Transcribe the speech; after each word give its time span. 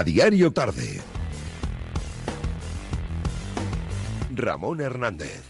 A 0.00 0.02
diario 0.02 0.50
tarde. 0.50 0.98
Ramón 4.34 4.80
Hernández. 4.80 5.49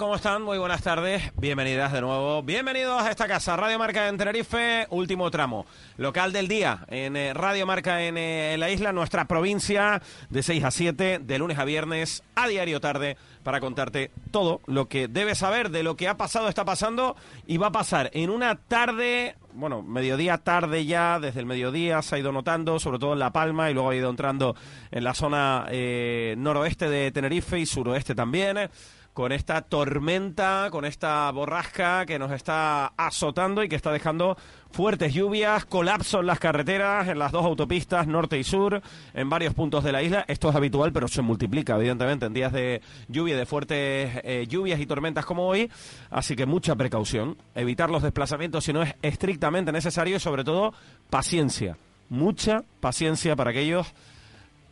¿Cómo 0.00 0.14
están? 0.14 0.40
Muy 0.40 0.56
buenas 0.56 0.80
tardes. 0.80 1.30
Bienvenidas 1.36 1.92
de 1.92 2.00
nuevo. 2.00 2.42
Bienvenidos 2.42 3.02
a 3.02 3.10
esta 3.10 3.28
casa, 3.28 3.54
Radio 3.54 3.78
Marca 3.78 4.08
en 4.08 4.16
Tenerife, 4.16 4.86
último 4.88 5.30
tramo. 5.30 5.66
Local 5.98 6.32
del 6.32 6.48
día 6.48 6.86
en 6.88 7.18
eh, 7.18 7.34
Radio 7.34 7.66
Marca 7.66 8.02
en, 8.02 8.16
eh, 8.16 8.56
la 8.58 8.70
isla, 8.70 8.92
nuestra 8.92 9.26
provincia, 9.26 10.00
de 10.30 10.42
6 10.42 10.64
a 10.64 10.70
7, 10.70 11.18
de 11.18 11.38
lunes 11.38 11.58
a 11.58 11.66
viernes, 11.66 12.22
a 12.34 12.48
diario 12.48 12.80
tarde, 12.80 13.18
para 13.42 13.60
contarte 13.60 14.10
todo 14.30 14.62
lo 14.64 14.88
que 14.88 15.06
debes 15.06 15.36
saber 15.36 15.68
de 15.68 15.82
lo 15.82 15.96
que 15.96 16.08
ha 16.08 16.16
pasado, 16.16 16.48
está 16.48 16.64
pasando 16.64 17.14
y 17.46 17.58
va 17.58 17.66
a 17.66 17.72
pasar 17.72 18.10
en 18.14 18.30
una 18.30 18.56
tarde 18.56 19.36
bueno, 19.52 19.82
mediodía 19.82 20.38
tarde 20.38 20.86
ya, 20.86 21.18
desde 21.18 21.40
el 21.40 21.46
mediodía 21.46 22.02
se 22.02 22.14
ha 22.14 22.18
ido 22.18 22.32
notando, 22.32 22.78
sobre 22.78 22.98
todo 22.98 23.14
en 23.14 23.18
La 23.18 23.32
Palma, 23.32 23.70
y 23.70 23.74
luego 23.74 23.90
ha 23.90 23.96
ido 23.96 24.08
entrando 24.08 24.54
en 24.90 25.04
la 25.04 25.12
zona 25.12 25.66
eh, 25.70 26.34
noroeste 26.38 26.88
de 26.88 27.10
Tenerife 27.10 27.58
y 27.58 27.66
suroeste 27.66 28.14
también, 28.14 28.70
con 29.14 29.32
esta 29.32 29.62
tormenta, 29.62 30.68
con 30.70 30.84
esta 30.84 31.30
borrasca 31.32 32.06
que 32.06 32.18
nos 32.18 32.30
está 32.30 32.86
azotando 32.96 33.62
y 33.62 33.68
que 33.68 33.76
está 33.76 33.92
dejando 33.92 34.36
fuertes 34.70 35.12
lluvias, 35.12 35.64
colapso 35.64 36.20
en 36.20 36.26
las 36.26 36.38
carreteras, 36.38 37.08
en 37.08 37.18
las 37.18 37.32
dos 37.32 37.44
autopistas, 37.44 38.06
norte 38.06 38.38
y 38.38 38.44
sur, 38.44 38.80
en 39.12 39.28
varios 39.28 39.52
puntos 39.54 39.82
de 39.82 39.92
la 39.92 40.02
isla. 40.02 40.24
Esto 40.28 40.50
es 40.50 40.54
habitual, 40.54 40.92
pero 40.92 41.08
se 41.08 41.22
multiplica, 41.22 41.76
evidentemente, 41.76 42.26
en 42.26 42.34
días 42.34 42.52
de 42.52 42.80
lluvia, 43.08 43.36
de 43.36 43.46
fuertes 43.46 44.20
eh, 44.22 44.46
lluvias 44.48 44.80
y 44.80 44.86
tormentas 44.86 45.26
como 45.26 45.46
hoy. 45.46 45.70
Así 46.10 46.36
que 46.36 46.46
mucha 46.46 46.76
precaución, 46.76 47.36
evitar 47.54 47.90
los 47.90 48.02
desplazamientos 48.02 48.64
si 48.64 48.72
no 48.72 48.82
es 48.82 48.94
estrictamente 49.02 49.72
necesario 49.72 50.16
y, 50.16 50.20
sobre 50.20 50.44
todo, 50.44 50.72
paciencia. 51.10 51.76
Mucha 52.08 52.64
paciencia 52.80 53.36
para 53.36 53.50
aquellos 53.50 53.92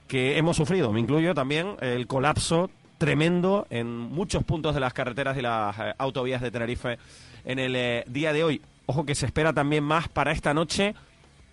que 0.06 0.38
hemos 0.38 0.56
sufrido, 0.56 0.90
me 0.90 1.00
incluyo 1.00 1.34
también, 1.34 1.76
el 1.80 2.06
colapso 2.06 2.70
tremendo 2.98 3.66
en 3.70 3.88
muchos 3.88 4.44
puntos 4.44 4.74
de 4.74 4.80
las 4.80 4.92
carreteras 4.92 5.36
y 5.38 5.42
las 5.42 5.78
eh, 5.78 5.94
autovías 5.98 6.42
de 6.42 6.50
Tenerife 6.50 6.98
en 7.44 7.58
el 7.58 7.74
eh, 7.76 8.04
día 8.08 8.32
de 8.32 8.44
hoy. 8.44 8.60
Ojo 8.86 9.06
que 9.06 9.14
se 9.14 9.26
espera 9.26 9.52
también 9.52 9.84
más 9.84 10.08
para 10.08 10.32
esta 10.32 10.52
noche 10.52 10.94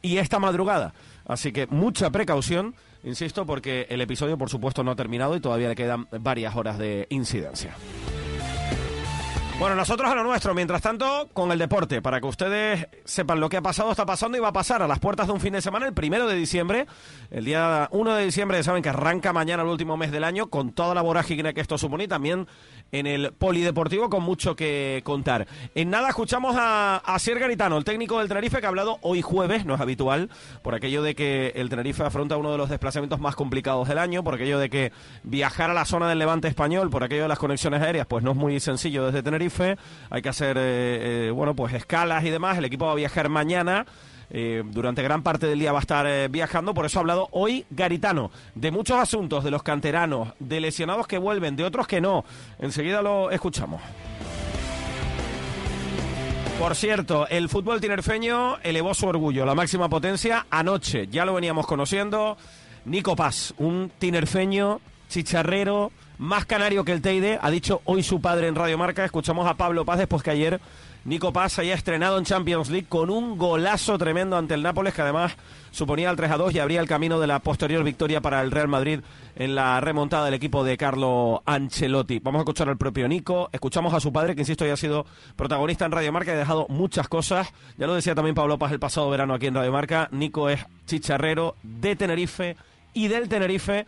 y 0.01 0.17
esta 0.17 0.39
madrugada. 0.39 0.93
Así 1.27 1.51
que 1.51 1.67
mucha 1.67 2.09
precaución, 2.09 2.75
insisto, 3.03 3.45
porque 3.45 3.87
el 3.89 4.01
episodio 4.01 4.37
por 4.37 4.49
supuesto 4.49 4.83
no 4.83 4.91
ha 4.91 4.95
terminado 4.95 5.35
y 5.35 5.39
todavía 5.39 5.69
le 5.69 5.75
quedan 5.75 6.07
varias 6.19 6.55
horas 6.55 6.77
de 6.77 7.07
incidencia. 7.09 7.75
Bueno, 9.57 9.77
nosotros 9.77 10.11
a 10.11 10.15
lo 10.15 10.23
nuestro, 10.25 10.53
mientras 10.53 10.81
tanto, 10.81 11.29
con 11.31 11.49
el 11.49 11.57
deporte, 11.57 12.01
para 12.01 12.19
que 12.19 12.27
ustedes 12.27 12.89
sepan 13.05 13.39
lo 13.39 13.47
que 13.47 13.55
ha 13.55 13.61
pasado, 13.61 13.89
está 13.89 14.05
pasando 14.05 14.37
y 14.37 14.41
va 14.41 14.49
a 14.49 14.53
pasar 14.53 14.81
a 14.81 14.87
las 14.87 14.99
puertas 14.99 15.27
de 15.27 15.33
un 15.33 15.39
fin 15.39 15.53
de 15.53 15.61
semana, 15.61 15.87
el 15.87 15.93
primero 15.93 16.27
de 16.27 16.35
diciembre, 16.35 16.87
el 17.31 17.45
día 17.45 17.87
1 17.91 18.15
de 18.15 18.25
diciembre, 18.25 18.57
ya 18.57 18.63
saben 18.63 18.83
que 18.83 18.89
arranca 18.89 19.31
mañana 19.31 19.63
el 19.63 19.69
último 19.69 19.95
mes 19.95 20.11
del 20.11 20.25
año, 20.25 20.47
con 20.47 20.73
toda 20.73 20.93
la 20.93 21.01
vorágine 21.01 21.53
que 21.53 21.61
esto 21.61 21.77
supone, 21.77 22.03
y 22.03 22.07
también 22.09 22.47
en 22.91 23.07
el 23.07 23.31
polideportivo 23.31 24.09
con 24.09 24.23
mucho 24.23 24.57
que 24.57 25.01
contar. 25.05 25.47
En 25.73 25.89
nada, 25.89 26.09
escuchamos 26.09 26.57
a, 26.59 26.97
a 26.97 27.17
Garitano, 27.17 27.77
el 27.77 27.85
técnico 27.85 28.19
del 28.19 28.27
Tenerife, 28.27 28.59
que 28.59 28.65
ha 28.65 28.69
hablado 28.69 28.99
hoy 29.03 29.21
jueves, 29.21 29.65
no 29.65 29.75
es 29.75 29.79
habitual, 29.79 30.29
por 30.63 30.75
aquello 30.75 31.01
de 31.01 31.15
que 31.15 31.53
el 31.55 31.69
Tenerife 31.69 32.03
afronta 32.03 32.35
uno 32.35 32.51
de 32.51 32.57
los 32.57 32.69
desplazamientos 32.69 33.21
más 33.21 33.37
complicados 33.37 33.87
del 33.87 33.99
año, 33.99 34.21
por 34.21 34.35
aquello 34.35 34.59
de 34.59 34.69
que 34.69 34.91
viajar 35.23 35.69
a 35.69 35.73
la 35.73 35.85
zona 35.85 36.09
del 36.09 36.19
levante 36.19 36.49
español, 36.49 36.89
por 36.89 37.05
aquello 37.05 37.23
de 37.23 37.29
las 37.29 37.39
conexiones 37.39 37.81
aéreas, 37.81 38.05
pues 38.05 38.21
no 38.21 38.31
es 38.31 38.37
muy 38.37 38.59
sencillo 38.59 39.05
desde 39.05 39.23
Tenerife 39.23 39.44
hay 40.09 40.21
que 40.21 40.29
hacer, 40.29 40.57
eh, 40.57 41.27
eh, 41.27 41.31
bueno, 41.31 41.55
pues 41.55 41.73
escalas 41.73 42.23
y 42.23 42.29
demás. 42.29 42.57
El 42.57 42.65
equipo 42.65 42.85
va 42.85 42.93
a 42.93 42.95
viajar 42.95 43.29
mañana. 43.29 43.85
Eh, 44.31 44.63
durante 44.65 45.03
gran 45.03 45.21
parte 45.21 45.45
del 45.45 45.59
día 45.59 45.71
va 45.71 45.77
a 45.77 45.81
estar 45.81 46.29
viajando, 46.29 46.73
por 46.73 46.85
eso 46.87 46.97
ha 46.97 47.01
hablado 47.01 47.27
hoy 47.31 47.63
Garitano 47.69 48.31
de 48.55 48.71
muchos 48.71 48.97
asuntos, 48.97 49.43
de 49.43 49.51
los 49.51 49.61
canteranos, 49.61 50.33
de 50.39 50.59
lesionados 50.59 51.05
que 51.05 51.19
vuelven, 51.19 51.55
de 51.55 51.63
otros 51.63 51.87
que 51.87 52.01
no. 52.01 52.25
Enseguida 52.59 53.03
lo 53.03 53.29
escuchamos. 53.29 53.81
Por 56.59 56.73
cierto, 56.73 57.27
el 57.27 57.49
fútbol 57.49 57.81
tinerfeño 57.81 58.57
elevó 58.63 58.93
su 58.93 59.05
orgullo, 59.05 59.45
la 59.45 59.55
máxima 59.55 59.89
potencia, 59.89 60.47
anoche. 60.49 61.07
Ya 61.07 61.25
lo 61.25 61.33
veníamos 61.33 61.67
conociendo. 61.67 62.37
Nico 62.85 63.15
Paz, 63.15 63.53
un 63.57 63.91
tinerfeño 63.99 64.79
chicharrero, 65.09 65.91
más 66.17 66.45
canario 66.45 66.85
que 66.85 66.91
el 66.91 67.01
Teide, 67.01 67.39
ha 67.41 67.49
dicho 67.49 67.81
hoy 67.85 68.03
su 68.03 68.21
padre 68.21 68.47
en 68.47 68.55
Radio 68.55 68.77
Marca. 68.77 69.05
Escuchamos 69.05 69.47
a 69.47 69.55
Pablo 69.55 69.85
Paz 69.85 69.99
después 69.99 70.23
que 70.23 70.31
ayer 70.31 70.59
Nico 71.05 71.31
Paz 71.31 71.59
haya 71.59 71.75
estrenado 71.75 72.17
en 72.17 72.25
Champions 72.25 72.69
League 72.69 72.87
con 72.89 73.11
un 73.11 73.37
golazo 73.37 73.95
tremendo 73.99 74.37
ante 74.37 74.55
el 74.55 74.63
Nápoles, 74.63 74.93
que 74.95 75.03
además 75.03 75.37
suponía 75.69 76.09
el 76.09 76.15
3 76.15 76.31
a 76.31 76.37
2 76.37 76.55
y 76.55 76.59
abría 76.59 76.79
el 76.81 76.87
camino 76.87 77.19
de 77.19 77.27
la 77.27 77.39
posterior 77.39 77.83
victoria 77.83 78.21
para 78.21 78.41
el 78.41 78.49
Real 78.49 78.67
Madrid 78.67 79.01
en 79.35 79.53
la 79.53 79.79
remontada 79.81 80.25
del 80.25 80.33
equipo 80.33 80.63
de 80.63 80.77
Carlo 80.77 81.43
Ancelotti. 81.45 82.17
Vamos 82.19 82.39
a 82.39 82.41
escuchar 82.41 82.69
al 82.69 82.77
propio 82.77 83.07
Nico, 83.07 83.49
escuchamos 83.51 83.93
a 83.93 83.99
su 83.99 84.11
padre, 84.11 84.33
que 84.33 84.41
insisto 84.41 84.65
ya 84.65 84.73
ha 84.73 84.77
sido 84.77 85.05
protagonista 85.35 85.85
en 85.85 85.91
Radio 85.91 86.11
Marca 86.11 86.31
y 86.31 86.35
ha 86.35 86.39
dejado 86.39 86.65
muchas 86.69 87.07
cosas. 87.07 87.53
Ya 87.77 87.85
lo 87.85 87.93
decía 87.93 88.15
también 88.15 88.33
Pablo 88.33 88.57
Paz 88.57 88.71
el 88.71 88.79
pasado 88.79 89.07
verano 89.09 89.35
aquí 89.35 89.45
en 89.45 89.53
Radio 89.53 89.71
Marca. 89.71 90.09
Nico 90.11 90.49
es 90.49 90.65
chicharrero 90.87 91.55
de 91.61 91.95
Tenerife 91.95 92.57
y 92.95 93.09
del 93.09 93.29
Tenerife 93.29 93.85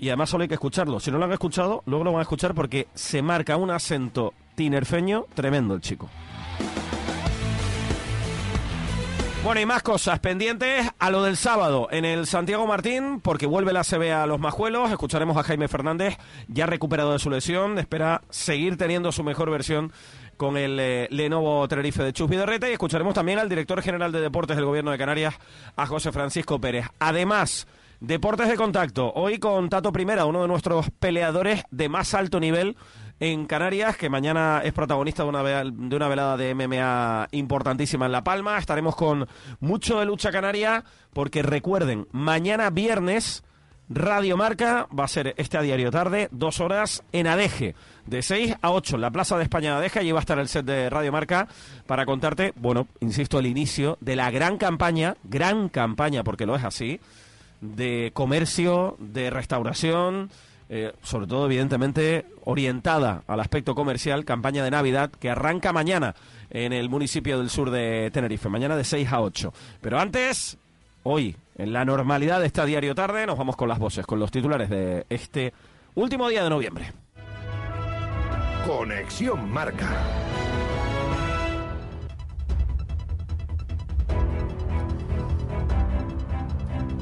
y 0.00 0.08
además 0.08 0.30
solo 0.30 0.42
hay 0.42 0.48
que 0.48 0.54
escucharlo. 0.54 0.98
Si 0.98 1.10
no 1.10 1.18
lo 1.18 1.26
han 1.26 1.32
escuchado, 1.32 1.82
luego 1.86 2.04
lo 2.04 2.12
van 2.12 2.20
a 2.20 2.22
escuchar 2.22 2.54
porque 2.54 2.88
se 2.94 3.22
marca 3.22 3.56
un 3.56 3.70
acento 3.70 4.32
tinerfeño 4.54 5.26
tremendo 5.34 5.74
el 5.74 5.80
chico. 5.80 6.08
Bueno, 9.42 9.60
y 9.62 9.66
más 9.66 9.82
cosas 9.82 10.20
pendientes 10.20 10.86
a 10.98 11.10
lo 11.10 11.22
del 11.22 11.36
sábado 11.36 11.88
en 11.90 12.04
el 12.04 12.26
Santiago 12.26 12.66
Martín, 12.66 13.20
porque 13.20 13.46
vuelve 13.46 13.72
la 13.72 13.84
CB 13.84 14.12
a 14.12 14.26
los 14.26 14.38
Majuelos. 14.38 14.90
Escucharemos 14.90 15.36
a 15.38 15.42
Jaime 15.42 15.66
Fernández, 15.66 16.18
ya 16.48 16.66
recuperado 16.66 17.12
de 17.12 17.18
su 17.18 17.30
lesión. 17.30 17.78
Espera 17.78 18.20
seguir 18.28 18.76
teniendo 18.76 19.12
su 19.12 19.24
mejor 19.24 19.50
versión 19.50 19.92
con 20.36 20.58
el 20.58 20.78
eh, 20.78 21.08
Lenovo 21.10 21.66
Tenerife 21.68 22.02
de 22.02 22.12
Chus 22.12 22.28
Vidorreta. 22.28 22.68
Y 22.68 22.72
escucharemos 22.72 23.14
también 23.14 23.38
al 23.38 23.48
director 23.48 23.80
general 23.80 24.12
de 24.12 24.20
deportes 24.20 24.56
del 24.56 24.66
Gobierno 24.66 24.90
de 24.90 24.98
Canarias, 24.98 25.34
a 25.74 25.86
José 25.86 26.12
Francisco 26.12 26.60
Pérez. 26.60 26.86
Además. 26.98 27.66
Deportes 28.00 28.48
de 28.48 28.56
contacto. 28.56 29.12
Hoy 29.14 29.38
con 29.38 29.68
Tato 29.68 29.92
Primera, 29.92 30.24
uno 30.24 30.40
de 30.40 30.48
nuestros 30.48 30.90
peleadores 30.90 31.64
de 31.70 31.90
más 31.90 32.14
alto 32.14 32.40
nivel 32.40 32.74
en 33.20 33.44
Canarias, 33.44 33.98
que 33.98 34.08
mañana 34.08 34.62
es 34.64 34.72
protagonista 34.72 35.22
de 35.22 35.28
una, 35.28 35.42
de 35.42 35.96
una 35.96 36.08
velada 36.08 36.38
de 36.38 36.54
MMA 36.54 37.28
importantísima 37.32 38.06
en 38.06 38.12
La 38.12 38.24
Palma. 38.24 38.56
Estaremos 38.56 38.96
con 38.96 39.28
mucho 39.60 39.98
de 39.98 40.06
lucha 40.06 40.32
canaria, 40.32 40.82
porque 41.12 41.42
recuerden, 41.42 42.08
mañana 42.10 42.70
viernes. 42.70 43.44
Radio 43.92 44.36
Marca 44.36 44.86
va 44.96 45.04
a 45.04 45.08
ser 45.08 45.34
este 45.36 45.58
a 45.58 45.62
diario 45.62 45.90
tarde, 45.90 46.28
dos 46.30 46.60
horas 46.60 47.02
en 47.10 47.26
Adeje, 47.26 47.74
de 48.06 48.22
6 48.22 48.54
a 48.62 48.70
8 48.70 48.94
en 48.94 49.00
la 49.00 49.10
Plaza 49.10 49.36
de 49.36 49.42
España 49.42 49.72
de 49.72 49.78
Adeje. 49.78 49.98
Allí 49.98 50.12
va 50.12 50.20
a 50.20 50.22
estar 50.22 50.38
el 50.38 50.46
set 50.46 50.64
de 50.64 50.88
Radio 50.88 51.10
Marca 51.10 51.48
para 51.88 52.06
contarte, 52.06 52.52
bueno, 52.54 52.86
insisto, 53.00 53.40
el 53.40 53.46
inicio 53.46 53.98
de 54.00 54.14
la 54.14 54.30
gran 54.30 54.58
campaña, 54.58 55.16
gran 55.24 55.68
campaña, 55.68 56.22
porque 56.22 56.46
lo 56.46 56.54
es 56.54 56.62
así, 56.62 57.00
de 57.60 58.10
comercio, 58.14 58.96
de 58.98 59.30
restauración, 59.30 60.30
eh, 60.68 60.92
sobre 61.02 61.26
todo 61.26 61.46
evidentemente 61.46 62.26
orientada 62.44 63.22
al 63.26 63.40
aspecto 63.40 63.74
comercial, 63.74 64.24
campaña 64.24 64.62
de 64.62 64.70
Navidad 64.70 65.10
que 65.10 65.28
arranca 65.28 65.72
mañana 65.72 66.14
en 66.50 66.72
el 66.72 66.88
municipio 66.88 67.38
del 67.38 67.50
sur 67.50 67.70
de 67.70 68.10
Tenerife, 68.12 68.48
mañana 68.48 68.76
de 68.76 68.84
6 68.84 69.12
a 69.12 69.20
8. 69.20 69.52
Pero 69.80 69.98
antes, 69.98 70.58
hoy, 71.02 71.36
en 71.56 71.72
la 71.72 71.84
normalidad 71.84 72.40
de 72.40 72.46
esta 72.46 72.64
diario 72.64 72.94
tarde, 72.94 73.26
nos 73.26 73.36
vamos 73.36 73.56
con 73.56 73.68
las 73.68 73.78
voces, 73.78 74.06
con 74.06 74.20
los 74.20 74.30
titulares 74.30 74.70
de 74.70 75.06
este 75.08 75.52
último 75.96 76.28
día 76.28 76.44
de 76.44 76.50
noviembre. 76.50 76.92
Conexión 78.66 79.50
Marca. 79.50 79.88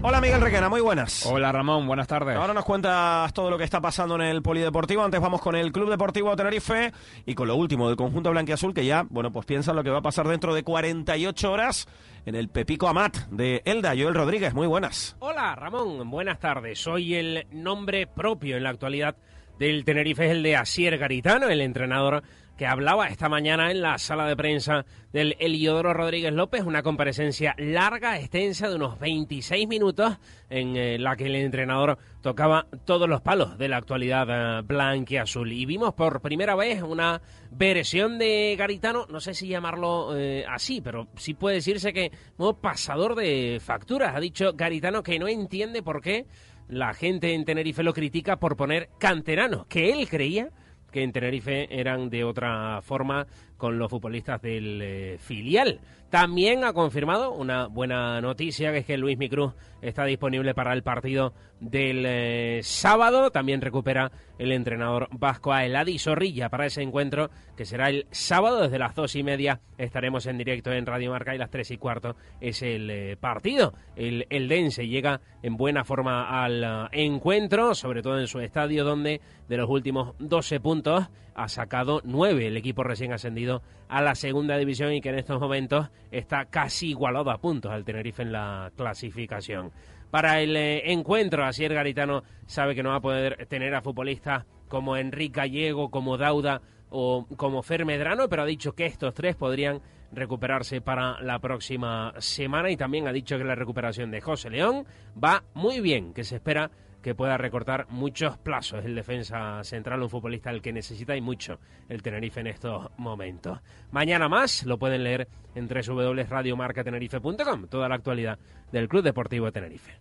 Hola 0.01 0.21
Miguel 0.21 0.41
Requena, 0.41 0.69
muy 0.69 0.81
buenas. 0.81 1.27
Hola 1.27 1.51
Ramón, 1.51 1.85
buenas 1.89 2.07
tardes. 2.07 2.37
Ahora 2.37 2.55
nos 2.55 2.65
cuentas 2.65 3.33
todo 3.33 3.51
lo 3.51 3.59
que 3.59 3.65
está 3.65 3.81
pasando 3.81 4.15
en 4.15 4.21
el 4.23 4.43
Polideportivo. 4.43 5.03
Antes 5.03 5.21
vamos 5.21 5.41
con 5.41 5.57
el 5.57 5.73
Club 5.73 5.91
Deportivo 5.91 6.37
Tenerife 6.37 6.93
y 7.27 7.35
con 7.35 7.49
lo 7.49 7.57
último 7.57 7.89
del 7.89 7.97
conjunto 7.97 8.31
blanquiazul 8.31 8.73
que 8.73 8.87
ya, 8.87 9.05
bueno, 9.11 9.33
pues 9.33 9.45
piensa 9.45 9.73
lo 9.73 9.83
que 9.83 9.91
va 9.91 9.99
a 9.99 10.03
pasar 10.03 10.29
dentro 10.29 10.55
de 10.55 10.63
48 10.63 11.51
horas 11.51 11.89
en 12.27 12.37
el 12.37 12.49
Pepico 12.49 12.87
Amat 12.87 13.17
de 13.31 13.61
Elda. 13.65 13.91
Joel 13.91 14.15
Rodríguez, 14.15 14.55
muy 14.55 14.69
buenas. 14.69 15.17
Hola 15.19 15.57
Ramón, 15.57 16.09
buenas 16.09 16.39
tardes. 16.39 16.79
Soy 16.79 17.17
el 17.17 17.49
nombre 17.51 18.07
propio 18.07 18.57
en 18.57 18.63
la 18.63 18.71
actualidad 18.71 19.17
del 19.59 19.85
Tenerife, 19.85 20.27
es 20.27 20.31
el 20.31 20.45
de 20.45 20.55
Asier 20.55 20.97
Garitano, 20.97 21.49
el 21.49 21.61
entrenador 21.61 22.23
que 22.59 22.67
hablaba 22.67 23.07
esta 23.07 23.29
mañana 23.29 23.71
en 23.71 23.81
la 23.81 23.99
sala 23.99 24.27
de 24.27 24.37
prensa 24.37 24.85
del 25.13 25.37
Eliodoro 25.39 25.95
Rodríguez 25.95 26.33
López, 26.33 26.65
una 26.65 26.83
comparecencia 26.83 27.55
larga, 27.57 28.19
extensa, 28.19 28.69
de 28.69 28.75
unos 28.75 28.99
26 28.99 29.69
minutos, 29.69 30.19
en 30.51 30.77
eh, 30.77 30.99
la 30.99 31.15
que 31.15 31.27
el 31.27 31.37
entrenador 31.37 31.99
tocaba 32.21 32.67
todos 32.85 33.09
los 33.09 33.21
palos 33.21 33.57
de 33.59 33.69
la 33.69 33.77
actualidad 33.77 34.27
eh, 34.29 35.19
azul 35.21 35.53
Y 35.53 35.67
vimos 35.67 35.95
por 35.95 36.21
primera 36.21 36.57
vez 36.57 36.83
una 36.83 37.23
versión 37.53 38.19
de 38.19 38.57
Garitano, 38.59 39.07
no 39.09 39.21
sé 39.21 39.35
si 39.35 39.47
llamarlo 39.47 40.17
eh, 40.17 40.45
así, 40.49 40.81
pero 40.81 41.07
sí 41.15 41.35
puede 41.35 41.57
decirse 41.57 41.93
que 41.93 42.11
un 42.39 42.57
pasador 42.57 43.15
de 43.15 43.61
facturas. 43.65 44.17
Ha 44.17 44.21
dicho 44.21 44.53
Garitano 44.55 45.05
que 45.05 45.21
no 45.21 45.29
entiende 45.29 45.81
por 45.85 46.03
qué 46.03 46.27
la 46.69 46.93
gente 46.93 47.35
en 47.35 47.45
Tenerife 47.45 47.85
lo 47.85 47.95
critica 47.95 48.41
por 48.41 48.57
poner 48.57 48.91
canteranos, 48.99 49.67
que 49.67 49.93
él 49.93 50.09
creía 50.09 50.51
que 50.91 51.03
en 51.03 51.13
Tenerife 51.13 51.69
eran 51.71 52.11
de 52.11 52.25
otra 52.25 52.81
forma 52.83 53.27
con 53.59 53.79
los 53.79 53.91
futbolistas 53.91 54.41
del 54.41 54.81
eh, 54.81 55.19
filial. 55.19 55.81
También 56.11 56.65
ha 56.65 56.73
confirmado 56.73 57.33
una 57.33 57.67
buena 57.67 58.19
noticia, 58.23 58.73
que 58.73 58.79
es 58.79 58.87
que 58.87 58.97
Luis 58.97 59.19
Micruz 59.19 59.53
está 59.83 60.07
disponible 60.07 60.55
para 60.55 60.73
el 60.73 60.83
partido 60.83 61.35
del 61.61 62.07
eh, 62.07 62.61
sábado. 62.63 63.31
También 63.31 63.61
recupera 63.61 64.11
el 64.39 64.53
entrenador 64.53 65.09
vasco 65.11 65.53
a 65.53 65.67
Eladi 65.67 65.99
Zorrilla 65.99 66.49
para 66.49 66.65
ese 66.65 66.81
encuentro, 66.81 67.29
que 67.59 67.67
será 67.67 67.91
el 67.91 68.07
sábado 68.11 68.63
desde 68.63 68.79
las 68.79 68.95
dos 68.95 69.17
y 69.17 69.23
media. 69.23 69.61
Estaremos 69.77 70.25
en 70.25 70.39
directo 70.39 70.73
en 70.73 70.87
Radio 70.87 71.11
Marca 71.11 71.35
y 71.35 71.39
las 71.39 71.51
tres 71.51 71.71
y 71.73 71.77
cuarto 71.77 72.17
es 72.41 72.63
el 72.63 72.89
eh, 72.89 73.17
partido. 73.21 73.75
El, 73.95 74.27
el 74.31 74.49
Dense 74.49 74.89
llega 74.89 75.21
en 75.43 75.59
buena 75.59 75.85
forma 75.85 76.43
al 76.43 76.89
encuentro, 76.93 77.75
sobre 77.75 78.01
todo 78.01 78.19
en 78.19 78.29
su 78.29 78.41
estadio, 78.41 78.83
donde 78.83 79.21
de 79.47 79.57
los 79.59 79.69
últimos 79.69 80.15
12 80.19 80.61
puntos 80.61 81.11
ha 81.39 81.49
sacado 81.49 82.01
nueve 82.05 82.49
el 82.49 82.57
equipo 82.57 82.83
recién 82.83 83.13
ascendido 83.13 83.63
a 83.89 84.03
la 84.03 84.17
segunda 84.17 84.59
división 84.59 84.93
y 84.93 85.01
que 85.01 85.11
en 85.11 85.19
estos 85.19 85.41
momentos 85.41 85.89
está 86.11 86.47
casi 86.47 86.91
igualado 86.91 87.31
a 87.31 87.39
puntos 87.39 87.71
al 87.71 87.85
Tenerife 87.85 88.23
en 88.23 88.33
la 88.33 88.73
clasificación. 88.77 89.71
Para 90.11 90.41
el 90.41 90.57
eh, 90.57 90.91
encuentro, 90.93 91.45
Asier 91.45 91.73
Garitano 91.73 92.25
sabe 92.47 92.75
que 92.75 92.83
no 92.83 92.91
va 92.91 92.97
a 92.97 93.01
poder 93.01 93.47
tener 93.47 93.75
a 93.75 93.83
futbolistas 93.83 94.47
como 94.67 94.97
Enrique 94.97 95.41
Gallego, 95.41 95.91
como 95.91 96.17
Dauda 96.17 96.61
o 96.91 97.27
como 97.37 97.63
Fer 97.63 97.85
Medrano, 97.85 98.29
pero 98.29 98.43
ha 98.43 98.47
dicho 98.47 98.73
que 98.73 98.87
estos 98.87 99.15
tres 99.15 99.37
podrían 99.37 99.81
recuperarse 100.11 100.81
para 100.81 101.21
la 101.21 101.39
próxima 101.39 102.15
semana 102.19 102.71
y 102.71 102.77
también 102.77 103.07
ha 103.07 103.13
dicho 103.13 103.39
que 103.39 103.45
la 103.45 103.55
recuperación 103.55 104.11
de 104.11 104.21
José 104.21 104.51
León 104.51 104.87
va 105.23 105.45
muy 105.55 105.81
bien, 105.81 106.15
que 106.15 106.25
se 106.25 106.37
espera 106.37 106.71
que 107.03 107.15
pueda 107.15 107.37
recortar 107.37 107.87
muchos 107.91 108.39
plazos 108.39 108.85
el 108.85 108.95
defensa 108.95 109.63
central, 109.65 110.03
un 110.03 110.11
futbolista 110.11 110.51
al 110.51 110.63
que 110.63 110.73
necesita 110.73 111.17
y 111.17 111.21
mucho 111.21 111.59
el 111.89 112.03
Tenerife 112.03 112.41
en 112.41 112.49
estos 112.49 112.91
momentos. 112.97 113.61
Mañana 113.91 114.29
más 114.29 114.65
lo 114.65 114.79
pueden 114.79 115.05
leer 115.05 115.29
en 115.55 115.69
www.radiomarcatenerife.com, 115.69 117.69
toda 117.69 117.89
la 117.89 117.95
actualidad 117.95 118.39
del 118.73 118.89
Club 118.89 119.03
Deportivo 119.03 119.51
Tenerife. 119.53 119.99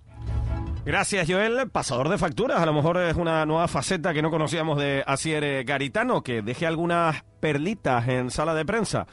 Gracias, 0.86 1.30
Joel. 1.30 1.70
Pasador 1.70 2.08
de 2.08 2.18
facturas. 2.18 2.62
A 2.62 2.66
lo 2.66 2.72
mejor 2.72 2.98
es 2.98 3.18
una 3.18 3.46
nueva 3.46 3.68
faceta 3.68 4.14
que 4.14 4.22
no 4.22 4.32
conocíamos 4.32 4.78
de 4.78 5.04
Asier 5.06 5.66
Garitano, 5.66 6.24
que 6.24 6.42
deje 6.42 6.66
algunas 6.66 7.24
perlitas 7.42 8.08
en 8.08 8.32
sala 8.32 8.54
de 8.54 8.64
prensa. 8.64 9.06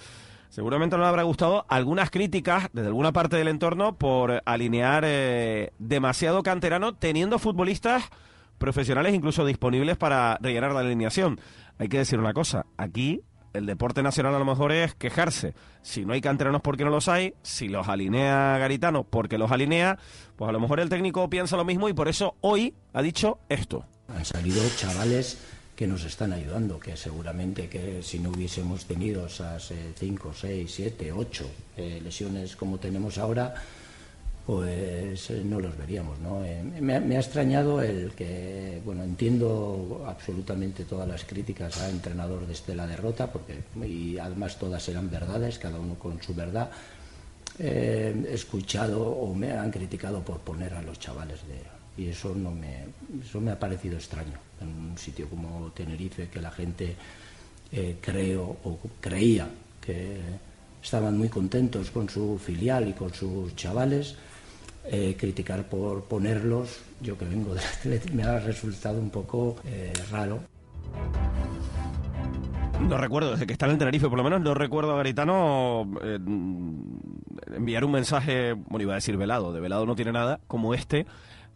Seguramente 0.54 0.96
no 0.96 1.02
le 1.02 1.08
habrá 1.08 1.24
gustado 1.24 1.66
algunas 1.68 2.12
críticas 2.12 2.68
desde 2.72 2.86
alguna 2.86 3.10
parte 3.10 3.36
del 3.36 3.48
entorno 3.48 3.96
por 3.96 4.40
alinear 4.44 5.02
eh, 5.04 5.72
demasiado 5.80 6.44
canterano, 6.44 6.94
teniendo 6.94 7.40
futbolistas 7.40 8.04
profesionales 8.58 9.14
incluso 9.14 9.44
disponibles 9.44 9.96
para 9.96 10.38
rellenar 10.40 10.70
la 10.70 10.78
alineación. 10.78 11.40
Hay 11.76 11.88
que 11.88 11.98
decir 11.98 12.20
una 12.20 12.32
cosa, 12.32 12.66
aquí 12.76 13.22
el 13.52 13.66
deporte 13.66 14.04
nacional 14.04 14.32
a 14.32 14.38
lo 14.38 14.44
mejor 14.44 14.70
es 14.70 14.94
quejarse. 14.94 15.54
Si 15.82 16.04
no 16.04 16.12
hay 16.12 16.20
canteranos 16.20 16.62
porque 16.62 16.84
no 16.84 16.90
los 16.90 17.08
hay, 17.08 17.34
si 17.42 17.66
los 17.66 17.88
alinea 17.88 18.56
Garitano 18.58 19.02
porque 19.02 19.38
los 19.38 19.50
alinea, 19.50 19.98
pues 20.36 20.48
a 20.48 20.52
lo 20.52 20.60
mejor 20.60 20.78
el 20.78 20.88
técnico 20.88 21.28
piensa 21.28 21.56
lo 21.56 21.64
mismo 21.64 21.88
y 21.88 21.94
por 21.94 22.06
eso 22.06 22.36
hoy 22.42 22.76
ha 22.92 23.02
dicho 23.02 23.40
esto. 23.48 23.86
Han 24.06 24.24
salido 24.24 24.62
chavales 24.76 25.36
que 25.74 25.86
nos 25.86 26.04
están 26.04 26.32
ayudando, 26.32 26.78
que 26.78 26.96
seguramente 26.96 27.68
que 27.68 28.02
si 28.02 28.18
no 28.18 28.30
hubiésemos 28.30 28.84
tenido 28.84 29.26
esas 29.26 29.72
5, 29.98 30.32
6, 30.32 30.72
7, 30.72 31.12
8 31.12 31.50
lesiones 32.02 32.54
como 32.54 32.78
tenemos 32.78 33.18
ahora, 33.18 33.54
pues 34.46 35.30
eh, 35.30 35.42
no 35.44 35.58
los 35.58 35.76
veríamos. 35.76 36.18
Eh, 36.44 36.62
me, 36.80 37.16
ha 37.16 37.20
extrañado 37.20 37.82
el 37.82 38.12
que, 38.12 38.80
bueno, 38.84 39.02
entiendo 39.02 40.04
absolutamente 40.06 40.84
todas 40.84 41.08
las 41.08 41.24
críticas 41.24 41.80
al 41.80 41.92
entrenador 41.92 42.46
desde 42.46 42.74
la 42.74 42.86
derrota, 42.86 43.32
porque 43.32 43.60
y 43.86 44.18
además 44.18 44.58
todas 44.58 44.86
eran 44.88 45.10
verdades, 45.10 45.58
cada 45.58 45.78
uno 45.78 45.94
con 45.94 46.22
su 46.22 46.34
verdad. 46.34 46.70
Eh, 47.58 48.26
escuchado 48.30 49.00
o 49.00 49.32
me 49.34 49.52
han 49.52 49.70
criticado 49.70 50.22
por 50.22 50.40
poner 50.40 50.74
a 50.74 50.82
los 50.82 50.98
chavales 50.98 51.40
de 51.46 51.73
y 51.96 52.08
eso 52.08 52.34
no 52.34 52.50
me 52.50 52.84
eso 53.22 53.40
me 53.40 53.50
ha 53.50 53.58
parecido 53.58 53.96
extraño 53.96 54.38
en 54.60 54.68
un 54.68 54.98
sitio 54.98 55.28
como 55.28 55.70
Tenerife 55.72 56.28
que 56.28 56.40
la 56.40 56.50
gente 56.50 56.96
eh, 57.72 57.96
creo 58.00 58.56
o 58.64 58.78
creía 59.00 59.48
que 59.80 60.18
estaban 60.82 61.16
muy 61.16 61.28
contentos 61.28 61.90
con 61.90 62.08
su 62.08 62.38
filial 62.38 62.88
y 62.88 62.92
con 62.92 63.12
sus 63.12 63.54
chavales 63.56 64.16
eh, 64.86 65.16
criticar 65.18 65.68
por 65.68 66.04
ponerlos 66.04 66.80
yo 67.00 67.16
que 67.16 67.24
vengo 67.24 67.54
de 67.54 68.00
me 68.12 68.22
ha 68.22 68.38
resultado 68.40 68.98
un 68.98 69.10
poco 69.10 69.56
eh, 69.64 69.92
raro. 70.10 70.40
No 72.80 72.98
recuerdo, 72.98 73.32
desde 73.32 73.46
que 73.46 73.52
está 73.52 73.66
en 73.66 73.78
Tenerife 73.78 74.08
por 74.08 74.18
lo 74.18 74.24
menos, 74.24 74.40
no 74.40 74.52
recuerdo 74.52 74.92
a 74.92 74.96
Garitano 74.96 75.88
enviar 77.54 77.84
un 77.84 77.92
mensaje, 77.92 78.52
bueno, 78.52 78.82
iba 78.82 78.92
a 78.92 78.96
decir 78.96 79.16
velado, 79.16 79.52
de 79.52 79.60
velado 79.60 79.86
no 79.86 79.94
tiene 79.94 80.12
nada, 80.12 80.40
como 80.46 80.74
este, 80.74 81.06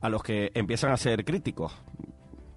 a 0.00 0.09
los 0.09 0.23
que 0.23 0.50
empiezan 0.55 0.93
a 0.93 0.97
ser 0.97 1.25
críticos. 1.25 1.73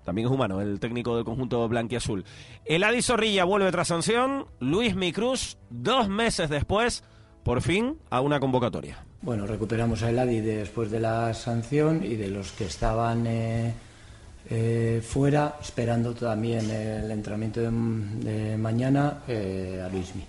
También 0.04 0.28
es 0.28 0.34
humano, 0.34 0.62
el 0.62 0.80
técnico 0.80 1.16
del 1.16 1.26
conjunto 1.26 1.68
blanquiazul. 1.68 2.26
El 2.66 2.84
Adi 2.84 3.02
Zorrilla 3.02 3.44
vuelve 3.44 3.72
tras 3.72 3.90
sanción. 3.90 4.48
Luis 4.60 4.96
Micruz, 4.96 5.58
dos 5.70 6.10
meses 6.10 6.50
después, 6.50 7.04
por 7.44 7.62
fin, 7.62 7.98
a 8.10 8.22
una 8.22 8.40
convocatoria. 8.40 9.06
Bueno, 9.22 9.46
recuperamos 9.46 10.02
a 10.02 10.10
Eladi 10.10 10.42
después 10.42 10.90
de 10.90 11.00
la 11.00 11.34
sanción 11.36 12.04
y 12.04 12.16
de 12.16 12.30
los 12.30 12.52
que 12.54 12.66
estaban 12.66 13.28
eh, 13.28 13.74
eh, 14.50 15.02
fuera, 15.08 15.58
esperando 15.62 16.16
también 16.16 16.70
el 16.72 17.12
entrenamiento 17.12 17.62
de, 17.62 18.58
mañana, 18.58 19.20
eh, 19.28 19.84
a 19.86 19.90
Luismi. 19.90 20.26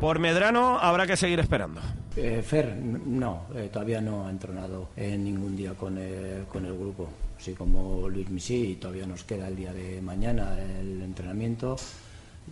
Por 0.00 0.18
Medrano 0.18 0.78
habrá 0.78 1.06
que 1.06 1.16
seguir 1.16 1.40
esperando. 1.40 1.80
Eh, 2.14 2.42
Fer, 2.42 2.76
no, 2.76 3.46
eh, 3.54 3.70
todavía 3.72 4.00
no 4.00 4.26
ha 4.26 4.30
entrenado 4.30 4.90
en 4.96 5.24
ningún 5.24 5.56
día 5.56 5.72
con, 5.72 5.96
el, 5.96 6.44
con 6.44 6.64
el 6.66 6.76
grupo. 6.76 7.08
Así 7.38 7.54
como 7.54 8.08
Luis 8.08 8.28
Misi, 8.28 8.76
todavía 8.80 9.06
nos 9.06 9.24
queda 9.24 9.48
el 9.48 9.56
día 9.56 9.72
de 9.72 10.00
mañana 10.02 10.56
el 10.60 11.00
entrenamiento. 11.02 11.76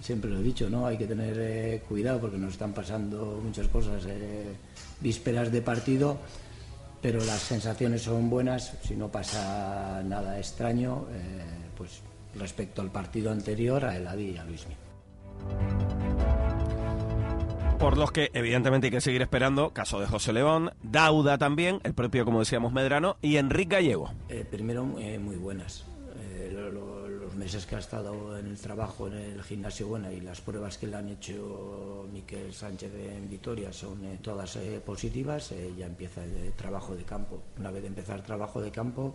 Siempre 0.01 0.31
lo 0.31 0.39
he 0.39 0.43
dicho, 0.43 0.71
¿no? 0.71 0.87
Hay 0.87 0.97
que 0.97 1.07
tener 1.07 1.37
eh, 1.39 1.83
cuidado 1.87 2.21
porque 2.21 2.39
nos 2.39 2.53
están 2.53 2.73
pasando 2.73 3.41
muchas 3.45 3.69
cosas, 3.69 4.05
vísperas 5.01 5.53
de 5.53 5.61
partido, 5.61 6.17
pero 7.03 7.23
las 7.25 7.41
sensaciones 7.41 8.03
son 8.03 8.31
buenas. 8.31 8.73
Si 8.83 8.97
no 8.97 9.09
pasa 9.09 10.03
nada 10.05 10.39
extraño, 10.39 11.07
pues 11.77 12.01
respecto 12.35 12.81
al 12.81 12.91
partido 12.91 13.31
anterior, 13.31 13.85
a 13.85 13.97
Eladi 13.97 14.31
y 14.31 14.37
a 14.39 14.45
Luismi 14.45 16.00
por 17.81 17.97
los 17.97 18.13
que 18.13 18.31
evidentemente 18.35 18.89
hay 18.89 18.91
que 18.91 19.01
seguir 19.01 19.23
esperando, 19.23 19.71
caso 19.71 20.01
de 20.01 20.07
José 20.07 20.35
León, 20.35 20.71
Dauda 20.83 21.39
también, 21.39 21.81
el 21.83 21.95
propio, 21.95 22.27
como 22.27 22.41
decíamos, 22.41 22.75
Medrano, 22.75 23.17
y 23.23 23.39
Enrique 23.39 23.77
Gallego. 23.77 24.13
Eh, 24.29 24.45
primero, 24.49 24.87
eh, 24.99 25.19
muy 25.19 25.37
buenas. 25.37 25.87
Eh, 26.23 26.53
los 26.53 27.35
meses 27.37 27.65
que 27.65 27.77
ha 27.77 27.79
estado 27.79 28.39
en 28.39 28.49
el 28.49 28.61
trabajo 28.61 29.07
en 29.07 29.15
el 29.15 29.43
gimnasio 29.43 29.87
bueno 29.87 30.13
y 30.13 30.21
las 30.21 30.43
pruebas 30.43 30.77
que 30.77 30.89
le 30.89 30.97
han 30.97 31.09
hecho 31.09 32.07
Miquel 32.13 32.53
Sánchez 32.53 32.93
en 32.95 33.31
Vitoria 33.31 33.73
son 33.73 34.01
todas 34.21 34.59
positivas, 34.85 35.55
ya 35.79 35.87
empieza 35.87 36.23
el 36.25 36.53
trabajo 36.53 36.95
de 36.95 37.05
campo. 37.05 37.43
Una 37.59 37.71
vez 37.71 37.83
de 37.83 37.89
empezar 37.89 38.23
trabajo 38.23 38.61
de 38.61 38.71
campo, 38.71 39.15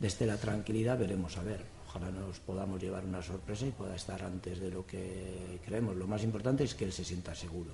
desde 0.00 0.26
la 0.26 0.36
tranquilidad 0.36 0.98
veremos 0.98 1.36
a 1.36 1.42
ver 1.42 1.73
ojalá 1.94 2.10
nos 2.10 2.40
podamos 2.40 2.82
llevar 2.82 3.04
una 3.04 3.22
sorpresa 3.22 3.66
y 3.66 3.70
pueda 3.70 3.94
estar 3.94 4.22
antes 4.24 4.58
de 4.58 4.70
lo 4.70 4.84
que 4.84 5.60
creemos. 5.64 5.94
Lo 5.96 6.06
más 6.06 6.24
importante 6.24 6.64
es 6.64 6.74
que 6.74 6.84
él 6.84 6.92
se 6.92 7.04
sienta 7.04 7.34
seguro. 7.34 7.70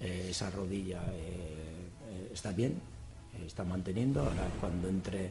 Eh, 0.00 0.28
esa 0.30 0.50
rodilla 0.50 1.02
eh, 1.12 1.88
eh, 2.10 2.30
está 2.32 2.52
bien 2.52 2.80
está 3.46 3.64
manteniendo. 3.64 4.20
Ahora 4.20 4.46
cuando 4.60 4.88
entre 4.88 5.30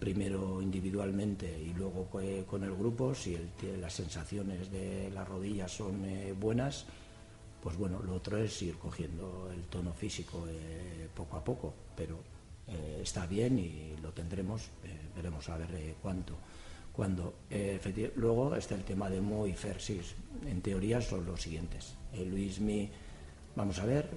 primero 0.00 0.62
individualmente 0.62 1.60
y 1.60 1.74
luego 1.74 2.08
con 2.46 2.64
el 2.64 2.74
grupo, 2.74 3.14
si 3.14 3.36
las 3.78 3.92
sensaciones 3.92 4.70
de 4.72 5.10
las 5.12 5.28
rodillas 5.28 5.70
son 5.70 6.06
buenas, 6.40 6.86
pues 7.62 7.76
bueno, 7.76 8.02
lo 8.02 8.14
otro 8.14 8.38
es 8.38 8.62
ir 8.62 8.78
cogiendo 8.78 9.50
el 9.52 9.64
tono 9.64 9.92
físico 9.92 10.46
poco 11.14 11.36
a 11.36 11.44
poco, 11.44 11.74
pero 11.94 12.18
está 13.02 13.26
bien 13.26 13.58
y 13.58 13.96
lo 14.00 14.12
tendremos, 14.12 14.68
veremos 15.14 15.48
a 15.48 15.58
ver 15.58 15.96
cuánto. 16.00 16.34
Cuando, 16.98 17.34
luego 18.16 18.56
está 18.56 18.74
el 18.74 18.82
tema 18.82 19.08
de 19.08 19.20
Mo 19.20 19.46
y 19.46 19.52
Fersis, 19.52 20.16
en 20.44 20.60
teoría 20.62 21.00
son 21.00 21.24
los 21.26 21.40
siguientes. 21.40 21.94
Luis 22.12 22.58
Mi, 22.58 22.90
vamos 23.54 23.78
a 23.78 23.86
ver, 23.86 24.10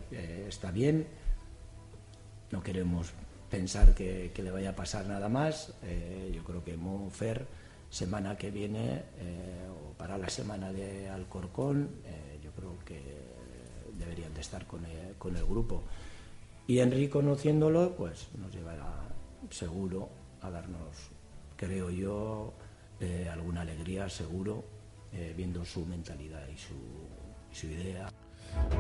está 0.50 0.72
bien, 0.72 1.06
no 2.50 2.64
queremos 2.64 3.14
pensar 3.52 3.94
que, 3.94 4.32
le 4.36 4.50
vaya 4.50 4.72
a 4.72 4.76
pasar 4.76 5.06
nada 5.06 5.30
más. 5.30 5.76
Eh, 5.84 6.32
yo 6.34 6.44
creo 6.44 6.64
que 6.64 6.76
Monfer, 6.76 7.46
semana 7.92 8.36
que 8.36 8.50
viene, 8.50 9.04
eh, 9.20 9.68
o 9.70 9.94
para 9.94 10.18
la 10.18 10.30
semana 10.30 10.74
de 10.74 11.08
Alcorcón, 11.10 11.90
eh, 12.06 12.40
yo 12.44 12.52
creo 12.52 12.80
que 12.84 13.00
deberían 14.00 14.34
de 14.34 14.42
estar 14.42 14.66
con 14.66 14.86
el, 14.86 15.46
grupo. 15.46 15.84
Y 16.66 16.80
Enrique, 16.80 17.12
conociéndolo, 17.12 17.96
pues 17.96 18.30
nos 18.40 18.52
llevará 18.52 18.92
seguro 19.52 20.10
a 20.42 20.50
darnos, 20.50 21.12
creo 21.58 21.92
yo, 21.92 22.54
alguna 23.32 23.62
alegría, 23.62 24.10
seguro, 24.10 24.66
viendo 25.36 25.66
su 25.66 25.86
mentalidad 25.86 26.48
y 26.48 26.58
su, 26.58 26.76
y 27.52 27.56
su 27.56 27.68
idea. 27.68 28.10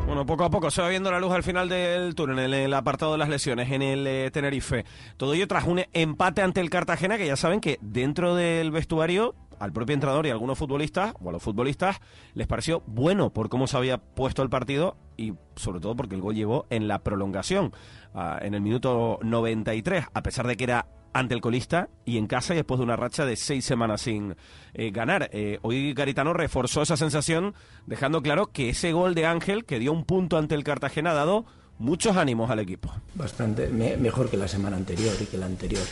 Bueno, 0.06 0.26
poco 0.26 0.44
a 0.44 0.50
poco 0.50 0.72
se 0.72 0.82
va 0.82 0.90
viendo 0.90 1.12
la 1.12 1.20
luz 1.20 1.32
al 1.32 1.44
final 1.44 1.70
del 1.70 2.16
túnel 2.16 2.40
en 2.40 2.54
el 2.54 2.74
apartado 2.74 3.14
de 3.14 3.18
las 3.18 3.30
lesiones 3.30 3.72
en 3.72 3.82
el 3.82 4.06
eh, 4.08 4.32
Tenerife. 4.32 4.86
Todo 5.18 5.34
ello 5.34 5.48
tras 5.48 5.66
un 5.66 5.82
empate 5.94 6.42
ante 6.42 6.60
el 6.60 6.70
Cartagena, 6.70 7.18
que 7.18 7.28
ya 7.28 7.36
saben 7.36 7.62
que 7.62 7.78
dentro 7.82 8.36
del 8.36 8.72
vestuario 8.72 9.36
al 9.60 9.72
propio 9.72 9.94
entrenador 9.94 10.26
y 10.26 10.30
a 10.30 10.34
algunos 10.34 10.58
futbolistas, 10.58 11.14
o 11.22 11.30
a 11.30 11.32
los 11.32 11.44
futbolistas, 11.44 12.00
les 12.34 12.48
pareció 12.48 12.82
bueno 12.88 13.30
por 13.30 13.48
cómo 13.48 13.68
se 13.68 13.78
había 13.78 14.00
puesto 14.00 14.42
el 14.42 14.50
partido 14.50 14.98
y 15.18 15.34
sobre 15.56 15.80
todo 15.80 15.96
porque 15.96 16.16
el 16.16 16.22
gol 16.22 16.34
llegó 16.34 16.66
en 16.72 16.88
la 16.88 17.00
prolongación, 17.00 17.72
ah, 18.16 18.40
en 18.42 18.56
el 18.56 18.62
minuto 18.62 19.20
93, 19.22 20.06
a 20.14 20.24
pesar 20.24 20.48
de 20.48 20.58
que 20.58 20.64
era 20.64 20.88
ante 21.14 21.34
el 21.34 21.42
colista 21.42 21.90
y 22.06 22.18
en 22.18 22.28
casa 22.28 22.54
y 22.54 22.58
después 22.58 22.80
de 22.80 22.84
una 22.84 22.96
racha 22.96 23.26
de 23.26 23.36
seis 23.36 23.66
semanas 23.66 24.02
sin 24.02 24.36
eh, 24.74 24.92
ganar. 24.92 25.30
Eh, 25.34 25.60
hoy 25.62 25.94
Garitano 25.94 26.34
reforzó 26.34 26.82
esa 26.82 26.98
sensación 26.98 27.54
dejando 27.86 28.22
claro 28.22 28.48
que 28.48 28.70
ese 28.70 28.92
gol 28.94 29.16
de 29.16 29.26
Ángel 29.26 29.66
que 29.66 29.80
dio 29.80 29.92
un 29.92 30.06
punto 30.06 30.38
ante 30.38 30.56
el 30.56 30.64
Cartagena 30.64 31.12
ha 31.12 31.16
dado 31.16 31.46
muchos 31.80 32.16
ánimos 32.16 32.50
al 32.50 32.60
equipo. 32.60 32.94
Bastante 33.16 33.68
mejor 33.68 34.30
que 34.30 34.38
la 34.38 34.48
semana 34.48 34.78
anterior 34.78 35.14
y 35.20 35.26
que 35.26 35.38
la 35.38 35.48
anterior. 35.48 35.84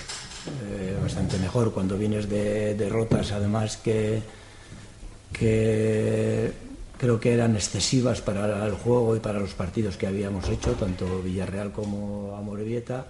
Eh, 0.63 0.97
bastante 1.01 1.38
mejor 1.38 1.73
cuando 1.73 1.97
vienes 1.97 2.29
de 2.29 2.73
derrotas 2.75 3.33
además 3.33 3.75
que, 3.77 4.21
que 5.33 6.53
creo 6.97 7.19
que 7.19 7.33
eran 7.33 7.55
excesivas 7.55 8.21
para 8.21 8.65
el 8.65 8.73
juego 8.73 9.15
y 9.15 9.19
para 9.19 9.39
los 9.39 9.53
partidos 9.53 9.97
que 9.97 10.07
habíamos 10.07 10.47
hecho, 10.47 10.73
tanto 10.73 11.21
Villarreal 11.21 11.71
como 11.71 12.35
Amorebieta 12.38 13.07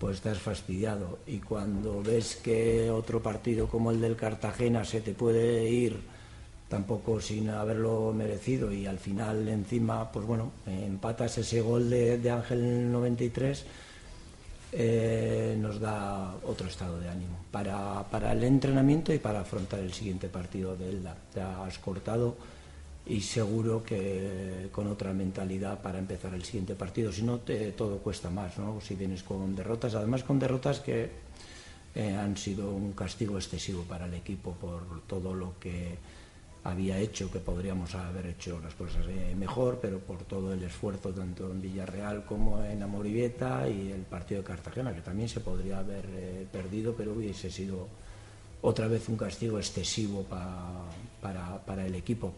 pues 0.00 0.16
estás 0.16 0.38
fastidiado. 0.38 1.18
Y 1.26 1.38
cuando 1.38 2.02
ves 2.02 2.36
que 2.36 2.90
otro 2.90 3.22
partido 3.22 3.68
como 3.68 3.90
el 3.90 4.00
del 4.00 4.16
Cartagena 4.16 4.82
se 4.82 5.02
te 5.02 5.12
puede 5.12 5.68
ir 5.68 6.00
tampoco 6.68 7.20
sin 7.20 7.50
haberlo 7.50 8.12
merecido 8.14 8.72
y 8.72 8.86
al 8.86 8.98
final 8.98 9.46
encima, 9.48 10.10
pues 10.10 10.24
bueno, 10.24 10.52
empatas 10.66 11.36
ese 11.38 11.60
gol 11.60 11.90
de, 11.90 12.30
Ángel 12.30 12.60
en 12.60 12.80
el 12.82 12.92
93, 12.92 13.64
eh, 14.72 15.56
nos 15.58 15.80
da 15.80 16.32
otro 16.46 16.68
estado 16.68 16.98
de 17.00 17.08
ánimo 17.08 17.44
para, 17.50 18.04
para 18.08 18.32
el 18.32 18.44
entrenamiento 18.44 19.12
y 19.12 19.18
para 19.18 19.40
afrontar 19.40 19.80
el 19.80 19.92
siguiente 19.92 20.28
partido 20.28 20.76
de 20.76 20.90
Elda. 20.90 21.14
Te 21.34 21.40
has 21.42 21.78
cortado 21.78 22.36
y 23.10 23.20
seguro 23.22 23.82
que 23.82 24.68
con 24.70 24.86
otra 24.86 25.12
mentalidad 25.12 25.82
para 25.82 25.98
empezar 25.98 26.32
el 26.32 26.44
siguiente 26.44 26.76
partido. 26.76 27.10
Si 27.10 27.22
no, 27.22 27.40
todo 27.76 27.98
cuesta 27.98 28.30
más, 28.30 28.56
¿no? 28.56 28.80
Si 28.80 28.94
vienes 28.94 29.24
con 29.24 29.56
derrotas, 29.56 29.96
además 29.96 30.22
con 30.22 30.38
derrotas 30.38 30.78
que 30.78 31.10
eh, 31.96 32.14
han 32.14 32.36
sido 32.36 32.70
un 32.70 32.92
castigo 32.92 33.36
excesivo 33.36 33.82
para 33.82 34.06
el 34.06 34.14
equipo 34.14 34.52
por 34.52 35.02
todo 35.08 35.34
lo 35.34 35.58
que 35.58 35.98
había 36.62 36.98
hecho, 36.98 37.32
que 37.32 37.40
podríamos 37.40 37.96
haber 37.96 38.26
hecho 38.26 38.60
las 38.60 38.74
cosas 38.74 39.04
eh, 39.08 39.34
mejor, 39.36 39.80
pero 39.82 39.98
por 39.98 40.22
todo 40.22 40.52
el 40.52 40.62
esfuerzo 40.62 41.10
tanto 41.10 41.50
en 41.50 41.60
Villarreal 41.60 42.24
como 42.24 42.62
en 42.62 42.80
Amorivieta 42.80 43.68
y 43.68 43.90
el 43.90 44.02
partido 44.02 44.42
de 44.42 44.46
Cartagena, 44.46 44.94
que 44.94 45.00
también 45.00 45.28
se 45.28 45.40
podría 45.40 45.80
haber 45.80 46.04
eh, 46.10 46.46
perdido, 46.52 46.94
pero 46.96 47.14
hubiese 47.14 47.50
sido 47.50 47.88
otra 48.62 48.86
vez 48.86 49.08
un 49.08 49.16
castigo 49.16 49.58
excesivo 49.58 50.22
para, 50.22 51.58
para 51.66 51.86
el 51.86 51.96
equipo. 51.96 52.34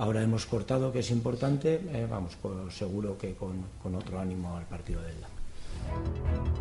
Ahora 0.00 0.22
hemos 0.22 0.46
cortado, 0.46 0.90
que 0.90 1.00
es 1.00 1.10
importante, 1.10 1.74
eh, 1.92 2.06
vamos, 2.10 2.34
pues 2.40 2.74
seguro 2.74 3.18
que 3.18 3.34
con, 3.34 3.94
otro 3.94 4.18
ánimo 4.18 4.56
al 4.56 4.64
partido 4.64 5.02
de 5.02 5.10
Elda. 5.10 5.28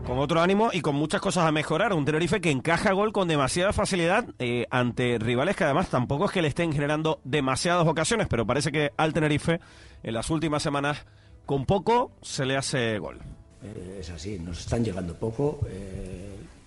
Con 0.05 0.19
otro 0.19 0.41
ánimo 0.41 0.71
y 0.73 0.81
con 0.81 0.95
muchas 0.95 1.21
cosas 1.21 1.45
a 1.45 1.51
mejorar. 1.53 1.93
Un 1.93 2.03
Tenerife 2.03 2.41
que 2.41 2.51
encaja 2.51 2.91
gol 2.91 3.13
con 3.13 3.29
demasiada 3.29 3.71
facilidad 3.71 4.25
eh, 4.39 4.65
ante 4.71 5.17
rivales 5.19 5.55
que 5.55 5.63
además 5.63 5.87
tampoco 5.87 6.25
es 6.25 6.31
que 6.31 6.41
le 6.41 6.49
estén 6.49 6.73
generando 6.73 7.21
demasiadas 7.23 7.87
ocasiones, 7.87 8.27
pero 8.29 8.45
parece 8.45 8.73
que 8.73 8.91
al 8.97 9.13
Tenerife 9.13 9.61
en 10.03 10.13
las 10.13 10.29
últimas 10.29 10.61
semanas 10.61 11.05
con 11.45 11.65
poco 11.65 12.11
se 12.21 12.45
le 12.45 12.57
hace 12.57 12.99
gol. 12.99 13.19
Eh, 13.63 13.99
es 14.01 14.09
así, 14.09 14.37
nos 14.37 14.59
están 14.59 14.83
llegando 14.83 15.13
poco. 15.13 15.61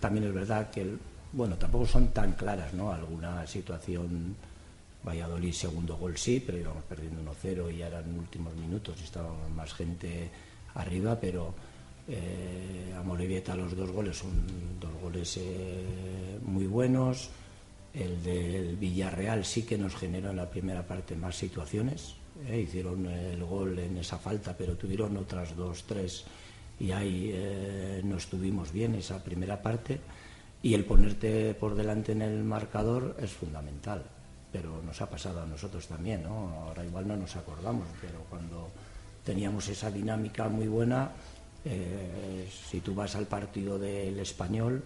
también 0.01 0.25
es 0.25 0.33
verdad 0.33 0.71
que, 0.71 0.91
bueno, 1.33 1.55
tampoco 1.57 1.85
son 1.85 2.09
tan 2.15 2.33
claras, 2.33 2.73
¿no? 2.73 2.91
Alguna 2.91 3.47
situación 3.47 4.37
Valladolid 5.05 5.53
segundo 5.53 5.97
gol 5.97 6.17
sí, 6.17 6.43
pero 6.45 6.59
íbamos 6.59 6.85
perdiendo 6.85 7.23
1-0 7.33 7.75
y 7.75 7.79
ya 7.79 7.89
eran 7.89 8.19
últimos 8.19 8.55
minutos 8.55 8.97
y 9.01 9.05
estaba 9.05 9.33
más 9.49 9.75
gente 9.75 10.31
arriba, 10.75 11.19
pero 11.21 11.55
eh, 12.09 12.95
a 12.97 13.03
Morevieta 13.03 13.57
los 13.57 13.77
dos 13.77 13.91
goles 13.91 14.17
son 14.19 14.31
dos 14.81 14.93
goles 15.01 15.37
eh, 15.39 16.39
muy 16.45 16.67
buenos. 16.67 17.31
El 17.93 18.23
del 18.23 18.77
Villarreal 18.77 19.45
sí 19.45 19.65
que 19.65 19.77
nos 19.77 19.95
generó 19.97 20.31
en 20.31 20.37
la 20.37 20.49
primera 20.49 20.87
parte 20.87 21.15
más 21.17 21.37
situaciones. 21.37 22.15
Eh, 22.47 22.61
hicieron 22.61 23.07
el 23.07 23.45
gol 23.45 23.79
en 23.79 23.99
esa 23.99 24.19
falta, 24.19 24.57
pero 24.57 24.77
tuvieron 24.77 25.17
otras 25.17 25.55
dos, 25.57 25.85
tres 25.85 26.25
y 26.81 26.91
ahí 26.91 28.03
no 28.03 28.17
estuvimos 28.17 28.73
bien 28.73 28.95
esa 28.95 29.23
primera 29.23 29.63
parte. 29.63 30.01
Y 30.63 30.75
el 30.75 30.85
ponerte 30.85 31.55
por 31.55 31.75
delante 31.75 32.13
en 32.13 32.23
el 32.23 32.43
marcador 32.45 33.17
es 33.21 33.31
fundamental 33.31 34.05
pero 34.53 34.83
nos 34.83 35.01
ha 35.01 35.09
pasado 35.09 35.41
a 35.43 35.47
nosotros 35.47 35.87
también, 35.87 36.23
¿no? 36.23 36.51
Ahora 36.67 36.85
igual 36.85 37.09
no 37.09 37.17
nos 37.17 37.35
acordamos, 37.37 37.87
pero 38.01 38.25
cuando 38.29 38.69
teníamos 39.25 39.67
esa 39.69 39.91
dinámica 39.91 40.49
muy 40.49 40.69
buena, 40.69 41.11
eh, 41.65 42.49
si 42.71 42.81
tú 42.81 42.95
vas 42.95 43.17
al 43.17 43.27
partido 43.27 43.79
del 43.79 44.19
español, 44.21 44.83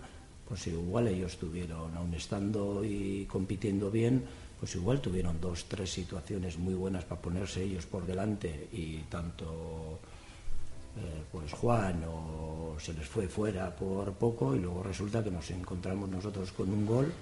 pues 0.49 0.67
igual 0.69 1.09
ellos 1.09 1.37
tuvieron, 1.37 1.97
aun 1.97 2.15
estando 2.15 2.85
y 2.85 3.27
compitiendo 3.27 3.91
bien, 3.91 4.25
pues 4.61 4.75
igual 4.77 5.01
tuvieron 5.01 5.41
dos, 5.41 5.65
tres 5.65 5.91
situaciones 5.91 6.57
muy 6.59 6.75
buenas 6.75 7.05
para 7.05 7.21
ponerse 7.21 7.65
ellos 7.65 7.87
por 7.87 8.07
delante 8.07 8.69
y 8.73 8.99
tanto 9.11 9.99
eh, 10.97 11.25
pues 11.33 11.53
Juan 11.53 12.05
o 12.09 12.77
se 12.79 12.95
les 12.95 13.07
fue 13.07 13.29
fuera 13.29 13.75
por 13.75 14.13
poco 14.13 14.55
y 14.55 14.61
luego 14.61 14.83
resulta 14.83 15.25
que 15.25 15.31
nos 15.31 15.51
encontramos 15.51 16.09
nosotros 16.09 16.53
con 16.53 16.71
un 16.71 16.87
gol 16.87 17.13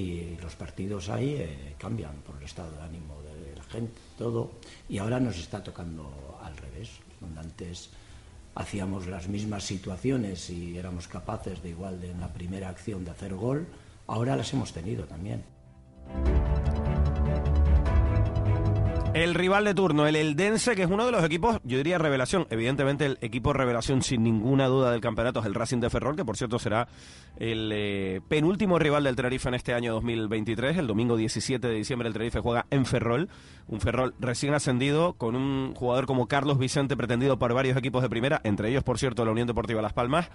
y 0.00 0.38
los 0.40 0.54
partidos 0.56 1.08
ahí 1.08 1.34
eh, 1.38 1.74
cambian 1.78 2.14
por 2.26 2.36
el 2.36 2.42
estado 2.42 2.70
de 2.72 2.82
ánimo 2.82 3.20
de 3.22 3.56
la 3.56 3.64
gente, 3.64 3.92
todo, 4.16 4.52
y 4.88 4.98
ahora 4.98 5.20
nos 5.20 5.38
está 5.38 5.62
tocando 5.62 6.38
al 6.42 6.56
revés, 6.56 6.90
donde 7.20 7.40
antes 7.40 7.90
hacíamos 8.54 9.06
las 9.06 9.28
mismas 9.28 9.64
situaciones 9.64 10.50
y 10.50 10.76
éramos 10.76 11.06
capaces 11.06 11.62
de 11.62 11.70
igual 11.70 12.00
de 12.00 12.10
en 12.10 12.20
la 12.20 12.32
primera 12.32 12.68
acción 12.68 13.04
de 13.04 13.10
hacer 13.10 13.34
gol, 13.34 13.66
ahora 14.06 14.36
las 14.36 14.52
hemos 14.52 14.72
tenido 14.72 15.04
también. 15.04 15.44
El 19.20 19.34
rival 19.34 19.66
de 19.66 19.74
turno, 19.74 20.06
el 20.06 20.16
Eldense, 20.16 20.74
que 20.74 20.84
es 20.84 20.90
uno 20.90 21.04
de 21.04 21.12
los 21.12 21.22
equipos, 21.22 21.60
yo 21.62 21.76
diría 21.76 21.98
revelación. 21.98 22.46
Evidentemente, 22.48 23.04
el 23.04 23.18
equipo 23.20 23.52
revelación, 23.52 24.00
sin 24.00 24.22
ninguna 24.22 24.66
duda 24.66 24.92
del 24.92 25.02
campeonato, 25.02 25.40
es 25.40 25.44
el 25.44 25.54
Racing 25.54 25.76
de 25.80 25.90
Ferrol, 25.90 26.16
que 26.16 26.24
por 26.24 26.38
cierto 26.38 26.58
será 26.58 26.88
el 27.36 27.70
eh, 27.70 28.22
penúltimo 28.26 28.78
rival 28.78 29.04
del 29.04 29.16
Tenerife 29.16 29.50
en 29.50 29.56
este 29.56 29.74
año 29.74 29.92
2023. 29.92 30.78
El 30.78 30.86
domingo 30.86 31.18
17 31.18 31.68
de 31.68 31.74
diciembre, 31.74 32.08
el 32.08 32.14
Tenerife 32.14 32.40
juega 32.40 32.64
en 32.70 32.86
Ferrol. 32.86 33.28
Un 33.66 33.82
Ferrol 33.82 34.14
recién 34.20 34.54
ascendido, 34.54 35.12
con 35.12 35.36
un 35.36 35.74
jugador 35.74 36.06
como 36.06 36.26
Carlos 36.26 36.58
Vicente, 36.58 36.96
pretendido 36.96 37.38
por 37.38 37.52
varios 37.52 37.76
equipos 37.76 38.00
de 38.00 38.08
primera, 38.08 38.40
entre 38.42 38.70
ellos, 38.70 38.84
por 38.84 38.98
cierto, 38.98 39.26
la 39.26 39.32
Unión 39.32 39.46
Deportiva 39.46 39.82
Las 39.82 39.92
Palmas 39.92 40.30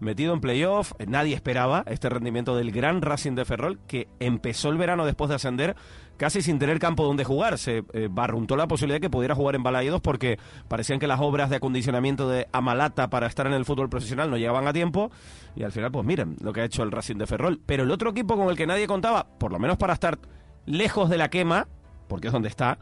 metido 0.00 0.32
en 0.32 0.40
playoff. 0.40 0.92
Nadie 1.06 1.34
esperaba 1.34 1.84
este 1.86 2.08
rendimiento 2.08 2.56
del 2.56 2.72
gran 2.72 3.02
Racing 3.02 3.34
de 3.34 3.44
Ferrol, 3.44 3.78
que 3.86 4.08
empezó 4.20 4.70
el 4.70 4.78
verano 4.78 5.04
después 5.04 5.28
de 5.28 5.36
ascender 5.36 5.76
casi 6.16 6.42
sin 6.42 6.58
tener 6.58 6.78
campo 6.78 7.04
donde 7.04 7.24
jugar. 7.24 7.58
Se 7.58 7.84
eh, 7.92 8.08
barruntó 8.10 8.56
la 8.56 8.68
posibilidad 8.68 8.96
de 8.96 9.00
que 9.00 9.10
pudiera 9.10 9.34
jugar 9.34 9.54
en 9.54 9.62
Balaidos 9.62 10.00
porque 10.00 10.38
parecían 10.68 10.98
que 10.98 11.06
las 11.06 11.20
obras 11.20 11.50
de 11.50 11.56
acondicionamiento 11.56 12.28
de 12.28 12.48
Amalata 12.52 13.08
para 13.08 13.26
estar 13.26 13.46
en 13.46 13.54
el 13.54 13.64
fútbol 13.64 13.88
profesional 13.88 14.30
no 14.30 14.36
llegaban 14.36 14.66
a 14.66 14.72
tiempo. 14.72 15.10
Y 15.56 15.62
al 15.62 15.72
final, 15.72 15.90
pues 15.90 16.04
miren 16.04 16.36
lo 16.40 16.52
que 16.52 16.60
ha 16.60 16.64
hecho 16.64 16.82
el 16.82 16.92
Racing 16.92 17.16
de 17.16 17.26
Ferrol. 17.26 17.60
Pero 17.64 17.84
el 17.84 17.90
otro 17.90 18.10
equipo 18.10 18.36
con 18.36 18.48
el 18.48 18.56
que 18.56 18.66
nadie 18.66 18.86
contaba, 18.86 19.26
por 19.38 19.52
lo 19.52 19.58
menos 19.58 19.78
para 19.78 19.94
estar 19.94 20.18
lejos 20.66 21.08
de 21.08 21.18
la 21.18 21.30
quema, 21.30 21.66
porque 22.08 22.26
es 22.26 22.32
donde 22.32 22.48
está, 22.48 22.78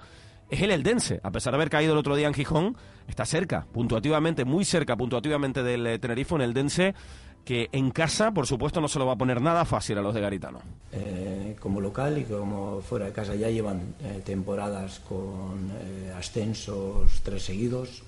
es 0.51 0.63
el 0.63 0.71
Eldense. 0.71 1.21
A 1.23 1.31
pesar 1.31 1.53
de 1.53 1.57
haber 1.57 1.71
caído 1.71 1.93
el 1.93 1.99
otro 1.99 2.17
día 2.17 2.29
en 2.29 2.35
Gijón, 2.35 2.77
está 3.09 3.25
cerca, 3.25 3.67
puntuativamente, 3.73 4.45
muy 4.45 4.65
cerca, 4.65 4.97
puntuativamente 4.97 5.63
del 5.63 5.87
eh, 5.87 5.99
Tenerife, 5.99 6.35
en 6.35 6.41
el 6.43 6.51
Eldense, 6.51 6.95
que 7.45 7.69
en 7.73 7.91
casa, 7.91 8.33
por 8.33 8.47
supuesto, 8.47 8.81
no 8.81 8.89
se 8.89 8.99
lo 8.99 9.07
va 9.07 9.13
a 9.13 9.17
poner 9.17 9.41
nada 9.41 9.65
fácil 9.65 9.99
a 9.99 10.03
los 10.03 10.15
de 10.15 10.21
Garitano. 10.21 10.59
Eh, 10.93 11.57
como 11.61 11.81
local 11.81 12.19
y 12.19 12.25
como 12.25 12.81
fuera 12.81 13.07
de 13.07 13.13
casa 13.13 13.37
ya 13.37 13.49
llevan 13.49 13.95
eh, 14.03 14.21
temporadas 14.25 15.01
con 15.01 15.71
ascensos 16.17 17.21
tres 17.23 17.45
seguidos. 17.45 18.03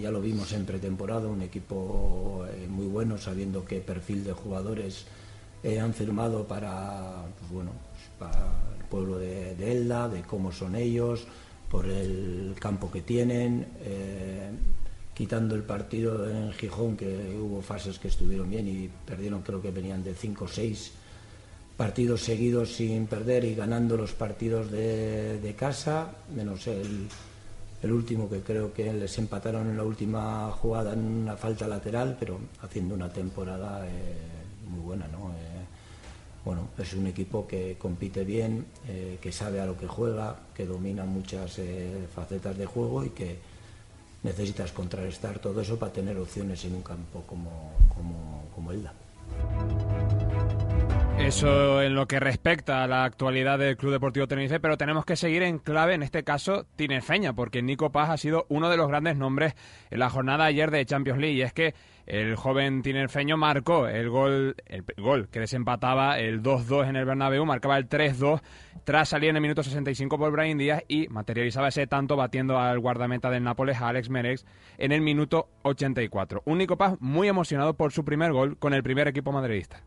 ya 0.00 0.10
lo 0.10 0.20
vimos 0.20 0.52
en 0.52 0.64
pretemporada, 0.64 1.26
un 1.26 1.42
equipo 1.42 2.46
muy 2.68 2.86
bueno, 2.86 3.18
sabiendo 3.18 3.64
qué 3.64 3.80
perfil 3.80 4.22
de 4.22 4.32
jugadores 4.32 5.06
han 5.80 5.94
firmado 5.94 6.46
para, 6.46 7.24
pues 7.38 7.50
bueno, 7.50 7.70
pues 8.18 8.30
el 8.78 8.84
pueblo 8.84 9.18
de, 9.18 9.56
de 9.56 9.72
Elda, 9.72 10.08
de 10.08 10.22
cómo 10.22 10.52
son 10.52 10.76
ellos 10.76 11.26
por 11.74 11.86
el 11.86 12.54
campo 12.60 12.88
que 12.88 13.02
tienen, 13.02 13.66
eh, 13.80 14.48
quitando 15.12 15.56
el 15.56 15.64
partido 15.64 16.30
en 16.30 16.52
Gijón, 16.52 16.96
que 16.96 17.36
hubo 17.36 17.60
fases 17.62 17.98
que 17.98 18.06
estuvieron 18.06 18.48
bien 18.48 18.68
y 18.68 18.88
perdieron, 19.04 19.42
creo 19.42 19.60
que 19.60 19.72
venían 19.72 20.04
de 20.04 20.14
5 20.14 20.44
o 20.44 20.46
6 20.46 20.92
partidos 21.76 22.20
seguidos 22.20 22.76
sin 22.76 23.08
perder 23.08 23.44
y 23.44 23.56
ganando 23.56 23.96
los 23.96 24.12
partidos 24.12 24.70
de, 24.70 25.56
casa, 25.58 26.14
menos 26.32 26.68
el, 26.68 27.08
último 27.82 28.30
que 28.30 28.38
creo 28.38 28.72
que 28.72 28.92
les 28.92 29.18
empataron 29.18 29.68
en 29.68 29.76
la 29.76 29.82
última 29.82 30.52
jugada 30.52 30.92
en 30.92 31.00
una 31.00 31.36
falta 31.36 31.66
lateral, 31.66 32.16
pero 32.20 32.38
haciendo 32.62 32.94
una 32.94 33.08
temporada 33.08 33.84
eh, 33.84 34.14
muy 34.70 34.78
buena, 34.78 35.08
¿no? 35.08 35.32
Bueno, 36.44 36.68
es 36.76 36.92
un 36.92 37.06
equipo 37.06 37.46
que 37.46 37.76
compite 37.78 38.22
bien, 38.22 38.66
eh, 38.86 39.18
que 39.20 39.32
sabe 39.32 39.60
a 39.60 39.66
lo 39.66 39.78
que 39.78 39.86
juega, 39.86 40.36
que 40.54 40.66
domina 40.66 41.04
muchas 41.04 41.58
eh, 41.58 42.06
facetas 42.14 42.58
de 42.58 42.66
juego 42.66 43.02
y 43.02 43.10
que 43.10 43.38
necesitas 44.22 44.72
contrarrestar 44.72 45.38
todo 45.38 45.60
eso 45.60 45.78
para 45.78 45.92
tener 45.92 46.18
opciones 46.18 46.62
en 46.64 46.74
un 46.74 46.82
campo 46.82 47.22
como, 47.26 47.72
como, 47.94 48.44
como 48.54 48.72
Elda. 48.72 48.92
Eso 51.24 51.80
en 51.80 51.94
lo 51.94 52.06
que 52.06 52.20
respecta 52.20 52.84
a 52.84 52.86
la 52.86 53.04
actualidad 53.04 53.58
del 53.58 53.78
Club 53.78 53.92
Deportivo 53.92 54.28
Tenerife, 54.28 54.60
pero 54.60 54.76
tenemos 54.76 55.06
que 55.06 55.16
seguir 55.16 55.42
en 55.42 55.58
clave, 55.58 55.94
en 55.94 56.02
este 56.02 56.22
caso, 56.22 56.66
tinerfeña, 56.76 57.32
porque 57.32 57.62
Nico 57.62 57.90
Paz 57.90 58.10
ha 58.10 58.18
sido 58.18 58.44
uno 58.50 58.68
de 58.68 58.76
los 58.76 58.88
grandes 58.88 59.16
nombres 59.16 59.54
en 59.90 60.00
la 60.00 60.10
jornada 60.10 60.44
ayer 60.44 60.70
de 60.70 60.84
Champions 60.84 61.18
League. 61.18 61.36
Y 61.36 61.40
es 61.40 61.54
que 61.54 61.74
el 62.04 62.36
joven 62.36 62.82
tinerfeño 62.82 63.38
marcó 63.38 63.88
el 63.88 64.10
gol, 64.10 64.54
el 64.66 64.84
gol 64.98 65.28
que 65.30 65.40
desempataba 65.40 66.18
el 66.18 66.42
2-2 66.42 66.90
en 66.90 66.96
el 66.96 67.06
Bernabéu, 67.06 67.46
marcaba 67.46 67.78
el 67.78 67.88
3-2 67.88 68.42
tras 68.84 69.08
salir 69.08 69.30
en 69.30 69.36
el 69.36 69.42
minuto 69.42 69.62
65 69.62 70.18
por 70.18 70.30
Brian 70.30 70.58
Díaz 70.58 70.84
y 70.88 71.08
materializaba 71.08 71.68
ese 71.68 71.86
tanto 71.86 72.16
batiendo 72.16 72.58
al 72.58 72.78
guardameta 72.80 73.30
del 73.30 73.44
Nápoles, 73.44 73.80
Alex 73.80 74.10
Merex, 74.10 74.44
en 74.76 74.92
el 74.92 75.00
minuto 75.00 75.48
84. 75.62 76.42
Un 76.44 76.58
Nico 76.58 76.76
Paz 76.76 76.96
muy 77.00 77.28
emocionado 77.28 77.72
por 77.72 77.92
su 77.92 78.04
primer 78.04 78.32
gol 78.32 78.58
con 78.58 78.74
el 78.74 78.82
primer 78.82 79.08
equipo 79.08 79.32
madridista 79.32 79.82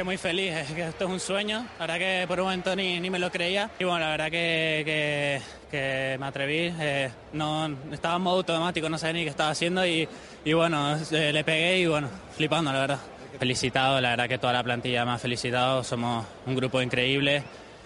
que 0.00 0.04
muy 0.04 0.16
feliz, 0.16 0.54
que 0.74 0.88
esto 0.88 1.04
es 1.04 1.10
un 1.10 1.20
sueño, 1.20 1.66
la 1.78 1.86
verdad 1.86 1.98
que 1.98 2.24
por 2.26 2.40
un 2.40 2.46
momento 2.46 2.74
ni, 2.74 2.98
ni 3.00 3.10
me 3.10 3.18
lo 3.18 3.30
creía 3.30 3.70
y 3.78 3.84
bueno, 3.84 4.00
la 4.00 4.12
verdad 4.12 4.30
que, 4.30 5.42
que, 5.70 6.16
me 6.18 6.24
atreví, 6.24 6.74
eh, 6.80 7.10
no, 7.34 7.68
estaba 7.92 8.16
en 8.16 8.22
modo 8.22 8.36
automático, 8.38 8.88
no 8.88 8.96
sabía 8.96 9.12
ni 9.12 9.24
qué 9.24 9.28
estaba 9.28 9.50
haciendo 9.50 9.84
y, 9.84 10.08
y 10.42 10.52
bueno, 10.54 10.96
eh, 11.10 11.34
le 11.34 11.44
pegué 11.44 11.80
y 11.80 11.86
bueno, 11.86 12.08
flipando 12.34 12.72
la 12.72 12.80
verdad. 12.80 12.98
Felicitado, 13.38 14.00
la 14.00 14.10
verdad 14.10 14.26
que 14.26 14.38
toda 14.38 14.54
la 14.54 14.64
plantilla 14.64 15.04
me 15.04 15.10
ha 15.10 15.18
felicitado, 15.18 15.84
somos 15.84 16.24
un 16.46 16.56
grupo 16.56 16.80
increíble 16.80 17.42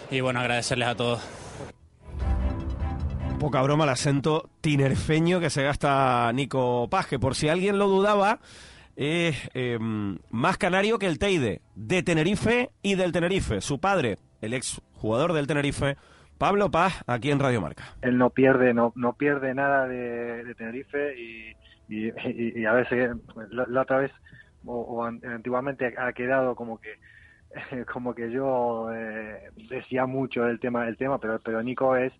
y 0.08 0.20
bueno, 0.20 0.38
agradecerles 0.38 0.86
a 0.86 0.94
todos. 0.94 1.20
Poca 3.40 3.60
broma 3.60 3.82
el 3.82 3.90
acento 3.90 4.50
tinerfeño 4.60 5.40
que 5.40 5.50
se 5.50 5.64
gasta 5.64 6.30
Nico 6.32 6.86
Paje, 6.88 7.18
por 7.18 7.34
si 7.34 7.48
alguien 7.48 7.76
lo 7.76 7.88
dudaba 7.88 8.38
es 8.96 9.50
em, 9.54 10.18
más 10.30 10.58
canario 10.58 10.98
que 10.98 11.06
el 11.06 11.18
Teide, 11.18 11.60
de 11.74 12.02
Tenerife 12.02 12.70
y 12.82 12.94
del 12.94 13.12
Tenerife. 13.12 13.60
Su 13.60 13.80
padre, 13.80 14.18
el 14.40 14.54
ex 14.54 14.80
jugador 14.94 15.32
del 15.32 15.46
Tenerife, 15.46 15.96
Pablo 16.38 16.70
Paz, 16.70 17.02
aquí 17.06 17.30
en 17.30 17.38
Radio 17.38 17.60
Marca. 17.60 17.84
Él 18.02 18.18
no 18.18 18.30
pierde, 18.30 18.74
no, 18.74 18.92
no 18.96 19.14
pierde 19.14 19.54
nada 19.54 19.86
de, 19.86 20.54
Tenerife 20.56 21.14
y, 21.18 21.54
a 22.66 22.72
veces, 22.72 23.16
la, 23.50 23.82
otra 23.82 23.98
vez, 23.98 24.12
o, 24.64 25.04
antiguamente 25.04 25.94
ha 25.98 26.12
quedado 26.12 26.54
como 26.54 26.80
que 26.80 26.98
como 27.92 28.14
que 28.14 28.30
yo 28.30 28.88
eh, 28.92 29.50
decía 29.68 30.06
mucho 30.06 30.44
del 30.44 30.60
tema 30.60 30.84
del 30.84 30.96
tema 30.96 31.18
pero 31.18 31.38
pero 31.40 31.62
Nico 31.62 31.96
es 31.96 32.12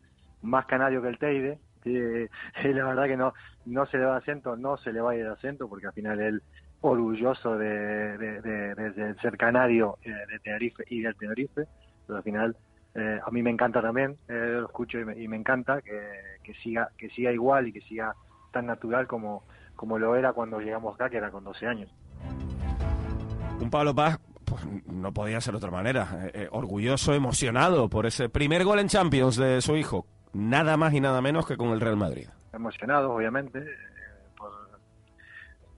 más 0.42 0.66
canario 0.66 1.02
que 1.02 1.08
el 1.08 1.18
Teide 1.18 1.58
y, 1.84 2.68
la 2.68 2.84
verdad 2.84 3.06
que 3.06 3.16
no 3.16 3.34
no 3.66 3.86
se 3.86 3.98
le 3.98 4.04
va 4.04 4.16
acento 4.16 4.56
no 4.56 4.76
se 4.76 4.92
le 4.92 5.00
va 5.00 5.12
de 5.12 5.26
acento 5.26 5.68
porque 5.68 5.86
al 5.86 5.92
final 5.92 6.20
él 6.20 6.42
orgulloso 6.90 7.56
de, 7.56 8.18
de, 8.18 9.14
ser 9.22 9.36
canario 9.38 9.98
eh, 10.02 10.10
de 10.10 10.38
Tenerife 10.40 10.84
y 10.88 11.00
del 11.00 11.16
Tenerife, 11.16 11.66
pero 12.06 12.18
al 12.18 12.22
final 12.22 12.56
eh, 12.94 13.18
a 13.24 13.30
mí 13.30 13.42
me 13.42 13.50
encanta 13.50 13.80
también, 13.80 14.16
eh, 14.28 14.58
lo 14.60 14.66
escucho 14.66 14.98
y 14.98 15.28
me, 15.28 15.36
encanta 15.36 15.80
que, 15.80 16.54
siga 16.62 16.90
que 16.98 17.08
siga 17.10 17.32
igual 17.32 17.68
y 17.68 17.72
que 17.72 17.80
siga 17.82 18.14
tan 18.52 18.66
natural 18.66 19.06
como, 19.06 19.44
como 19.74 19.98
lo 19.98 20.14
era 20.14 20.34
cuando 20.34 20.60
llegamos 20.60 20.94
acá, 20.94 21.08
que 21.08 21.16
era 21.16 21.30
con 21.30 21.44
12 21.44 21.66
años. 21.66 21.90
Un 23.60 23.70
Pablo 23.70 23.94
Paz 23.94 24.20
pues 24.44 24.62
no 24.86 25.12
podía 25.12 25.40
ser 25.40 25.52
de 25.52 25.58
otra 25.58 25.70
manera. 25.70 26.30
orgulloso, 26.50 27.14
emocionado 27.14 27.88
por 27.88 28.04
ese 28.04 28.28
primer 28.28 28.62
gol 28.64 28.78
en 28.78 28.88
Champions 28.88 29.36
de 29.36 29.62
su 29.62 29.74
hijo. 29.76 30.06
Nada 30.34 30.76
más 30.76 30.92
y 30.92 31.00
nada 31.00 31.22
menos 31.22 31.46
que 31.46 31.56
con 31.56 31.70
el 31.70 31.80
Real 31.80 31.96
Madrid. 31.96 32.28
Emocionado, 32.52 33.12
obviamente 33.12 33.64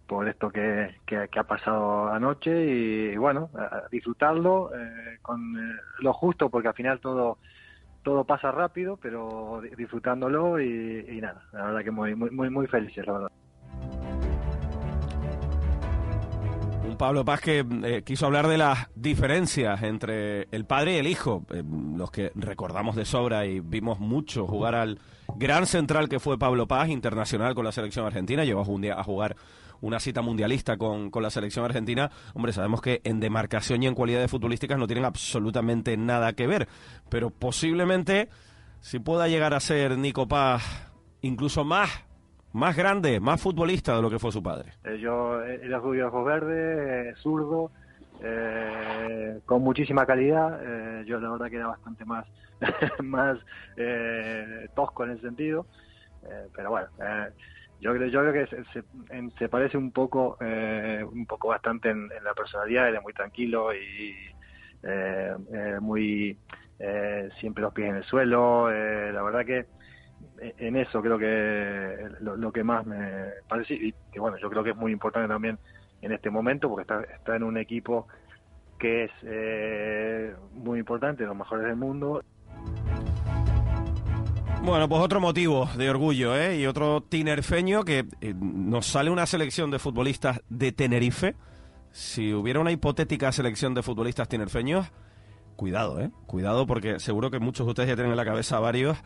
por 0.06 0.28
esto 0.28 0.50
que, 0.50 0.94
que, 1.04 1.28
ha 1.38 1.44
pasado 1.44 2.08
anoche 2.08 2.64
y, 2.64 3.16
bueno, 3.16 3.50
disfrutarlo 3.90 4.70
eh, 4.74 5.18
con 5.22 5.40
eh, 5.56 5.76
lo 6.00 6.12
justo 6.12 6.48
porque 6.48 6.68
al 6.68 6.74
final 6.74 7.00
todo 7.00 7.38
todo 8.02 8.22
pasa 8.22 8.52
rápido, 8.52 8.96
pero 8.96 9.60
disfrutándolo 9.76 10.60
y, 10.60 11.20
nada, 11.20 11.42
la 11.52 11.66
verdad 11.66 11.84
que 11.84 11.90
muy 11.90 12.14
muy 12.14 12.30
muy, 12.30 12.50
muy 12.50 12.66
felices, 12.68 13.04
la 13.06 13.12
verdad. 13.12 13.32
Pablo 16.96 17.24
Paz 17.26 17.40
que 17.42 17.66
eh, 17.84 18.02
quiso 18.06 18.26
hablar 18.26 18.46
de 18.46 18.56
las 18.56 18.88
diferencias 18.94 19.82
entre 19.82 20.48
el 20.50 20.64
padre 20.64 20.94
y 20.94 20.96
el 20.98 21.06
hijo, 21.06 21.44
los 21.94 22.10
que 22.10 22.32
recordamos 22.34 22.96
de 22.96 23.04
sobra 23.04 23.44
y 23.44 23.60
vimos 23.60 24.00
mucho 24.00 24.46
jugar 24.46 24.74
al 24.74 24.98
gran 25.34 25.66
central 25.66 26.08
que 26.08 26.20
fue 26.20 26.38
Pablo 26.38 26.66
Paz, 26.66 26.88
internacional 26.88 27.54
con 27.54 27.64
la 27.64 27.72
selección 27.72 28.06
argentina, 28.06 28.44
llegó 28.44 28.62
un 28.62 28.80
día 28.80 28.98
a 28.98 29.02
jugar 29.02 29.36
una 29.80 30.00
cita 30.00 30.22
mundialista 30.22 30.76
con, 30.76 31.10
con 31.10 31.22
la 31.22 31.30
selección 31.30 31.64
argentina, 31.64 32.10
hombre, 32.34 32.52
sabemos 32.52 32.80
que 32.80 33.00
en 33.04 33.20
demarcación 33.20 33.82
y 33.82 33.86
en 33.86 33.94
cualidades 33.94 34.30
futbolísticas 34.30 34.78
no 34.78 34.86
tienen 34.86 35.04
absolutamente 35.04 35.96
nada 35.96 36.32
que 36.32 36.46
ver, 36.46 36.68
pero 37.08 37.30
posiblemente 37.30 38.28
si 38.80 38.98
pueda 38.98 39.28
llegar 39.28 39.54
a 39.54 39.60
ser 39.60 39.98
Nico 39.98 40.28
Paz 40.28 40.92
incluso 41.22 41.64
más 41.64 42.06
más 42.56 42.74
grande, 42.74 43.20
más 43.20 43.40
futbolista 43.40 43.94
de 43.94 44.02
lo 44.02 44.08
que 44.08 44.18
fue 44.18 44.32
su 44.32 44.42
padre. 44.42 44.72
Eh, 44.84 44.98
yo 44.98 45.42
era 45.42 45.78
rubio 45.78 46.08
ojos 46.08 46.24
verdes, 46.24 47.12
eh, 47.12 47.14
zurdo, 47.20 47.70
eh, 48.22 49.40
con 49.44 49.60
muchísima 49.62 50.06
calidad. 50.06 51.04
yo 51.04 51.20
la 51.20 51.30
verdad 51.30 51.50
que 51.50 51.56
era 51.56 51.66
bastante 51.66 52.06
más, 52.06 52.26
más 53.04 53.38
tosco 54.74 55.04
en 55.04 55.10
ese 55.10 55.20
sentido. 55.20 55.66
pero 56.54 56.70
bueno, 56.70 56.88
yo 57.80 57.92
creo, 57.94 58.08
yo 58.08 58.20
creo 58.20 58.32
que 58.32 58.64
se, 58.72 58.82
se, 59.38 59.48
parece 59.48 59.76
un 59.76 59.92
poco, 59.92 60.38
eh, 60.40 61.04
un 61.04 61.26
poco 61.26 61.48
bastante 61.48 61.90
en, 61.90 62.08
la 62.22 62.34
personalidad, 62.34 62.88
él 62.88 62.96
es 62.96 63.02
muy 63.02 63.12
tranquilo 63.12 63.74
y 63.74 64.14
eh, 64.82 65.36
eh, 65.52 65.78
muy 65.80 66.38
siempre 67.40 67.62
los 67.62 67.72
pies 67.72 67.90
en 67.90 67.96
el 67.96 68.04
suelo. 68.04 68.70
la 68.70 69.22
verdad 69.22 69.44
que 69.44 69.66
en 70.38 70.76
eso 70.76 71.02
creo 71.02 71.18
que 71.18 72.08
lo, 72.20 72.52
que 72.52 72.64
más 72.64 72.86
me 72.86 73.30
parece 73.48 73.74
y 73.74 73.94
que 74.12 74.20
bueno, 74.20 74.36
yo 74.38 74.50
creo 74.50 74.62
que 74.62 74.70
es 74.70 74.76
muy 74.76 74.92
importante 74.92 75.28
también 75.28 75.58
en 76.02 76.12
este 76.12 76.30
momento 76.30 76.68
porque 76.68 76.82
está, 76.82 77.02
está 77.02 77.36
en 77.36 77.42
un 77.42 77.56
equipo 77.56 78.06
que 78.78 79.04
es 79.04 80.38
muy 80.52 80.78
importante, 80.78 81.24
los 81.24 81.36
mejores 81.36 81.66
del 81.66 81.76
mundo. 81.76 82.22
Bueno, 84.66 84.88
pues 84.88 85.00
otro 85.00 85.20
motivo 85.20 85.70
de 85.76 85.88
orgullo, 85.88 86.37
¿eh? 86.37 86.59
Y 86.59 86.66
otro 86.66 87.00
tinerfeño 87.00 87.85
que 87.85 88.05
eh, 88.20 88.35
nos 88.35 88.87
sale 88.87 89.11
una 89.11 89.24
selección 89.24 89.70
de 89.70 89.79
futbolistas 89.79 90.40
de 90.48 90.72
Tenerife, 90.72 91.37
si 91.92 92.35
hubiera 92.35 92.59
una 92.59 92.72
hipotética 92.72 93.31
selección 93.31 93.74
de 93.74 93.85
futbolistas 93.85 94.26
tinerfeños, 94.29 94.88
cuidado, 95.55 96.00
¿eh? 96.00 96.11
Cuidado 96.26 96.66
porque 96.66 96.98
seguro 96.98 97.31
que 97.31 97.38
muchos 97.38 97.64
de 97.64 97.70
ustedes 97.70 97.90
ya 97.90 97.94
tienen 97.94 98.11
en 98.11 98.16
la 98.16 98.24
cabeza 98.24 98.59
varios. 98.59 98.98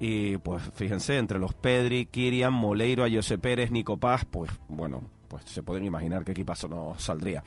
Y 0.00 0.38
pues 0.38 0.62
fíjense, 0.76 1.18
entre 1.18 1.38
los 1.38 1.52
Pedri, 1.52 2.06
Kirian, 2.06 2.54
Moleiro, 2.54 3.04
Ayose 3.04 3.36
Pérez, 3.36 3.70
Nico 3.70 3.98
Paz, 3.98 4.24
pues 4.24 4.50
bueno, 4.68 5.02
pues 5.28 5.44
se 5.44 5.62
pueden 5.62 5.84
imaginar 5.84 6.24
qué 6.24 6.32
equipazo 6.32 6.68
nos 6.68 7.02
saldría. 7.02 7.44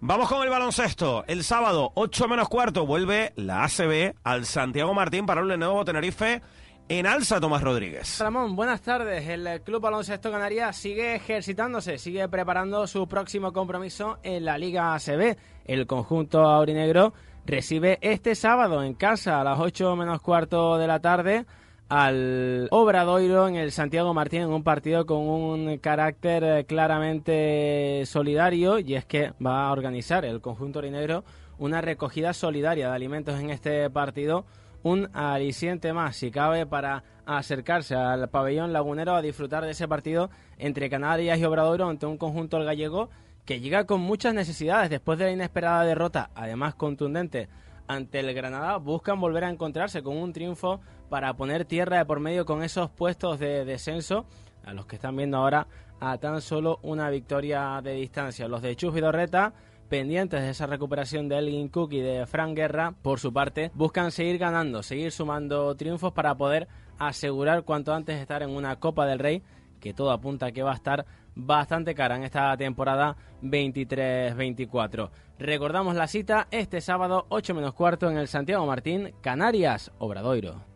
Vamos 0.00 0.28
con 0.28 0.40
el 0.44 0.50
baloncesto. 0.50 1.24
El 1.26 1.42
sábado, 1.42 1.90
8 1.96 2.28
menos 2.28 2.48
cuarto, 2.48 2.86
vuelve 2.86 3.32
la 3.34 3.64
ACB 3.64 4.14
al 4.22 4.46
Santiago 4.46 4.94
Martín 4.94 5.26
para 5.26 5.40
un 5.42 5.48
nuevo 5.48 5.84
Tenerife 5.84 6.42
en 6.88 7.06
alza 7.06 7.40
Tomás 7.40 7.62
Rodríguez. 7.62 8.18
Ramón, 8.20 8.54
buenas 8.54 8.80
tardes. 8.80 9.28
El 9.28 9.60
Club 9.62 9.80
Baloncesto 9.80 10.30
Canarias 10.30 10.76
sigue 10.76 11.16
ejercitándose, 11.16 11.98
sigue 11.98 12.28
preparando 12.28 12.86
su 12.86 13.08
próximo 13.08 13.52
compromiso 13.52 14.18
en 14.22 14.44
la 14.44 14.56
Liga 14.56 14.94
ACB. 14.94 15.36
El 15.64 15.86
conjunto 15.86 16.40
aurinegro 16.40 17.12
recibe 17.44 17.98
este 18.00 18.34
sábado 18.34 18.82
en 18.82 18.94
casa 18.94 19.40
a 19.40 19.44
las 19.44 19.58
8 19.58 19.96
menos 19.96 20.20
cuarto 20.20 20.78
de 20.78 20.86
la 20.86 21.00
tarde 21.00 21.44
al 21.88 22.66
Obradoiro 22.72 23.46
en 23.46 23.56
el 23.56 23.70
Santiago 23.70 24.12
Martín 24.12 24.42
en 24.42 24.48
un 24.48 24.64
partido 24.64 25.06
con 25.06 25.18
un 25.18 25.78
carácter 25.78 26.42
eh, 26.42 26.64
claramente 26.64 28.02
solidario 28.06 28.80
y 28.80 28.96
es 28.96 29.04
que 29.04 29.32
va 29.44 29.68
a 29.68 29.72
organizar 29.72 30.24
el 30.24 30.40
conjunto 30.40 30.80
orinegro 30.80 31.22
una 31.58 31.80
recogida 31.80 32.32
solidaria 32.32 32.88
de 32.88 32.94
alimentos 32.94 33.40
en 33.40 33.50
este 33.50 33.88
partido, 33.90 34.44
un 34.86 35.10
aliciente 35.14 35.92
más 35.92 36.14
si 36.14 36.30
cabe 36.30 36.64
para 36.64 37.02
acercarse 37.24 37.96
al 37.96 38.28
pabellón 38.28 38.72
lagunero 38.72 39.16
a 39.16 39.22
disfrutar 39.22 39.64
de 39.64 39.72
ese 39.72 39.88
partido 39.88 40.30
entre 40.58 40.88
Canarias 40.88 41.40
y 41.40 41.44
Obradoiro 41.44 41.88
ante 41.88 42.06
un 42.06 42.16
conjunto 42.16 42.62
gallego 42.62 43.10
que 43.44 43.58
llega 43.58 43.84
con 43.84 44.00
muchas 44.00 44.32
necesidades 44.32 44.88
después 44.88 45.18
de 45.18 45.24
la 45.24 45.32
inesperada 45.32 45.82
derrota, 45.82 46.30
además 46.36 46.76
contundente 46.76 47.48
ante 47.88 48.20
el 48.20 48.32
Granada, 48.32 48.76
buscan 48.76 49.20
volver 49.20 49.42
a 49.42 49.50
encontrarse 49.50 50.04
con 50.04 50.16
un 50.16 50.32
triunfo 50.32 50.80
para 51.08 51.34
poner 51.34 51.64
tierra 51.64 51.98
de 51.98 52.04
por 52.04 52.20
medio 52.20 52.46
con 52.46 52.62
esos 52.62 52.88
puestos 52.88 53.40
de 53.40 53.64
descenso 53.64 54.26
a 54.64 54.72
los 54.72 54.86
que 54.86 54.94
están 54.94 55.16
viendo 55.16 55.38
ahora 55.38 55.66
a 55.98 56.16
tan 56.18 56.40
solo 56.40 56.78
una 56.82 57.10
victoria 57.10 57.80
de 57.82 57.94
distancia. 57.94 58.46
Los 58.46 58.62
de 58.62 58.76
Chus 58.76 58.94
Dorreta, 58.94 59.52
pendientes 59.88 60.42
de 60.42 60.50
esa 60.50 60.66
recuperación 60.66 61.28
de 61.28 61.38
Elgin 61.38 61.68
Cook 61.68 61.92
y 61.92 62.00
de 62.00 62.26
Frank 62.26 62.54
Guerra, 62.56 62.94
por 63.02 63.20
su 63.20 63.32
parte, 63.32 63.70
buscan 63.74 64.10
seguir 64.10 64.38
ganando, 64.38 64.82
seguir 64.82 65.12
sumando 65.12 65.74
triunfos 65.76 66.12
para 66.12 66.34
poder 66.34 66.68
asegurar 66.98 67.62
cuanto 67.62 67.94
antes 67.94 68.20
estar 68.20 68.42
en 68.42 68.50
una 68.50 68.76
Copa 68.76 69.06
del 69.06 69.18
Rey, 69.18 69.42
que 69.80 69.94
todo 69.94 70.10
apunta 70.10 70.52
que 70.52 70.62
va 70.62 70.72
a 70.72 70.76
estar 70.76 71.06
bastante 71.34 71.94
cara 71.94 72.16
en 72.16 72.24
esta 72.24 72.56
temporada 72.56 73.16
23-24. 73.42 75.10
Recordamos 75.38 75.94
la 75.94 76.06
cita 76.06 76.48
este 76.50 76.80
sábado 76.80 77.26
8 77.28 77.54
menos 77.54 77.74
cuarto 77.74 78.10
en 78.10 78.16
el 78.16 78.28
Santiago 78.28 78.66
Martín, 78.66 79.12
Canarias, 79.20 79.92
Obradoiro. 79.98 80.75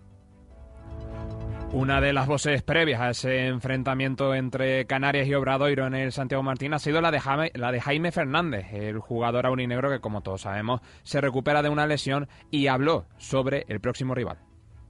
Una 1.73 2.01
de 2.01 2.13
las 2.13 2.27
voces 2.27 2.65
previas 2.65 3.01
a 3.01 3.11
ese 3.11 3.47
enfrentamiento 3.47 4.35
entre 4.35 4.87
Canarias 4.87 5.29
y 5.29 5.35
Obradoiro 5.35 5.87
en 5.87 5.95
el 5.95 6.11
Santiago 6.11 6.43
Martín 6.43 6.75
ha 6.75 6.81
sido 6.81 7.01
la 7.01 7.13
de 7.13 7.21
Jaime, 7.21 8.11
Fernández, 8.11 8.73
el 8.73 8.99
jugador 8.99 9.47
aurinegro 9.47 9.89
que, 9.89 10.01
como 10.01 10.21
todos 10.21 10.43
sabemos, 10.43 10.81
se 11.05 11.21
recupera 11.21 11.63
de 11.63 11.69
una 11.69 11.87
lesión 11.87 12.29
y 12.51 12.67
habló 12.67 13.07
sobre 13.19 13.67
el 13.69 13.81
próximo 13.81 14.17
rival. 14.17 14.39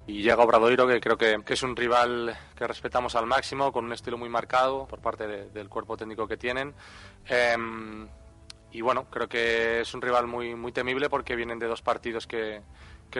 Y 0.06 0.22
llega 0.22 0.42
Obradoiro, 0.42 0.88
que 0.88 1.00
creo 1.00 1.18
que, 1.18 1.36
es 1.46 1.62
un 1.62 1.76
rival 1.76 2.34
que 2.56 2.66
respetamos 2.66 3.14
al 3.14 3.26
máximo, 3.26 3.72
con 3.72 3.84
un 3.84 3.92
estilo 3.92 4.16
muy 4.16 4.30
marcado 4.30 4.86
por 4.86 5.00
parte 5.00 5.26
del 5.26 5.68
cuerpo 5.68 5.98
técnico 5.98 6.26
que 6.26 6.38
tienen. 6.38 6.72
Em, 7.28 8.08
y 8.72 8.80
bueno, 8.80 9.04
creo 9.10 9.28
que 9.28 9.82
es 9.82 9.92
un 9.92 10.00
rival 10.00 10.26
muy, 10.26 10.54
muy 10.54 10.72
temible 10.72 11.10
porque 11.10 11.36
vienen 11.36 11.58
de 11.58 11.66
dos 11.66 11.82
partidos 11.82 12.26
que 12.26 12.62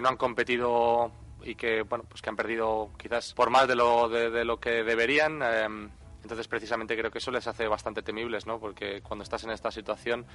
no 0.01 0.09
han 0.09 0.16
competido 0.16 1.12
y 1.44 1.55
que 1.55 1.83
bueno 1.83 2.05
pues 2.09 2.22
que 2.22 2.31
han 2.31 2.37
perdido 2.37 2.90
quizás 2.98 3.35
por 3.35 3.50
más 3.50 3.68
de 3.68 3.76
lo 3.76 4.09
de, 4.09 4.44
lo 4.44 4.59
que 4.59 4.85
deberían 4.85 5.42
em, 5.42 5.90
entonces 6.22 6.48
precisamente 6.48 6.96
creo 6.96 7.11
que 7.11 7.18
eso 7.18 7.31
les 7.31 7.46
hace 7.46 7.66
bastante 7.66 8.03
temibles 8.03 8.46
no 8.46 8.59
porque 8.59 9.00
cuando 9.03 9.22
estás 9.22 9.44
en 9.44 9.50
esta 9.50 9.70
situación 9.70 10.26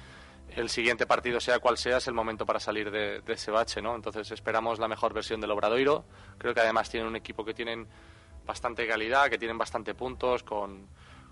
el 0.54 0.68
siguiente 0.68 1.06
partido 1.06 1.40
sea 1.40 1.58
cual 1.58 1.76
sea 1.76 1.98
es 1.98 2.06
el 2.06 2.14
momento 2.14 2.46
para 2.46 2.60
salir 2.60 2.90
de, 2.90 3.22
ese 3.26 3.50
bache 3.50 3.82
no 3.82 3.94
entonces 3.94 4.30
esperamos 4.30 4.78
la 4.78 4.88
mejor 4.88 5.12
versión 5.12 5.40
del 5.40 5.50
Obradoiro. 5.50 6.04
Creo 6.38 6.54
que 6.54 6.60
además 6.60 6.88
tienen 6.88 7.08
un 7.08 7.16
equipo 7.16 7.44
que 7.44 7.54
tienen 7.54 7.86
bastante 8.46 8.86
calidad 8.86 9.28
que 9.28 9.38
tienen 9.38 9.58
bastante 9.58 9.94
puntos 9.94 10.42
con 10.42 10.86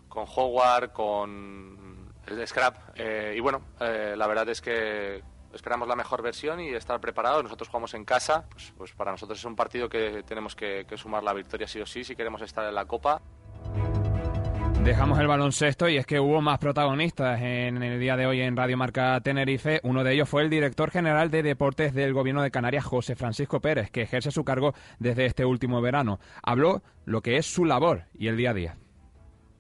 con 0.09 0.27
Howard 0.35 0.93
con 0.93 2.13
el 2.27 2.47
Scrap 2.47 2.77
eh, 2.97 3.35
y 3.37 3.41
bueno 3.41 3.63
eh, 3.81 4.15
la 4.17 4.27
verdad 4.27 4.49
es 4.49 4.61
que 4.61 5.23
esperamos 5.55 5.89
la 5.89 5.97
mejor 5.97 6.23
versión 6.23 6.61
y 6.61 6.69
estar 6.71 7.01
preparados. 7.01 7.43
Nosotros 7.43 7.69
jugamos 7.69 7.95
en 7.95 8.05
casa, 8.05 8.47
pues, 8.51 8.73
pues 8.77 8.93
para 8.93 9.13
nosotros 9.13 9.39
es 9.39 9.45
un 9.45 9.57
partido 9.57 9.89
que 9.89 10.23
tenemos 10.25 10.55
que, 10.55 10.87
sumar 10.97 11.23
la 11.23 11.33
victoria 11.33 11.67
sí 11.67 11.81
o 11.81 11.87
sí 11.87 12.05
si 12.05 12.15
queremos 12.15 12.41
estar 12.43 12.67
en 12.67 12.75
la 12.75 12.85
Copa. 12.85 13.21
Dejamos 14.85 15.19
el 15.19 15.27
baloncesto 15.27 15.89
y 15.89 15.97
es 15.97 16.05
que 16.05 16.21
hubo 16.21 16.43
más 16.43 16.59
protagonistas 16.59 17.41
en 17.41 17.83
el 17.83 17.99
día 17.99 18.17
de 18.17 18.27
hoy 18.27 18.43
en 18.43 18.55
Radio 18.55 18.77
Marca 18.77 19.19
Tenerife. 19.23 19.81
Uno 19.83 20.05
de 20.05 20.13
ellos 20.13 20.29
fue 20.29 20.43
el 20.43 20.51
director 20.51 20.91
general 20.91 21.31
de 21.31 21.43
deportes 21.43 21.95
del 21.95 22.13
Gobierno 22.13 22.43
de 22.43 22.51
Canarias, 22.51 22.85
José 22.85 23.17
Francisco 23.17 23.61
Pérez, 23.61 23.91
que 23.91 24.03
ejerce 24.03 24.31
su 24.31 24.45
cargo 24.45 24.75
desde 24.99 25.25
este 25.25 25.47
último 25.47 25.81
verano. 25.81 26.21
Habló 26.43 26.83
lo 27.07 27.23
que 27.23 27.39
es 27.39 27.47
su 27.47 27.65
labor 27.65 28.05
y 28.13 28.29
el 28.29 28.37
día 28.37 28.51
a 28.51 28.55
día. 28.55 28.77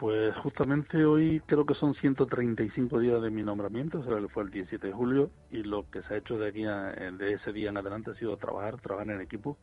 Pues 0.05 0.37
justamente 0.37 1.03
hoy 1.07 1.41
creo 1.47 1.65
que 1.65 1.73
son 1.73 1.95
135 1.95 2.99
días 2.99 3.23
de 3.23 3.31
mi 3.31 3.43
nombramiento, 3.43 4.01
o 4.01 4.05
sea, 4.05 4.19
fue 4.29 4.43
el 4.43 4.51
17 4.51 4.89
de 4.89 4.93
julio, 4.93 5.31
y 5.51 5.63
lo 5.63 5.91
que 5.91 6.03
se 6.03 6.13
ha 6.13 6.17
hecho 6.19 6.37
de, 6.37 6.49
aquí 6.49 6.63
de 6.63 7.33
ese 7.33 7.55
día 7.55 7.71
en 7.71 7.79
adelante 7.79 8.11
ha 8.11 8.15
sido 8.17 8.37
trabajar, 8.37 8.79
trabajar 8.83 9.09
en 9.13 9.23
equipo. 9.23 9.57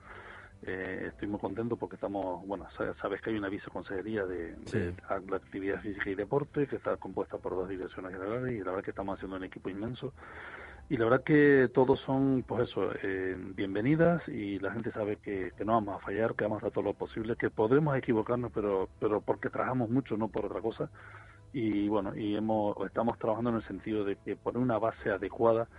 Eh, 0.64 1.10
estoy 1.10 1.28
muy 1.28 1.40
contento 1.40 1.76
porque 1.76 1.94
estamos, 1.94 2.44
bueno, 2.48 2.68
sabes 3.00 3.22
que 3.22 3.30
hay 3.30 3.36
una 3.36 3.50
viceconsejería 3.50 4.26
de, 4.26 4.56
de, 4.56 4.96
actividad 5.32 5.80
física 5.80 6.10
y 6.10 6.16
deporte 6.16 6.66
que 6.66 6.78
está 6.78 6.98
compuesta 6.98 7.38
por 7.38 7.52
dos 7.52 7.70
direcciones 7.70 8.12
generales 8.12 8.52
y 8.52 8.64
la 8.64 8.72
verdad 8.72 8.84
que 8.84 8.90
estamos 8.90 9.18
haciendo 9.18 9.38
un 9.38 9.44
equipo 9.44 9.70
inmenso 9.70 10.12
y 10.92 10.98
la 10.98 11.06
verdad 11.06 11.24
que 11.24 11.70
todos 11.74 12.02
son, 12.02 12.44
pues 12.46 12.70
eso, 12.70 12.92
eh, 13.02 13.38
bienvenidas 13.56 14.28
y 14.28 14.60
la 14.60 14.74
gente 14.74 14.92
sabe 14.92 15.16
que, 15.16 15.54
no 15.66 15.76
vamos 15.76 15.96
a 15.96 16.06
fallar, 16.06 16.36
que 16.36 16.44
vamos 16.44 16.58
a 16.58 16.66
hacer 16.66 16.74
todo 16.74 16.84
lo 16.84 16.94
posible, 16.94 17.38
que 17.38 17.50
podremos 17.50 17.96
equivocarnos, 17.96 18.52
pero, 18.54 18.90
pero 19.00 19.22
porque 19.22 19.50
trabajamos 19.50 19.90
mucho, 19.90 20.18
no 20.18 20.28
por 20.28 20.48
otra 20.48 20.60
cosa. 20.60 20.90
Y 21.54 21.88
bueno, 21.88 22.14
y 22.14 22.36
hemos, 22.36 22.76
estamos 22.86 23.18
trabajando 23.20 23.52
en 23.52 23.56
el 23.56 23.68
sentido 23.68 24.04
de 24.04 24.18
que 24.18 24.36
poner 24.36 24.62
una 24.62 24.80
base 24.80 25.10
adecuada 25.10 25.70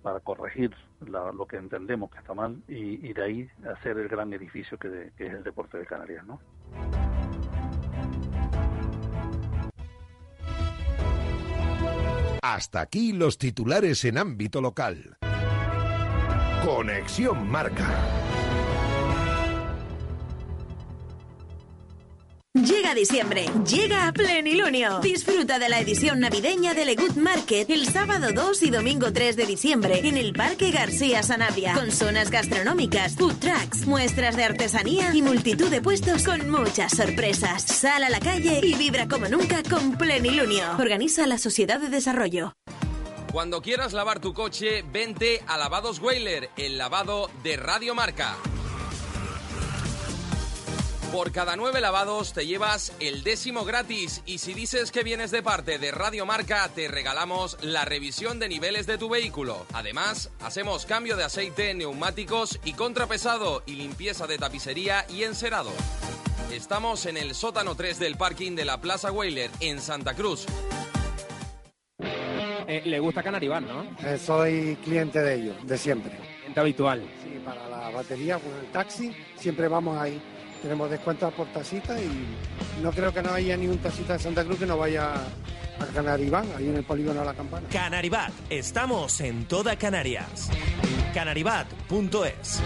para 0.00 0.20
corregir 0.20 0.74
lo 1.02 1.46
que 1.46 1.58
entendemos 1.58 2.10
que 2.10 2.20
está 2.20 2.32
mal 2.32 2.56
y, 2.66 3.12
de 3.12 3.22
ahí 3.22 3.48
hacer 3.76 3.98
el 3.98 4.08
gran 4.08 4.32
edificio 4.32 4.78
que, 4.78 5.12
que 5.18 5.26
es 5.26 5.34
el 5.34 5.44
deporte 5.44 5.76
de 5.76 5.84
Canarias, 5.84 6.24
¿no? 6.24 6.40
Hasta 12.42 12.80
aquí 12.80 13.12
los 13.12 13.38
titulares 13.38 14.04
en 14.04 14.18
ámbito 14.18 14.60
local. 14.60 15.16
Conexión 16.64 17.48
Marca. 17.48 18.31
Llega 22.64 22.94
diciembre, 22.94 23.46
llega 23.68 24.06
a 24.06 24.12
Plenilunio. 24.12 25.00
Disfruta 25.00 25.58
de 25.58 25.68
la 25.68 25.80
edición 25.80 26.20
navideña 26.20 26.74
de 26.74 26.84
Legut 26.84 27.16
Market 27.16 27.68
el 27.70 27.88
sábado 27.88 28.28
2 28.32 28.62
y 28.62 28.70
domingo 28.70 29.12
3 29.12 29.34
de 29.34 29.46
diciembre 29.46 30.00
en 30.04 30.16
el 30.16 30.32
Parque 30.32 30.70
García 30.70 31.24
Sanabria, 31.24 31.74
con 31.74 31.90
zonas 31.90 32.30
gastronómicas, 32.30 33.16
food 33.16 33.34
trucks, 33.40 33.84
muestras 33.86 34.36
de 34.36 34.44
artesanía 34.44 35.12
y 35.12 35.22
multitud 35.22 35.70
de 35.70 35.82
puestos 35.82 36.22
con 36.22 36.48
muchas 36.48 36.92
sorpresas. 36.92 37.64
Sal 37.64 38.04
a 38.04 38.10
la 38.10 38.20
calle 38.20 38.60
y 38.62 38.74
vibra 38.74 39.08
como 39.08 39.26
nunca 39.26 39.64
con 39.68 39.98
Plenilunio. 39.98 40.64
Organiza 40.78 41.26
la 41.26 41.38
Sociedad 41.38 41.80
de 41.80 41.88
Desarrollo. 41.88 42.52
Cuando 43.32 43.60
quieras 43.60 43.92
lavar 43.92 44.20
tu 44.20 44.34
coche, 44.34 44.84
vente 44.92 45.42
a 45.48 45.58
Lavados 45.58 45.98
Whaler, 45.98 46.50
el 46.56 46.78
lavado 46.78 47.28
de 47.42 47.56
Radio 47.56 47.96
Marca. 47.96 48.36
Por 51.12 51.30
cada 51.30 51.56
nueve 51.56 51.82
lavados 51.82 52.32
te 52.32 52.46
llevas 52.46 52.96
el 52.98 53.22
décimo 53.22 53.66
gratis 53.66 54.22
y 54.24 54.38
si 54.38 54.54
dices 54.54 54.90
que 54.90 55.02
vienes 55.02 55.30
de 55.30 55.42
parte 55.42 55.78
de 55.78 55.90
Radio 55.90 56.24
Marca 56.24 56.66
te 56.74 56.88
regalamos 56.88 57.58
la 57.62 57.84
revisión 57.84 58.38
de 58.38 58.48
niveles 58.48 58.86
de 58.86 58.96
tu 58.96 59.10
vehículo. 59.10 59.66
Además, 59.74 60.30
hacemos 60.40 60.86
cambio 60.86 61.18
de 61.18 61.24
aceite, 61.24 61.74
neumáticos 61.74 62.58
y 62.64 62.72
contrapesado 62.72 63.62
y 63.66 63.74
limpieza 63.74 64.26
de 64.26 64.38
tapicería 64.38 65.04
y 65.10 65.24
encerado. 65.24 65.70
Estamos 66.50 67.04
en 67.04 67.18
el 67.18 67.34
sótano 67.34 67.74
3 67.74 67.98
del 67.98 68.16
parking 68.16 68.56
de 68.56 68.64
la 68.64 68.80
Plaza 68.80 69.12
Whaler 69.12 69.50
en 69.60 69.82
Santa 69.82 70.14
Cruz. 70.14 70.46
Eh, 71.98 72.82
¿Le 72.86 72.98
gusta 73.00 73.22
Canaribar, 73.22 73.62
no? 73.62 73.82
Eh, 74.02 74.16
soy 74.16 74.78
cliente 74.82 75.18
de 75.18 75.34
ellos, 75.34 75.56
de 75.66 75.76
siempre. 75.76 76.16
Cliente 76.38 76.60
habitual. 76.60 77.02
Sí, 77.22 77.38
para 77.44 77.68
la 77.68 77.90
batería, 77.90 78.38
con 78.38 78.54
el 78.54 78.72
taxi, 78.72 79.14
siempre 79.36 79.68
vamos 79.68 80.00
ahí 80.00 80.18
tenemos 80.62 80.88
descuentos 80.88 81.32
por 81.34 81.46
tasita 81.48 82.00
y 82.00 82.08
no 82.82 82.90
creo 82.92 83.12
que 83.12 83.22
no 83.22 83.32
haya 83.32 83.56
ni 83.56 83.66
un 83.66 83.78
tasita 83.78 84.14
de 84.14 84.18
Santa 84.20 84.44
Cruz 84.44 84.58
que 84.58 84.66
no 84.66 84.78
vaya 84.78 85.14
a 85.14 85.86
Canariván, 85.94 86.46
ahí 86.56 86.68
en 86.68 86.76
el 86.76 86.84
polígono 86.84 87.20
de 87.20 87.26
la 87.26 87.34
campana. 87.34 87.66
Canaribat, 87.68 88.32
estamos 88.48 89.20
en 89.20 89.44
toda 89.46 89.76
Canarias. 89.76 90.48
Canaribat.es 91.12 92.62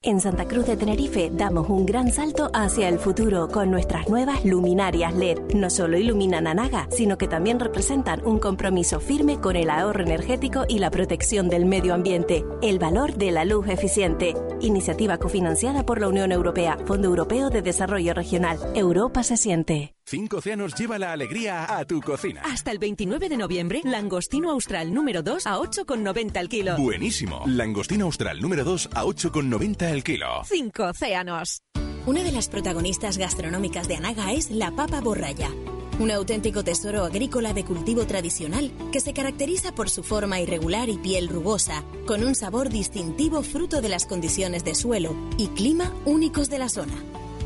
En 0.00 0.20
Santa 0.20 0.46
Cruz 0.46 0.64
de 0.64 0.76
Tenerife 0.76 1.28
damos 1.32 1.68
un 1.68 1.84
gran 1.84 2.12
salto 2.12 2.50
hacia 2.54 2.88
el 2.88 3.00
futuro 3.00 3.48
con 3.48 3.68
nuestras 3.72 4.08
nuevas 4.08 4.44
luminarias 4.44 5.12
LED. 5.12 5.54
No 5.56 5.70
solo 5.70 5.98
iluminan 5.98 6.46
a 6.46 6.54
Naga, 6.54 6.86
sino 6.92 7.18
que 7.18 7.26
también 7.26 7.58
representan 7.58 8.24
un 8.24 8.38
compromiso 8.38 9.00
firme 9.00 9.40
con 9.40 9.56
el 9.56 9.68
ahorro 9.68 10.04
energético 10.04 10.66
y 10.68 10.78
la 10.78 10.92
protección 10.92 11.48
del 11.48 11.64
medio 11.64 11.94
ambiente. 11.94 12.44
El 12.62 12.78
valor 12.78 13.16
de 13.16 13.32
la 13.32 13.44
luz 13.44 13.66
eficiente. 13.66 14.34
Iniciativa 14.60 15.18
cofinanciada 15.18 15.84
por 15.84 16.00
la 16.00 16.06
Unión 16.06 16.30
Europea, 16.30 16.78
Fondo 16.86 17.08
Europeo 17.08 17.50
de 17.50 17.62
Desarrollo 17.62 18.14
Regional. 18.14 18.56
Europa 18.76 19.24
se 19.24 19.36
siente. 19.36 19.97
Cinco 20.10 20.38
Océanos 20.38 20.74
lleva 20.74 20.98
la 20.98 21.12
alegría 21.12 21.76
a 21.76 21.84
tu 21.84 22.00
cocina. 22.00 22.40
Hasta 22.42 22.70
el 22.70 22.78
29 22.78 23.28
de 23.28 23.36
noviembre, 23.36 23.82
langostino 23.84 24.50
austral 24.50 24.94
número 24.94 25.22
2 25.22 25.46
a 25.46 25.58
8,90 25.58 26.34
al 26.38 26.48
kilo. 26.48 26.78
Buenísimo. 26.78 27.42
Langostino 27.44 28.06
austral 28.06 28.40
número 28.40 28.64
2 28.64 28.88
a 28.94 29.04
8,90 29.04 29.90
el 29.90 30.02
kilo. 30.02 30.26
Cinco 30.46 30.84
océanos. 30.84 31.60
Una 32.06 32.22
de 32.22 32.32
las 32.32 32.48
protagonistas 32.48 33.18
gastronómicas 33.18 33.86
de 33.86 33.96
Anaga 33.96 34.32
es 34.32 34.50
la 34.50 34.70
papa 34.70 35.02
borralla, 35.02 35.50
un 35.98 36.10
auténtico 36.10 36.64
tesoro 36.64 37.04
agrícola 37.04 37.52
de 37.52 37.66
cultivo 37.66 38.06
tradicional 38.06 38.72
que 38.90 39.00
se 39.00 39.12
caracteriza 39.12 39.74
por 39.74 39.90
su 39.90 40.02
forma 40.02 40.40
irregular 40.40 40.88
y 40.88 40.96
piel 40.96 41.28
rugosa, 41.28 41.84
con 42.06 42.24
un 42.24 42.34
sabor 42.34 42.70
distintivo 42.70 43.42
fruto 43.42 43.82
de 43.82 43.90
las 43.90 44.06
condiciones 44.06 44.64
de 44.64 44.74
suelo 44.74 45.14
y 45.36 45.48
clima 45.48 45.92
únicos 46.06 46.48
de 46.48 46.60
la 46.60 46.70
zona. 46.70 46.94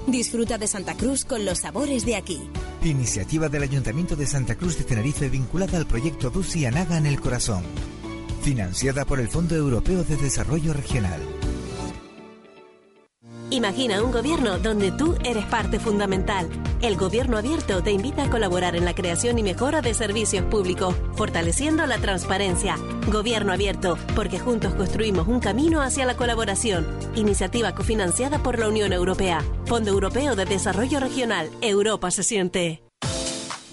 Disfruta 0.07 0.59
de 0.59 0.67
Santa 0.67 0.95
Cruz 0.97 1.25
con 1.25 1.45
los 1.45 1.59
sabores 1.59 2.05
de 2.05 2.17
aquí. 2.17 2.41
Iniciativa 2.83 3.49
del 3.49 3.63
Ayuntamiento 3.63 4.17
de 4.17 4.27
Santa 4.27 4.57
Cruz 4.57 4.77
de 4.77 4.85
Tenerife 4.85 5.29
vinculada 5.29 5.79
al 5.79 5.87
proyecto 5.87 6.31
Dusi 6.31 6.67
Anaga 6.67 6.99
en 6.99 7.07
el 7.07 7.21
Corazón. 7.21 7.63
Financiada 8.43 9.05
por 9.05 9.21
el 9.21 9.29
Fondo 9.29 9.55
Europeo 9.55 10.03
de 10.03 10.17
Desarrollo 10.17 10.73
Regional. 10.73 11.21
Imagina 13.53 14.03
un 14.03 14.13
gobierno 14.13 14.59
donde 14.59 14.91
tú 14.91 15.15
eres 15.25 15.45
parte 15.45 15.79
fundamental. 15.79 16.49
El 16.81 16.97
Gobierno 16.97 17.37
Abierto 17.37 17.83
te 17.83 17.93
invita 17.93 18.25
a 18.25 18.31
colaborar 18.31 18.77
en 18.77 18.87
la 18.87 18.95
creación 18.95 19.39
y 19.39 19.43
mejora 19.43 19.83
de 19.83 19.93
servicios 19.93 20.43
públicos, 20.47 20.97
fortaleciendo 21.17 21.85
la 21.85 21.99
transparencia. 21.99 22.77
Gobierno 23.09 23.53
Abierto, 23.53 23.99
porque 24.17 24.39
juntos 24.39 24.75
construimos 24.75 25.29
un 25.29 25.41
camino 25.41 25.83
hacia 25.83 26.07
la 26.07 26.17
colaboración. 26.17 26.87
Iniciativa 27.15 27.75
cofinanciada 27.75 28.43
por 28.43 28.59
la 28.59 28.69
Unión 28.69 28.91
Europea, 28.95 29.45
Fondo 29.67 29.91
Europeo 29.91 30.35
de 30.35 30.47
Desarrollo 30.47 30.99
Regional. 30.99 31.51
Europa 31.61 32.11
se 32.11 32.23
siente. 32.23 32.82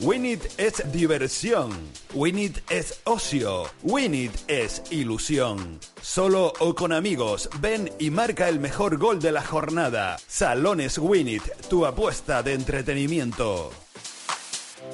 Winit 0.02 0.42
es 0.58 0.82
diversión. 0.94 1.72
Winit 2.14 2.60
es 2.70 3.02
ocio. 3.04 3.66
Winit 3.84 4.32
es 4.48 4.82
ilusión. 4.92 5.78
Solo 6.02 6.54
o 6.60 6.74
con 6.74 6.94
amigos, 6.94 7.50
ven 7.60 7.92
y 8.00 8.10
marca 8.10 8.48
el 8.48 8.62
mejor 8.62 8.98
gol 8.98 9.20
de 9.20 9.34
la 9.34 9.44
jornada. 9.44 10.18
Salones 10.26 10.98
Winit, 10.98 11.44
tu 11.70 11.86
apuesta 11.86 12.42
de 12.44 12.54
entretenimiento. 12.54 13.72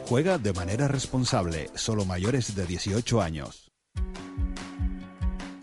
Juega 0.07 0.39
de 0.39 0.53
manera 0.53 0.87
responsable, 0.87 1.69
solo 1.75 2.03
mayores 2.05 2.55
de 2.55 2.65
18 2.65 3.21
años. 3.21 3.71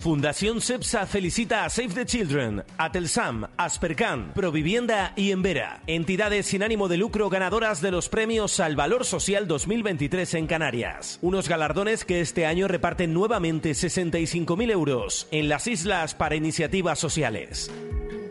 Fundación 0.02 0.60
CEPSA 0.60 1.06
felicita 1.06 1.64
a 1.64 1.70
Save 1.70 1.90
the 1.90 2.04
Children, 2.04 2.64
Atelsam, 2.76 3.46
Aspercan, 3.56 4.32
Provivienda 4.34 5.12
y 5.14 5.30
Embera, 5.30 5.80
entidades 5.86 6.46
sin 6.46 6.64
ánimo 6.64 6.88
de 6.88 6.96
lucro 6.96 7.30
ganadoras 7.30 7.80
de 7.80 7.92
los 7.92 8.08
premios 8.08 8.58
al 8.58 8.74
Valor 8.74 9.04
Social 9.04 9.46
2023 9.46 10.34
en 10.34 10.48
Canarias. 10.48 11.20
Unos 11.22 11.48
galardones 11.48 12.04
que 12.04 12.20
este 12.20 12.46
año 12.46 12.66
reparten 12.66 13.14
nuevamente 13.14 13.70
65.000 13.70 14.72
euros 14.72 15.28
en 15.30 15.48
las 15.48 15.68
islas 15.68 16.16
para 16.16 16.34
iniciativas 16.34 16.98
sociales. 16.98 17.70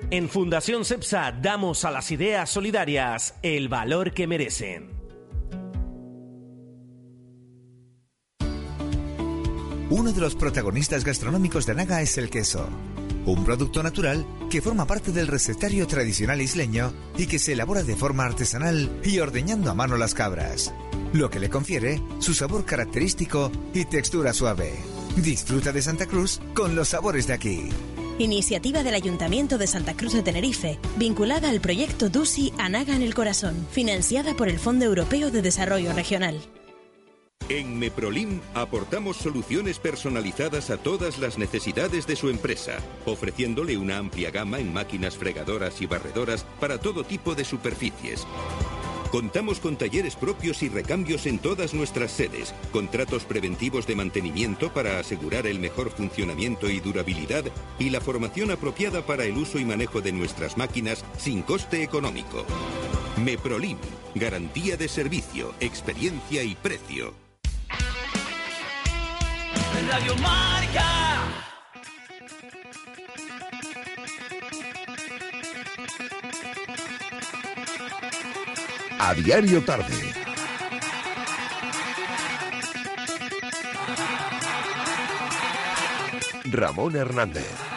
En 0.10 0.28
Fundación 0.28 0.84
CEPSA 0.84 1.32
damos 1.42 1.86
a 1.86 1.92
las 1.92 2.12
ideas 2.12 2.50
solidarias 2.50 3.36
el 3.44 3.70
valor 3.70 4.12
que 4.12 4.28
merecen. 4.28 5.01
Uno 9.92 10.14
de 10.14 10.22
los 10.22 10.36
protagonistas 10.36 11.04
gastronómicos 11.04 11.66
de 11.66 11.76
Naga 11.76 12.02
es 12.02 12.18
el 12.18 12.30
queso, 12.30 12.66
un 13.26 13.44
producto 13.44 13.84
natural 13.84 14.26
que 14.50 14.62
forma 14.62 14.88
parte 14.88 15.12
del 15.12 15.28
recetario 15.28 15.86
tradicional 15.86 16.40
isleño 16.40 16.94
y 17.18 17.28
que 17.28 17.40
se 17.40 17.52
elabora 17.52 17.84
de 17.84 17.98
forma 17.98 18.24
artesanal 18.24 18.90
y 19.04 19.20
ordeñando 19.20 19.70
a 19.70 19.76
mano 19.76 19.98
las 19.98 20.14
cabras, 20.14 20.74
lo 21.12 21.30
que 21.30 21.42
le 21.42 21.50
confiere 21.50 22.02
su 22.20 22.34
sabor 22.34 22.64
característico 22.64 23.52
y 23.74 23.84
textura 23.84 24.32
suave. 24.32 24.72
Disfruta 25.18 25.74
de 25.74 25.82
Santa 25.82 26.06
Cruz 26.06 26.40
con 26.54 26.74
los 26.74 26.88
sabores 26.88 27.28
de 27.28 27.34
aquí. 27.34 27.68
Iniciativa 28.18 28.84
del 28.84 28.94
Ayuntamiento 28.94 29.58
de 29.58 29.68
Santa 29.68 29.94
Cruz 29.96 30.14
de 30.14 30.24
Tenerife, 30.24 30.80
vinculada 30.96 31.50
al 31.50 31.60
proyecto 31.60 32.08
DUSI 32.08 32.54
Anaga 32.58 32.96
en 32.96 33.02
el 33.02 33.14
Corazón, 33.14 33.68
financiada 33.72 34.38
por 34.38 34.48
el 34.48 34.58
Fondo 34.58 34.86
Europeo 34.86 35.32
de 35.32 35.42
Desarrollo 35.42 35.92
Regional. 35.92 36.40
En 37.52 37.78
Meprolim 37.78 38.40
aportamos 38.54 39.18
soluciones 39.18 39.78
personalizadas 39.78 40.70
a 40.70 40.78
todas 40.78 41.20
las 41.20 41.38
necesidades 41.38 42.08
de 42.08 42.16
su 42.16 42.30
empresa, 42.30 42.78
ofreciéndole 43.06 43.76
una 43.76 43.98
amplia 43.98 44.32
gama 44.32 44.60
en 44.60 44.72
máquinas 44.72 45.18
fregadoras 45.18 45.82
y 45.82 45.86
barredoras 45.86 46.46
para 46.62 46.78
todo 46.78 47.04
tipo 47.04 47.36
de 47.36 47.44
superficies. 47.44 48.26
Contamos 49.12 49.60
con 49.60 49.76
talleres 49.76 50.16
propios 50.16 50.64
y 50.64 50.70
recambios 50.70 51.26
en 51.26 51.40
todas 51.40 51.74
nuestras 51.74 52.14
sedes, 52.14 52.56
contratos 52.72 53.26
preventivos 53.26 53.86
de 53.86 53.98
mantenimiento 53.98 54.72
para 54.72 54.98
asegurar 54.98 55.46
el 55.46 55.60
mejor 55.60 55.92
funcionamiento 55.92 56.70
y 56.70 56.80
durabilidad 56.80 57.44
y 57.78 57.90
la 57.90 58.00
formación 58.00 58.52
apropiada 58.52 59.06
para 59.06 59.26
el 59.26 59.36
uso 59.36 59.60
y 59.60 59.66
manejo 59.66 60.00
de 60.00 60.14
nuestras 60.14 60.56
máquinas 60.56 61.04
sin 61.18 61.42
coste 61.42 61.84
económico. 61.84 62.46
Meprolim, 63.18 63.78
garantía 64.16 64.78
de 64.78 64.88
servicio, 64.88 65.54
experiencia 65.60 66.44
y 66.44 66.56
precio. 66.56 67.31
A 79.00 79.14
diario 79.16 79.64
tarde. 79.64 80.14
Ramón 86.46 86.96
Hernández. 86.96 87.72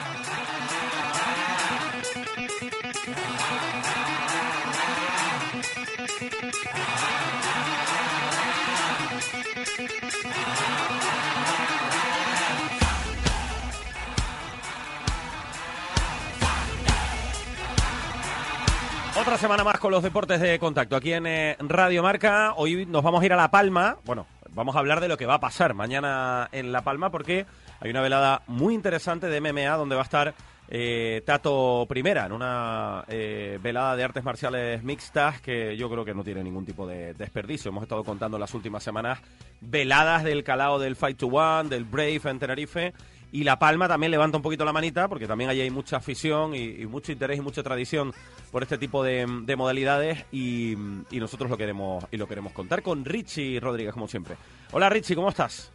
Otra 19.17 19.39
semana 19.39 19.63
más 19.63 19.79
con 19.79 19.93
los 19.93 20.03
deportes 20.03 20.41
de 20.41 20.59
contacto 20.59 20.97
aquí 20.97 21.13
en 21.13 21.27
eh, 21.27 21.57
Radio 21.61 22.03
Marca. 22.03 22.53
Hoy 22.57 22.85
nos 22.85 23.05
vamos 23.05 23.23
a 23.23 23.27
ir 23.27 23.33
a 23.33 23.37
La 23.37 23.49
Palma. 23.49 23.97
Bueno, 24.05 24.27
vamos 24.51 24.75
a 24.75 24.81
hablar 24.81 25.01
de 25.01 25.07
lo 25.07 25.17
que 25.17 25.25
va 25.25 25.35
a 25.35 25.41
pasar 25.41 25.73
mañana 25.73 26.49
en 26.51 26.73
La 26.73 26.83
Palma 26.83 27.11
porque 27.11 27.47
hay 27.79 27.91
una 27.91 28.03
velada 28.03 28.43
muy 28.49 28.75
interesante 28.75 29.29
de 29.29 29.41
MMA 29.41 29.77
donde 29.77 29.95
va 29.95 30.03
a 30.03 30.05
estar 30.05 30.35
eh, 30.69 31.23
Tato 31.25 31.87
Primera 31.89 32.27
en 32.27 32.33
una 32.33 33.05
eh, 33.07 33.61
velada 33.63 33.95
de 33.95 34.03
artes 34.03 34.25
marciales 34.25 34.83
mixtas 34.83 35.41
que 35.41 35.77
yo 35.77 35.89
creo 35.89 36.05
que 36.05 36.15
no 36.15 36.25
tiene 36.25 36.43
ningún 36.43 36.67
tipo 36.67 36.85
de 36.85 37.15
desperdicio. 37.15 37.69
Hemos 37.69 37.85
estado 37.85 38.03
contando 38.03 38.37
las 38.37 38.53
últimas 38.53 38.83
semanas 38.83 39.21
veladas 39.61 40.25
del 40.25 40.43
calao 40.43 40.81
del 40.81 40.97
Fight 40.97 41.19
to 41.19 41.29
One, 41.29 41.69
del 41.69 41.85
Brave 41.85 42.21
en 42.25 42.39
Tenerife 42.41 42.93
y 43.35 43.43
La 43.43 43.59
Palma 43.59 43.89
también 43.89 44.13
levanta 44.13 44.37
un 44.37 44.45
poquito 44.45 44.65
la 44.65 44.73
manita 44.73 45.09
porque 45.09 45.27
también 45.27 45.51
allí 45.51 45.61
hay 45.61 45.71
mucha 45.71 45.97
afición 45.97 46.55
y, 46.55 46.87
mucho 46.87 47.11
interés 47.11 47.37
y 47.37 47.41
mucha 47.41 47.65
tradición 47.65 48.13
por 48.53 48.63
este 48.63 48.79
tipo 48.79 49.03
de, 49.03 49.27
de 49.43 49.57
modalidades 49.57 50.25
y, 50.31 50.77
nosotros 51.11 51.51
lo 51.51 51.57
queremos 51.57 52.07
y 52.13 52.17
lo 52.17 52.29
queremos 52.29 52.53
contar 52.53 52.85
con 52.85 53.05
Richie 53.05 53.59
Rodríguez 53.59 53.93
como 53.93 54.07
siempre. 54.07 54.37
Hola 54.71 54.89
Richie, 54.89 55.17
¿cómo 55.17 55.31
estás? 55.31 55.73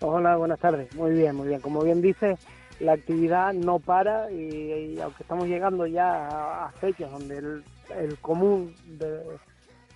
Hola, 0.00 0.36
buenas 0.36 0.60
tardes. 0.60 0.94
Muy 0.94 1.10
bien, 1.10 1.34
muy 1.34 1.48
bien. 1.48 1.60
Como 1.60 1.82
bien 1.82 2.00
dices, 2.00 2.38
la 2.78 2.92
actividad 2.92 3.52
no 3.52 3.80
para 3.80 4.30
y, 4.30 4.94
y 4.94 5.00
aunque 5.00 5.24
estamos 5.24 5.48
llegando 5.48 5.88
ya 5.88 6.28
a, 6.28 6.66
a 6.66 6.70
fechas 6.70 7.10
donde 7.10 7.38
el, 7.38 7.64
el 7.98 8.16
común 8.20 8.76
de, 8.86 9.24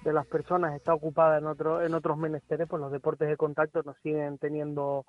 de, 0.03 0.13
las 0.13 0.27
personas 0.27 0.75
está 0.75 0.93
ocupada 0.93 1.39
en, 1.39 1.47
otro, 1.47 1.85
en 1.85 1.95
otros 1.95 2.19
menesteres, 2.19 2.67
pues 2.69 2.81
los 2.81 2.91
deportes 2.91 3.29
de 3.29 3.37
contacto 3.37 3.81
nos 3.85 3.97
siguen 3.99 4.39
teniendo 4.39 5.05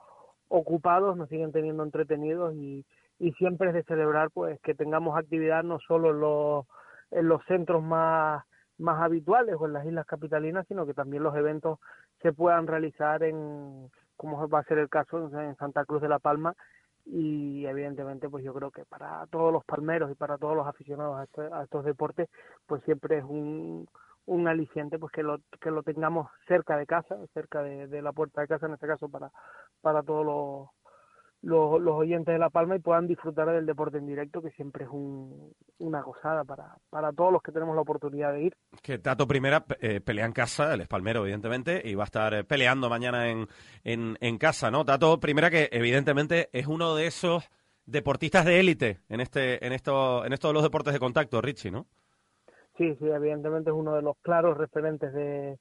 ocupados, 0.51 1.15
nos 1.17 1.29
siguen 1.29 1.51
teniendo 1.51 1.83
entretenidos 1.83 2.53
y, 2.55 2.85
y 3.19 3.31
siempre 3.33 3.69
es 3.69 3.73
de 3.73 3.83
celebrar 3.83 4.29
pues 4.31 4.59
que 4.61 4.75
tengamos 4.75 5.17
actividad 5.17 5.63
no 5.63 5.79
solo 5.79 6.11
en 6.11 6.19
los, 6.19 6.65
en 7.11 7.27
los 7.27 7.43
centros 7.45 7.81
más 7.81 8.43
más 8.77 8.99
habituales 8.99 9.55
o 9.59 9.67
en 9.67 9.73
las 9.73 9.85
islas 9.85 10.07
capitalinas, 10.07 10.65
sino 10.67 10.87
que 10.87 10.95
también 10.95 11.21
los 11.21 11.35
eventos 11.35 11.77
se 12.23 12.33
puedan 12.33 12.65
realizar 12.65 13.21
en, 13.21 13.91
como 14.17 14.49
va 14.49 14.59
a 14.59 14.63
ser 14.63 14.79
el 14.79 14.89
caso 14.89 15.29
en 15.39 15.55
Santa 15.57 15.85
Cruz 15.85 16.01
de 16.01 16.09
la 16.09 16.17
Palma, 16.17 16.55
y 17.05 17.65
evidentemente 17.67 18.27
pues 18.27 18.43
yo 18.43 18.53
creo 18.53 18.71
que 18.71 18.85
para 18.85 19.25
todos 19.27 19.53
los 19.53 19.63
palmeros 19.65 20.11
y 20.11 20.15
para 20.15 20.37
todos 20.37 20.55
los 20.55 20.67
aficionados 20.67 21.17
a, 21.19 21.23
este- 21.23 21.53
a 21.53 21.63
estos 21.63 21.85
deportes 21.85 22.27
pues 22.65 22.83
siempre 22.83 23.19
es 23.19 23.23
un, 23.23 23.87
un 24.25 24.47
aliciente 24.47 24.99
pues 24.99 25.11
que 25.11 25.23
lo 25.23 25.39
que 25.59 25.71
lo 25.71 25.83
tengamos 25.83 26.29
cerca 26.47 26.77
de 26.77 26.85
casa 26.85 27.17
cerca 27.33 27.61
de, 27.63 28.01
la 28.01 28.13
puerta 28.13 28.41
de 28.41 28.47
casa 28.47 28.67
en 28.67 28.73
este 28.73 28.87
caso 28.87 29.09
para 29.09 29.31
para 29.81 30.03
todos 30.03 30.25
los, 30.25 30.69
los 31.41 31.81
los 31.81 31.95
oyentes 31.95 32.31
de 32.33 32.39
la 32.39 32.49
Palma 32.49 32.75
y 32.75 32.79
puedan 32.79 33.07
disfrutar 33.07 33.49
del 33.49 33.65
deporte 33.65 33.97
en 33.97 34.05
directo 34.05 34.41
que 34.41 34.51
siempre 34.51 34.85
es 34.85 34.89
un, 34.91 35.53
una 35.79 36.01
gozada 36.01 36.43
para 36.43 36.77
para 36.89 37.11
todos 37.11 37.33
los 37.33 37.41
que 37.41 37.51
tenemos 37.51 37.75
la 37.75 37.81
oportunidad 37.81 38.33
de 38.33 38.43
ir 38.43 38.57
Que 38.83 38.99
Tato 38.99 39.27
Primera 39.27 39.65
eh, 39.79 40.01
pelea 40.01 40.25
en 40.25 40.33
casa, 40.33 40.73
el 40.73 40.81
espalmero, 40.81 41.21
evidentemente, 41.21 41.81
y 41.83 41.95
va 41.95 42.03
a 42.03 42.05
estar 42.05 42.33
eh, 42.33 42.43
peleando 42.43 42.89
mañana 42.89 43.29
en, 43.29 43.47
en, 43.83 44.17
en 44.21 44.37
casa, 44.37 44.69
¿no? 44.69 44.85
Tato 44.85 45.19
Primera, 45.19 45.49
que 45.49 45.69
evidentemente 45.71 46.49
es 46.53 46.67
uno 46.67 46.95
de 46.95 47.07
esos 47.07 47.49
deportistas 47.85 48.45
de 48.45 48.59
élite 48.59 48.99
en 49.09 49.21
este 49.21 49.65
en 49.65 49.73
esto 49.73 50.25
en 50.25 50.33
estos 50.33 50.53
los 50.53 50.63
deportes 50.63 50.93
de 50.93 50.99
contacto, 50.99 51.41
Richie, 51.41 51.71
¿no? 51.71 51.87
Sí, 52.81 52.95
sí, 52.95 53.07
evidentemente 53.07 53.69
es 53.69 53.75
uno 53.75 53.93
de 53.93 54.01
los 54.01 54.17
claros 54.23 54.57
referentes 54.57 55.13
de, 55.13 55.59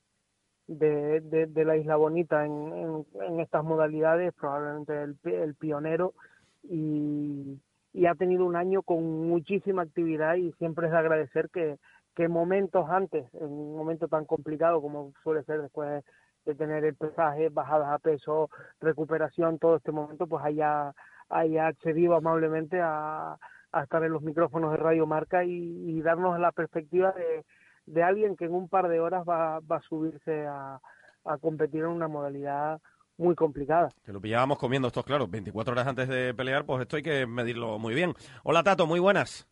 de, 0.67 1.21
de, 1.49 1.65
la 1.67 1.77
Isla 1.77 1.97
Bonita 1.97 2.47
en, 2.47 3.05
en, 3.21 3.41
estas 3.41 3.63
modalidades, 3.63 4.33
probablemente 4.33 5.03
el, 5.03 5.19
el 5.25 5.55
pionero 5.55 6.15
y, 6.63 7.61
y 7.93 8.07
ha 8.07 8.15
tenido 8.15 8.47
un 8.47 8.57
año 8.57 8.81
con 8.81 9.29
muchísima 9.29 9.83
actividad 9.83 10.37
y 10.37 10.53
siempre 10.53 10.87
es 10.87 10.93
de 10.93 10.99
agradecer 10.99 11.51
que, 11.51 11.77
que 12.17 12.27
momentos 12.27 12.89
antes, 12.89 13.27
en 13.35 13.53
un 13.53 13.77
momento 13.77 14.09
tan 14.09 14.25
complicado 14.25 14.81
como 14.81 15.13
suele 15.23 15.43
ser 15.45 15.61
después 15.61 16.03
de 16.47 16.55
tener 16.55 16.87
el 16.87 16.95
pesaje, 16.95 17.51
bajadas 17.51 17.91
a 17.91 17.99
peso, 17.99 18.49
recuperación, 18.81 19.59
todo 19.59 19.77
este 19.77 19.93
momento, 19.93 20.27
pues 20.27 20.43
haya, 20.43 20.95
haya 21.29 21.67
accedido 21.67 22.15
amablemente 22.15 22.81
a, 22.81 23.37
a 23.73 23.83
estar 23.83 24.03
en 24.05 24.13
los 24.13 24.23
micrófonos 24.23 24.73
de 24.73 24.77
Radio 24.77 25.07
Marca 25.07 25.45
y, 25.45 25.51
y 25.51 26.01
darnos 26.03 26.39
la 26.39 26.53
perspectiva 26.53 27.13
de, 27.13 27.45
de 27.87 28.03
alguien 28.03 28.37
que 28.37 28.47
en 28.47 28.55
un 28.55 28.69
par 28.69 28.89
de 28.89 29.01
horas 29.01 29.25
va, 29.29 29.61
va 29.61 29.77
a 29.77 29.83
subirse 29.83 30.47
a, 30.47 30.81
a 31.25 31.39
competir 31.39 31.81
en 31.81 31.89
una 31.89 32.09
modalidad 32.09 32.81
muy 33.17 33.35
complicada. 33.35 33.91
Que 34.05 34.13
lo 34.13 34.21
pillábamos 34.21 34.59
comiendo 34.59 34.89
estos, 34.89 35.05
claro, 35.05 35.29
24 35.29 35.73
horas 35.73 35.87
antes 35.87 36.09
de 36.09 36.35
pelear, 36.35 36.65
pues 36.65 36.81
esto 36.83 36.97
hay 36.97 37.03
que 37.03 37.27
medirlo 37.27 37.79
muy 37.79 37.95
bien. 37.95 38.15
Hola 38.45 38.63
Tato, 38.63 38.87
muy 38.87 38.99
buenas. 38.99 39.47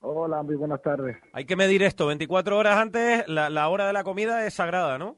Hola, 0.00 0.42
muy 0.44 0.54
buenas 0.54 0.80
tardes. 0.80 1.16
Hay 1.32 1.44
que 1.44 1.56
medir 1.56 1.82
esto, 1.82 2.06
24 2.06 2.56
horas 2.56 2.76
antes, 2.76 3.26
la, 3.28 3.50
la 3.50 3.68
hora 3.68 3.86
de 3.88 3.92
la 3.92 4.04
comida 4.04 4.46
es 4.46 4.54
sagrada, 4.54 4.96
¿no? 4.96 5.16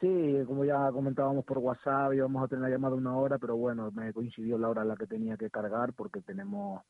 Sí, 0.00 0.38
como 0.46 0.64
ya 0.64 0.90
comentábamos 0.92 1.44
por 1.44 1.58
WhatsApp, 1.58 2.14
íbamos 2.14 2.42
a 2.42 2.48
tener 2.48 2.62
la 2.62 2.70
llamada 2.70 2.94
una 2.94 3.14
hora, 3.14 3.36
pero 3.38 3.56
bueno, 3.56 3.90
me 3.92 4.10
coincidió 4.14 4.56
la 4.56 4.70
hora 4.70 4.80
en 4.80 4.88
la 4.88 4.96
que 4.96 5.06
tenía 5.06 5.36
que 5.36 5.50
cargar 5.50 5.92
porque 5.92 6.22
tenemos 6.22 6.80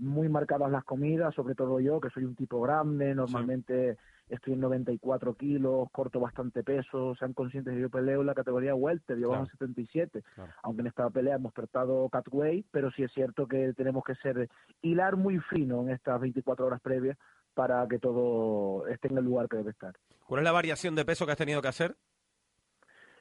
muy 0.00 0.28
marcadas 0.28 0.70
las 0.70 0.84
comidas, 0.84 1.34
sobre 1.34 1.54
todo 1.54 1.78
yo, 1.80 2.00
que 2.00 2.10
soy 2.10 2.24
un 2.24 2.34
tipo 2.34 2.60
grande, 2.60 3.14
normalmente 3.14 3.96
estoy 4.28 4.54
en 4.54 4.60
94 4.60 5.34
kilos, 5.34 5.88
corto 5.92 6.20
bastante 6.20 6.62
peso, 6.62 7.14
sean 7.16 7.32
conscientes 7.32 7.74
que 7.74 7.80
yo 7.80 7.90
peleo 7.90 8.20
en 8.20 8.26
la 8.26 8.34
categoría 8.34 8.74
welter, 8.74 9.18
yo 9.18 9.28
Claro. 9.28 9.42
bajo 9.42 9.50
77, 9.52 10.22
aunque 10.62 10.80
en 10.82 10.86
esta 10.86 11.10
pelea 11.10 11.34
hemos 11.36 11.52
tratado 11.52 12.08
catweight, 12.08 12.66
pero 12.70 12.90
sí 12.92 13.02
es 13.02 13.12
cierto 13.12 13.46
que 13.46 13.72
tenemos 13.74 14.04
que 14.04 14.14
ser 14.16 14.48
hilar 14.82 15.16
muy 15.16 15.38
fino 15.38 15.82
en 15.82 15.90
estas 15.90 16.20
24 16.20 16.66
horas 16.66 16.80
previas 16.80 17.18
para 17.54 17.86
que 17.88 17.98
todo 17.98 18.86
esté 18.86 19.08
en 19.08 19.18
el 19.18 19.24
lugar 19.24 19.48
que 19.48 19.56
debe 19.56 19.70
estar. 19.70 19.94
¿Cuál 20.26 20.40
es 20.40 20.44
la 20.44 20.52
variación 20.52 20.94
de 20.94 21.04
peso 21.04 21.26
que 21.26 21.32
has 21.32 21.38
tenido 21.38 21.60
que 21.60 21.68
hacer? 21.68 21.96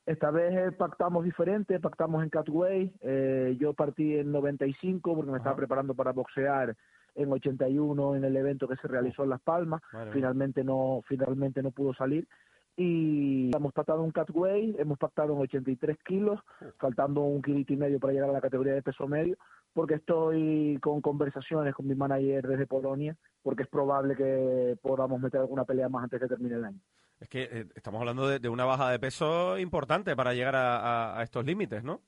Esta 0.10 0.32
vez 0.32 0.56
eh, 0.56 0.72
pactamos 0.72 1.24
diferente, 1.24 1.80
pactamos 1.80 2.24
en 2.24 2.32
catweight. 2.32 2.96
Eh, 3.02 3.56
yo 3.60 3.76
partí 3.76 4.16
en 4.16 4.32
95 4.32 5.16
porque 5.16 5.32
me 5.32 5.38
estaba 5.38 5.56
preparando 5.56 5.94
para 5.94 6.14
boxear 6.14 6.76
en 7.14 7.32
81 7.32 8.16
en 8.16 8.24
el 8.24 8.36
evento 8.36 8.68
que 8.68 8.76
se 8.78 8.88
realizó 8.88 9.22
en 9.22 9.30
Las 9.30 9.42
Palmas. 9.42 9.84
Madre. 9.94 10.12
Finalmente 10.12 10.64
no, 10.64 11.02
finalmente 11.08 11.62
no 11.62 11.70
pudo 11.70 11.94
salir. 11.94 12.28
Y 12.76 13.56
hemos 13.56 13.72
pactado 13.72 14.02
un 14.02 14.10
catweight, 14.10 14.80
hemos 14.80 14.98
pactado 14.98 15.34
en 15.34 15.42
83 15.42 16.00
kilos, 16.04 16.40
faltando 16.80 17.22
un 17.22 17.44
kilito 17.44 17.74
y 17.74 17.78
medio 17.78 18.00
para 18.00 18.14
llegar 18.14 18.32
a 18.32 18.34
la 18.34 18.42
categoría 18.42 18.74
de 18.74 18.82
peso 18.82 19.08
medio, 19.08 19.38
porque 19.74 19.94
estoy 19.94 20.80
con 20.82 21.02
conversaciones 21.02 21.76
con 21.76 21.86
mi 21.86 21.94
manager 21.94 22.48
desde 22.48 22.66
Polonia, 22.66 23.16
porque 23.44 23.62
es 23.62 23.70
probable 23.70 24.16
que 24.16 24.76
podamos 24.82 25.22
meter 25.22 25.42
alguna 25.42 25.66
pelea 25.66 25.88
más 25.88 26.06
antes 26.06 26.20
de 26.20 26.26
que 26.26 26.34
termine 26.34 26.56
el 26.56 26.66
año. 26.66 26.80
Es 27.20 27.28
que 27.28 27.44
eh, 27.52 27.66
estamos 27.76 28.00
hablando 28.00 28.28
de, 28.28 28.40
de 28.40 28.50
una 28.50 28.66
baja 28.66 28.90
de 28.92 29.00
peso 29.00 29.58
importante 29.58 30.16
para 30.16 30.34
llegar 30.34 30.56
a, 30.56 30.78
a- 30.78 31.20
a 31.20 31.24
estos 31.24 31.46
límites, 31.46 31.84
¿no? 31.84 32.02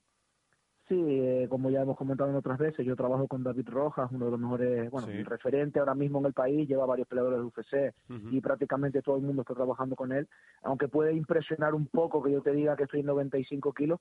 Sí, 0.88 0.96
eh, 0.98 1.46
como 1.48 1.70
ya 1.70 1.82
hemos 1.82 1.96
comentado 1.96 2.28
en 2.28 2.36
otras 2.36 2.58
veces, 2.58 2.84
yo 2.84 2.96
trabajo 2.96 3.28
con 3.28 3.42
David 3.44 3.68
Rojas, 3.68 4.10
uno 4.10 4.26
de 4.26 4.30
los 4.32 4.40
mejores, 4.40 4.90
bueno, 4.90 5.06
Sí. 5.06 5.22
referente 5.22 5.78
ahora 5.78 5.94
mismo 5.94 6.18
en 6.18 6.26
el 6.26 6.32
país, 6.32 6.68
lleva 6.68 6.84
varios 6.86 7.06
peleadores 7.08 7.38
de 7.38 7.44
UFC 7.44 7.94
y 8.30 8.40
prácticamente 8.40 9.00
todo 9.00 9.16
el 9.16 9.22
mundo 9.22 9.42
está 9.42 9.54
trabajando 9.54 9.94
con 9.96 10.12
él, 10.12 10.28
aunque 10.62 10.88
puede 10.88 11.12
impresionar 11.14 11.74
un 11.74 11.86
poco 11.86 12.22
que 12.22 12.32
yo 12.32 12.42
te 12.42 12.52
diga 12.52 12.76
que 12.76 12.82
estoy 12.84 13.00
en 13.00 13.06
95 13.06 13.72
kilos 13.72 14.00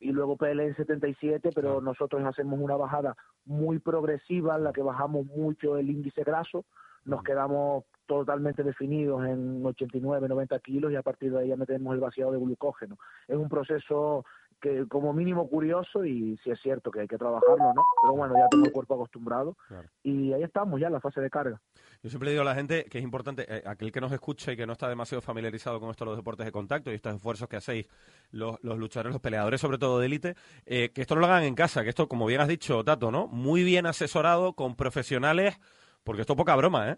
y 0.00 0.10
luego 0.12 0.36
peleé 0.36 0.68
en 0.68 0.76
77, 0.76 1.50
pero 1.54 1.80
nosotros 1.80 2.24
hacemos 2.24 2.58
una 2.58 2.76
bajada 2.76 3.16
muy 3.44 3.78
progresiva 3.78 4.56
en 4.56 4.64
la 4.64 4.72
que 4.72 4.82
bajamos 4.82 5.26
mucho 5.26 5.76
el 5.76 5.90
índice 5.90 6.24
graso, 6.24 6.64
nos 7.04 7.22
quedamos 7.22 7.84
totalmente 8.08 8.64
definidos 8.64 9.24
en 9.26 9.64
89, 9.64 10.28
90 10.28 10.58
kilos 10.60 10.90
y 10.90 10.96
a 10.96 11.02
partir 11.02 11.30
de 11.30 11.40
ahí 11.40 11.48
ya 11.48 11.56
metemos 11.56 11.94
el 11.94 12.00
vaciado 12.00 12.32
de 12.32 12.38
glucógeno. 12.38 12.98
Es 13.28 13.36
un 13.36 13.48
proceso 13.48 14.24
que 14.60 14.86
como 14.88 15.12
mínimo 15.12 15.48
curioso 15.48 16.04
y 16.04 16.36
sí 16.42 16.50
es 16.50 16.60
cierto 16.60 16.90
que 16.90 17.00
hay 17.00 17.06
que 17.06 17.18
trabajarlo, 17.18 17.72
¿no? 17.74 17.84
Pero 18.02 18.14
bueno, 18.14 18.34
ya 18.36 18.48
tengo 18.48 18.64
el 18.64 18.72
cuerpo 18.72 18.94
acostumbrado 18.94 19.56
y 20.02 20.32
ahí 20.32 20.42
estamos 20.42 20.80
ya 20.80 20.88
en 20.88 20.94
la 20.94 21.00
fase 21.00 21.20
de 21.20 21.30
carga. 21.30 21.60
Yo 22.02 22.08
siempre 22.10 22.30
digo 22.30 22.42
a 22.42 22.44
la 22.44 22.54
gente 22.54 22.86
que 22.86 22.98
es 22.98 23.04
importante, 23.04 23.44
eh, 23.48 23.62
aquel 23.66 23.92
que 23.92 24.00
nos 24.00 24.10
escucha 24.10 24.52
y 24.52 24.56
que 24.56 24.66
no 24.66 24.72
está 24.72 24.88
demasiado 24.88 25.20
familiarizado 25.20 25.78
con 25.78 25.90
esto 25.90 26.04
de 26.04 26.10
los 26.10 26.16
deportes 26.16 26.46
de 26.46 26.52
contacto 26.52 26.90
y 26.90 26.94
estos 26.94 27.14
esfuerzos 27.14 27.48
que 27.48 27.56
hacéis 27.56 27.86
los, 28.30 28.58
los 28.62 28.78
luchadores, 28.78 29.12
los 29.12 29.22
peleadores, 29.22 29.60
sobre 29.60 29.78
todo 29.78 30.00
de 30.00 30.06
élite, 30.06 30.34
eh, 30.66 30.90
que 30.92 31.02
esto 31.02 31.14
no 31.14 31.20
lo 31.20 31.26
hagan 31.26 31.44
en 31.44 31.54
casa, 31.54 31.84
que 31.84 31.90
esto, 31.90 32.08
como 32.08 32.26
bien 32.26 32.40
has 32.40 32.48
dicho, 32.48 32.82
Tato, 32.82 33.10
¿no? 33.10 33.28
Muy 33.28 33.64
bien 33.64 33.86
asesorado 33.86 34.54
con 34.54 34.74
profesionales, 34.76 35.60
porque 36.04 36.22
esto 36.22 36.32
es 36.32 36.36
poca 36.38 36.56
broma, 36.56 36.90
¿eh? 36.90 36.96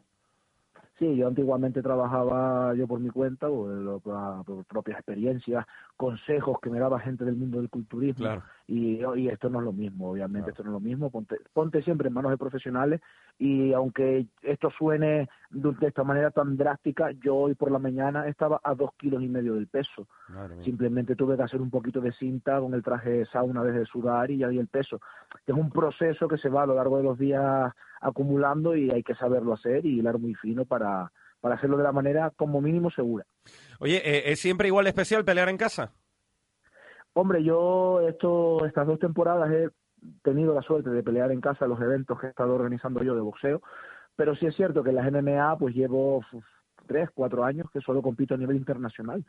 Sí, 1.00 1.16
yo 1.16 1.26
antiguamente 1.28 1.80
trabajaba 1.82 2.74
yo 2.74 2.86
por 2.86 3.00
mi 3.00 3.08
cuenta, 3.08 3.48
por, 3.48 4.00
por- 4.02 4.44
por 4.44 4.64
propias 4.66 4.98
experiencias, 4.98 5.64
consejos 5.96 6.58
que 6.60 6.68
me 6.68 6.78
daba 6.78 7.00
gente 7.00 7.24
del 7.24 7.36
mundo 7.36 7.58
del 7.58 7.70
culturismo. 7.70 8.18
Claro. 8.26 8.42
Y, 8.70 9.00
y 9.16 9.28
esto 9.28 9.50
no 9.50 9.58
es 9.58 9.64
lo 9.64 9.72
mismo, 9.72 10.12
obviamente, 10.12 10.50
esto 10.50 10.62
no 10.62 10.70
es 10.70 10.74
lo 10.74 10.80
mismo. 10.80 11.10
Ponte, 11.10 11.38
ponte 11.52 11.82
siempre 11.82 12.06
en 12.06 12.14
manos 12.14 12.30
de 12.30 12.38
profesionales 12.38 13.00
y 13.36 13.72
aunque 13.72 14.26
esto 14.42 14.70
suene 14.70 15.28
de, 15.50 15.72
de 15.72 15.88
esta 15.88 16.04
manera 16.04 16.30
tan 16.30 16.56
drástica, 16.56 17.10
yo 17.20 17.34
hoy 17.34 17.56
por 17.56 17.72
la 17.72 17.80
mañana 17.80 18.28
estaba 18.28 18.60
a 18.62 18.76
dos 18.76 18.90
kilos 18.96 19.24
y 19.24 19.28
medio 19.28 19.54
del 19.54 19.66
peso. 19.66 20.06
Simplemente 20.62 21.16
tuve 21.16 21.36
que 21.36 21.42
hacer 21.42 21.60
un 21.60 21.68
poquito 21.70 22.00
de 22.00 22.12
cinta 22.12 22.60
con 22.60 22.72
el 22.74 22.84
traje 22.84 23.10
de 23.10 23.26
sauna 23.26 23.64
desde 23.64 23.86
sudar 23.86 24.30
y 24.30 24.38
ya 24.38 24.46
di 24.46 24.58
el 24.58 24.68
peso. 24.68 25.00
Es 25.44 25.54
un 25.54 25.70
proceso 25.72 26.28
que 26.28 26.38
se 26.38 26.48
va 26.48 26.62
a 26.62 26.66
lo 26.66 26.76
largo 26.76 26.96
de 26.98 27.02
los 27.02 27.18
días 27.18 27.72
acumulando 28.00 28.76
y 28.76 28.88
hay 28.92 29.02
que 29.02 29.16
saberlo 29.16 29.52
hacer 29.52 29.84
y 29.84 29.98
hilar 29.98 30.20
muy 30.20 30.34
fino 30.36 30.64
para, 30.64 31.10
para 31.40 31.56
hacerlo 31.56 31.76
de 31.76 31.82
la 31.82 31.92
manera 31.92 32.30
como 32.36 32.60
mínimo 32.60 32.88
segura. 32.92 33.26
Oye, 33.80 33.96
eh, 33.96 34.30
¿es 34.30 34.38
siempre 34.38 34.68
igual 34.68 34.86
especial 34.86 35.24
pelear 35.24 35.48
en 35.48 35.56
casa? 35.56 35.92
Hombre, 37.20 37.44
yo 37.44 38.00
esto, 38.08 38.64
estas 38.64 38.86
dos 38.86 38.98
temporadas 38.98 39.50
he 39.50 39.68
tenido 40.22 40.54
la 40.54 40.62
suerte 40.62 40.88
de 40.88 41.02
pelear 41.02 41.30
en 41.30 41.42
casa 41.42 41.66
los 41.66 41.78
eventos 41.78 42.18
que 42.18 42.28
he 42.28 42.30
estado 42.30 42.54
organizando 42.54 43.02
yo 43.02 43.14
de 43.14 43.20
boxeo, 43.20 43.60
pero 44.16 44.34
sí 44.36 44.46
es 44.46 44.56
cierto 44.56 44.82
que 44.82 44.88
en 44.88 44.96
las 44.96 45.12
MMA 45.12 45.58
pues 45.58 45.74
llevo 45.74 46.24
tres, 46.86 47.10
cuatro 47.12 47.44
años 47.44 47.66
que 47.74 47.82
solo 47.82 48.00
compito 48.00 48.32
a 48.32 48.38
nivel 48.38 48.56
internacional. 48.56 49.22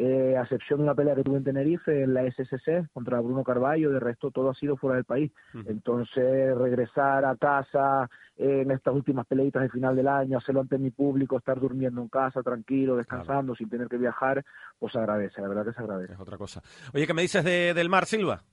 Eh, 0.00 0.36
a 0.36 0.42
excepción 0.42 0.78
de 0.78 0.84
una 0.84 0.94
pelea 0.94 1.16
que 1.16 1.24
tuve 1.24 1.38
en 1.38 1.44
Tenerife 1.44 2.04
en 2.04 2.14
la 2.14 2.22
SSC 2.22 2.88
contra 2.92 3.18
Bruno 3.18 3.42
Carballo, 3.42 3.90
de 3.90 3.98
resto 3.98 4.30
todo 4.30 4.50
ha 4.50 4.54
sido 4.54 4.76
fuera 4.76 4.94
del 4.94 5.04
país. 5.04 5.32
Entonces, 5.66 6.56
regresar 6.56 7.24
a 7.24 7.34
casa 7.34 8.08
eh, 8.36 8.60
en 8.62 8.70
estas 8.70 8.94
últimas 8.94 9.26
peleitas 9.26 9.60
de 9.60 9.70
final 9.70 9.96
del 9.96 10.06
año, 10.06 10.38
hacerlo 10.38 10.60
ante 10.60 10.78
mi 10.78 10.92
público, 10.92 11.36
estar 11.36 11.58
durmiendo 11.58 12.00
en 12.00 12.06
casa, 12.06 12.44
tranquilo, 12.44 12.94
descansando, 12.94 13.56
sin 13.56 13.68
tener 13.68 13.88
que 13.88 13.96
viajar, 13.96 14.44
pues 14.78 14.94
agradece, 14.94 15.42
la 15.42 15.48
verdad 15.48 15.64
que 15.64 15.72
se 15.72 15.82
agradece. 15.82 16.12
Es 16.12 16.20
otra 16.20 16.38
cosa. 16.38 16.62
Oye, 16.94 17.04
¿qué 17.04 17.14
me 17.14 17.22
dices 17.22 17.42
de, 17.42 17.74
del 17.74 17.88
Mar 17.88 18.06
Silva? 18.06 18.44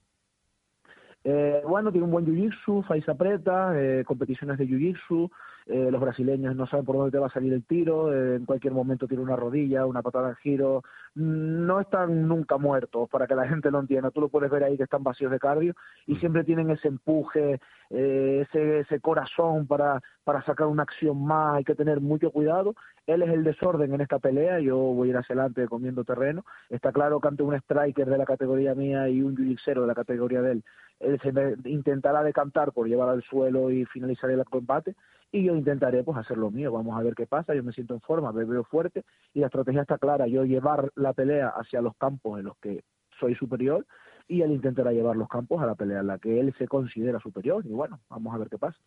Eh, 1.23 1.61
bueno, 1.67 1.91
tiene 1.91 2.05
un 2.05 2.11
buen 2.11 2.25
jiu-jitsu, 2.25 2.87
Faiza 2.87 3.13
Preta, 3.13 3.79
eh, 3.79 4.03
competiciones 4.03 4.57
de 4.57 4.67
jiu-jitsu, 4.67 5.29
eh, 5.67 5.89
los 5.89 5.99
brasileños 5.99 6.55
no 6.55 6.67
saben 6.67 6.85
por 6.85 6.95
dónde 6.95 7.11
te 7.11 7.17
va 7.17 7.27
a 7.27 7.31
salir 7.31 7.51
el 7.51 7.63
tiro, 7.65 8.13
eh, 8.13 8.35
en 8.35 8.45
cualquier 8.45 8.73
momento 8.73 9.07
tiene 9.07 9.23
una 9.23 9.35
rodilla, 9.35 9.87
una 9.87 10.03
patada 10.03 10.29
en 10.29 10.35
giro, 10.35 10.83
no 11.15 11.79
están 11.79 12.27
nunca 12.27 12.57
muertos, 12.57 13.09
para 13.09 13.25
que 13.25 13.33
la 13.33 13.47
gente 13.47 13.71
lo 13.71 13.79
entienda. 13.79 14.11
Tú 14.11 14.21
lo 14.21 14.29
puedes 14.29 14.51
ver 14.51 14.63
ahí 14.63 14.77
que 14.77 14.83
están 14.83 15.03
vacíos 15.03 15.31
de 15.31 15.39
cardio 15.39 15.73
y 16.05 16.13
Mm. 16.15 16.19
siempre 16.19 16.43
tienen 16.43 16.69
ese 16.69 16.87
empuje, 16.87 17.59
eh, 17.89 18.45
ese, 18.47 18.79
ese 18.81 18.99
corazón 18.99 19.65
para, 19.65 20.01
para 20.23 20.43
sacar 20.43 20.67
una 20.67 20.83
acción 20.83 21.23
más. 21.25 21.55
Hay 21.55 21.63
que 21.63 21.75
tener 21.75 21.99
mucho 21.99 22.29
cuidado. 22.31 22.75
Él 23.07 23.23
es 23.23 23.29
el 23.29 23.43
desorden 23.43 23.93
en 23.93 24.01
esta 24.01 24.19
pelea. 24.19 24.59
Yo 24.59 24.77
voy 24.77 25.07
a 25.07 25.11
ir 25.11 25.17
hacia 25.17 25.33
adelante 25.33 25.67
comiendo 25.67 26.03
terreno. 26.03 26.45
Está 26.69 26.91
claro 26.91 27.19
que 27.19 27.27
ante 27.27 27.43
un 27.43 27.55
striker 27.55 28.07
de 28.07 28.17
la 28.17 28.25
categoría 28.25 28.75
mía 28.75 29.09
y 29.09 29.21
un 29.21 29.35
jiu-jitsu 29.35 29.81
de 29.81 29.87
la 29.87 29.95
categoría 29.95 30.41
de 30.41 30.51
él, 30.53 30.63
él 30.99 31.19
se 31.21 31.69
intentará 31.69 32.23
decantar 32.23 32.71
por 32.71 32.87
llevar 32.87 33.09
al 33.09 33.23
suelo 33.23 33.71
y 33.71 33.85
finalizar 33.85 34.29
el 34.29 34.43
combate 34.45 34.95
y 35.31 35.43
yo 35.43 35.54
intentaré 35.55 36.03
pues 36.03 36.17
hacer 36.17 36.37
lo 36.37 36.51
mío, 36.51 36.71
vamos 36.71 36.97
a 36.97 37.03
ver 37.03 37.15
qué 37.15 37.27
pasa, 37.27 37.53
yo 37.55 37.63
me 37.63 37.71
siento 37.71 37.93
en 37.93 38.01
forma, 38.01 38.31
me 38.31 38.45
veo 38.45 38.63
fuerte 38.63 39.03
y 39.33 39.39
la 39.39 39.47
estrategia 39.47 39.81
está 39.81 39.97
clara, 39.97 40.27
yo 40.27 40.45
llevar 40.45 40.91
la 40.95 41.13
pelea 41.13 41.49
hacia 41.49 41.81
los 41.81 41.95
campos 41.97 42.39
en 42.39 42.45
los 42.45 42.57
que 42.57 42.83
soy 43.19 43.35
superior 43.35 43.85
y 44.27 44.41
él 44.41 44.51
intentará 44.51 44.91
llevar 44.91 45.15
los 45.15 45.29
campos 45.29 45.61
a 45.61 45.65
la 45.65 45.75
pelea 45.75 45.99
en 45.99 46.07
la 46.07 46.19
que 46.19 46.39
él 46.39 46.53
se 46.57 46.67
considera 46.67 47.19
superior 47.19 47.65
y 47.65 47.71
bueno, 47.71 47.99
vamos 48.09 48.33
a 48.33 48.37
ver 48.37 48.49
qué 48.49 48.57
pasa. 48.57 48.77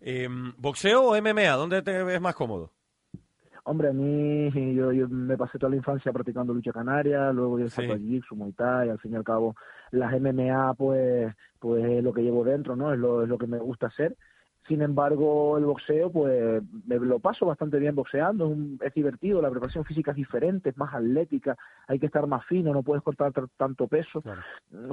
Eh, 0.00 0.28
¿Boxeo 0.58 1.04
o 1.04 1.20
MMA? 1.20 1.50
¿Dónde 1.52 1.82
te 1.82 2.02
ves 2.02 2.20
más 2.20 2.34
cómodo? 2.34 2.72
Hombre, 3.68 3.88
a 3.88 3.92
mí 3.92 4.48
yo, 4.76 4.92
yo 4.92 5.08
me 5.08 5.36
pasé 5.36 5.58
toda 5.58 5.70
la 5.70 5.76
infancia 5.76 6.12
practicando 6.12 6.54
lucha 6.54 6.72
canaria, 6.72 7.32
luego 7.32 7.58
yo 7.58 7.68
salto 7.68 7.94
a 7.94 7.96
jiu-jitsu, 7.96 8.36
muay 8.36 8.52
thai, 8.52 8.90
al 8.90 9.00
fin 9.00 9.12
y 9.12 9.16
al 9.16 9.24
cabo 9.24 9.56
las 9.90 10.12
MMA 10.20 10.74
pues 10.74 11.34
pues 11.58 11.84
es 11.84 12.04
lo 12.04 12.12
que 12.12 12.22
llevo 12.22 12.44
dentro, 12.44 12.76
¿no? 12.76 12.92
Es 12.92 12.98
lo, 13.00 13.24
es 13.24 13.28
lo 13.28 13.38
que 13.38 13.48
me 13.48 13.58
gusta 13.58 13.88
hacer. 13.88 14.16
Sin 14.66 14.82
embargo, 14.82 15.58
el 15.58 15.64
boxeo, 15.64 16.10
pues 16.10 16.62
me 16.86 16.96
lo 16.98 17.18
paso 17.20 17.46
bastante 17.46 17.78
bien 17.78 17.94
boxeando, 17.94 18.46
es, 18.46 18.50
un- 18.50 18.78
es 18.82 18.92
divertido, 18.94 19.40
la 19.40 19.50
preparación 19.50 19.84
física 19.84 20.10
es 20.10 20.16
diferente, 20.16 20.70
es 20.70 20.76
más 20.76 20.92
atlética, 20.94 21.56
hay 21.86 21.98
que 21.98 22.06
estar 22.06 22.26
más 22.26 22.44
fino, 22.46 22.72
no 22.72 22.82
puedes 22.82 23.02
cortar 23.04 23.32
tanto 23.56 23.86
peso. 23.86 24.22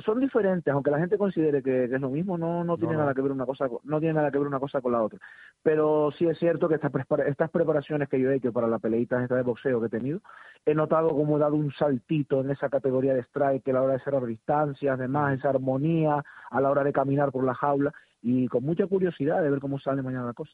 Son 0.05 0.19
diferentes, 0.19 0.71
aunque 0.73 0.91
la 0.91 0.99
gente 0.99 1.17
considere 1.17 1.63
que, 1.63 1.87
que 1.89 1.95
es 1.95 2.01
lo 2.01 2.09
mismo, 2.09 2.37
no, 2.37 2.63
no 2.63 2.77
tiene 2.77 2.93
no. 2.93 2.99
nada 2.99 3.13
que 3.13 3.21
ver 3.21 3.31
una 3.31 3.45
cosa, 3.45 3.67
no 3.83 3.99
tiene 3.99 4.13
nada 4.13 4.29
que 4.31 4.37
ver 4.37 4.47
una 4.47 4.59
cosa 4.59 4.79
con 4.81 4.91
la 4.91 5.01
otra. 5.01 5.19
Pero 5.63 6.11
sí 6.17 6.27
es 6.27 6.37
cierto 6.37 6.67
que 6.69 6.75
estas, 6.75 6.91
estas 7.25 7.49
preparaciones 7.49 8.09
que 8.09 8.19
yo 8.19 8.29
he 8.29 8.35
hecho 8.35 8.53
para 8.53 8.67
las 8.67 8.81
peleitas 8.81 9.23
estas 9.23 9.37
de 9.37 9.43
boxeo 9.43 9.79
que 9.79 9.87
he 9.87 9.89
tenido, 9.89 10.19
he 10.65 10.75
notado 10.75 11.09
como 11.09 11.37
he 11.37 11.39
dado 11.39 11.55
un 11.55 11.71
saltito 11.73 12.41
en 12.41 12.51
esa 12.51 12.69
categoría 12.69 13.13
de 13.13 13.21
strike 13.23 13.67
a 13.69 13.73
la 13.73 13.81
hora 13.81 13.93
de 13.93 13.99
cerrar 13.99 14.25
distancias, 14.25 14.99
además 14.99 15.37
esa 15.39 15.49
armonía 15.49 16.23
a 16.51 16.61
la 16.61 16.69
hora 16.69 16.83
de 16.83 16.93
caminar 16.93 17.31
por 17.31 17.43
la 17.43 17.53
jaula 17.55 17.91
y 18.23 18.47
con 18.47 18.63
mucha 18.63 18.87
curiosidad 18.87 19.43
de 19.43 19.51
ver 19.51 19.59
cómo 19.59 19.79
sale 19.79 20.01
mañana 20.01 20.25
la 20.25 20.33
cosa. 20.33 20.53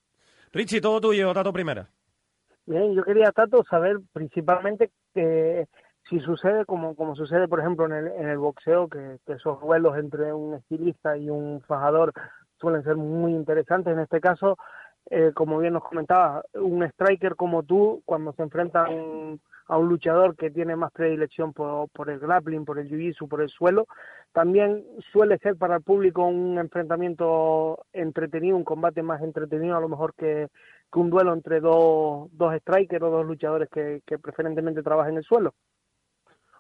Richie, 0.52 0.82
todo 0.82 1.00
tuyo, 1.00 1.32
Tato 1.34 1.54
Primera. 1.54 1.88
Bien, 2.66 2.94
yo 2.94 3.04
quería, 3.04 3.32
Tato, 3.32 3.64
saber 3.70 4.00
principalmente 4.12 4.92
que 5.14 5.68
si 6.10 6.20
sucede 6.20 6.66
como, 6.66 6.96
como 6.96 7.16
sucede, 7.16 7.48
por 7.48 7.60
ejemplo, 7.60 7.86
en 7.86 7.94
el, 7.94 8.08
en 8.08 8.28
el 8.28 8.40
boxeo, 8.40 8.90
que, 8.90 9.20
que 9.26 9.34
esos 9.34 9.62
duelos 9.62 9.98
entre 9.98 10.34
un 10.34 10.56
estilista 10.56 11.16
y 11.18 11.30
un 11.30 11.62
fajador 11.62 12.14
suelen 12.60 12.84
ser 12.84 12.96
muy 12.96 13.32
interesantes. 13.34 13.94
En 13.94 14.00
este 14.00 14.20
caso, 14.20 14.58
eh, 15.12 15.32
como 15.34 15.60
bien 15.60 15.74
nos 15.74 15.84
comentabas, 15.84 16.46
un 16.54 16.84
striker 16.84 17.36
como 17.36 17.64
tú, 17.64 18.02
cuando 18.06 18.34
se 18.34 18.42
enfrenta 18.44 18.88
a 19.70 19.78
un, 19.78 19.88
luchador 19.88 20.36
que 20.36 20.50
tiene 20.50 20.76
más 20.76 20.92
predilección 20.92 21.54
por, 21.54 21.90
por 21.90 22.10
el 22.10 22.20
grappling, 22.20 22.66
por 22.66 22.80
el 22.80 22.90
jiu-jitsu, 22.90 23.30
por 23.30 23.42
el 23.42 23.50
suelo, 23.50 23.88
también 24.34 24.84
suele 25.12 25.38
ser 25.38 25.56
para 25.56 25.78
el 25.78 25.84
público 25.84 26.26
un 26.26 26.58
enfrentamiento 26.58 27.86
entretenido, 27.94 28.58
un 28.58 28.64
combate 28.64 29.02
más 29.02 29.22
entretenido 29.22 29.78
a 29.78 29.82
lo 29.82 29.90
mejor 29.90 30.14
que, 30.16 30.48
que 30.92 31.00
un 31.00 31.10
duelo 31.10 31.34
entre 31.34 31.60
dos, 31.60 32.30
dos 32.32 32.56
strikers 32.62 33.04
o 33.04 33.10
dos 33.10 33.26
luchadores 33.26 33.70
que, 33.70 34.02
que 34.06 34.20
preferentemente 34.20 34.84
trabajan 34.84 35.14
en 35.14 35.18
el 35.20 35.24
suelo. 35.24 35.54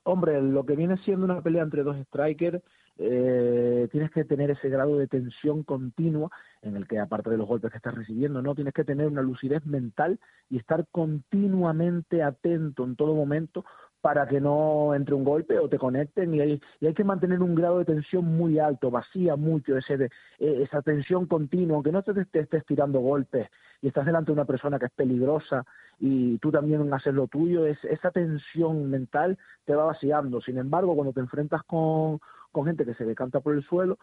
Hombre, 0.04 0.41
lo 0.41 0.66
que 0.66 0.76
viene 0.76 0.97
siendo 0.97 1.26
una 1.26 1.41
pelea 1.41 1.64
entre 1.64 1.84
dos 1.84 1.97
strikers, 2.08 2.62
eh, 3.02 3.88
tienes 3.91 4.12
que 4.12 4.26
tener 4.26 4.52
ese 4.52 4.68
grado 4.68 4.97
de 4.97 5.08
tensión 5.08 5.64
continua 5.64 6.30
en 6.62 6.76
el 6.76 6.86
que, 6.86 7.00
aparte 7.00 7.30
de 7.30 7.38
los 7.38 7.47
golpes 7.47 7.72
que 7.72 7.78
estás 7.78 7.95
recibiendo, 7.95 8.41
no 8.41 8.56
tienes 8.56 8.74
que 8.74 8.84
tener 8.84 9.08
una 9.08 9.22
lucidez 9.22 9.66
mental 9.66 10.20
y 10.50 10.58
estar 10.58 10.86
continuamente 10.91 12.22
atento 12.22 12.84
en 12.84 12.97
todo 12.97 13.16
momento 13.16 13.64
para 14.02 14.28
que 14.28 14.39
no 14.39 14.95
entre 14.95 15.14
un 15.14 15.24
golpe 15.24 15.60
o 15.60 15.68
te 15.68 15.78
conecten 15.78 16.34
y 16.34 16.41
hay, 16.41 16.62
y 16.80 16.88
hay 16.88 16.93
que 16.93 17.04
mantener 17.04 17.41
un 17.41 17.56
grado 17.56 17.80
de 17.80 17.86
tensión 17.86 18.26
muy 18.26 18.60
alto, 18.60 18.91
vacía 18.91 19.36
mucho 19.36 19.78
ese 19.78 19.97
de, 19.97 20.06
eh, 20.39 20.62
esa 20.64 20.82
tensión 20.82 21.26
continua, 21.26 21.76
aunque 21.76 21.91
no 21.91 22.02
te, 22.04 22.14
estés 22.39 22.66
tirando 22.66 23.00
golpes 23.00 23.47
y 23.82 23.88
estás 23.88 24.06
delante 24.06 24.28
de 24.28 24.34
una 24.34 24.45
persona 24.45 24.80
que 24.80 24.86
es 24.86 24.91
peligrosa 24.91 25.66
y 26.00 26.38
tú 26.38 26.52
también 26.52 26.93
haces 26.93 27.14
lo 27.14 27.28
tuyo, 27.28 27.66
es, 27.66 27.78
esa 27.86 28.12
tensión 28.12 28.89
mental 28.89 29.38
te 29.66 29.76
va 29.76 29.86
vaciando. 29.86 30.41
Sin 30.41 30.58
embargo, 30.58 30.95
cuando 30.95 31.14
te 31.14 31.20
enfrentas 31.20 31.64
con, 31.64 32.20
con 32.52 32.66
gente 32.66 32.86
que 32.86 32.93
se 32.93 33.06
decanta 33.06 33.41
por 33.41 33.54
el 33.54 33.64
suelo, 33.64 33.97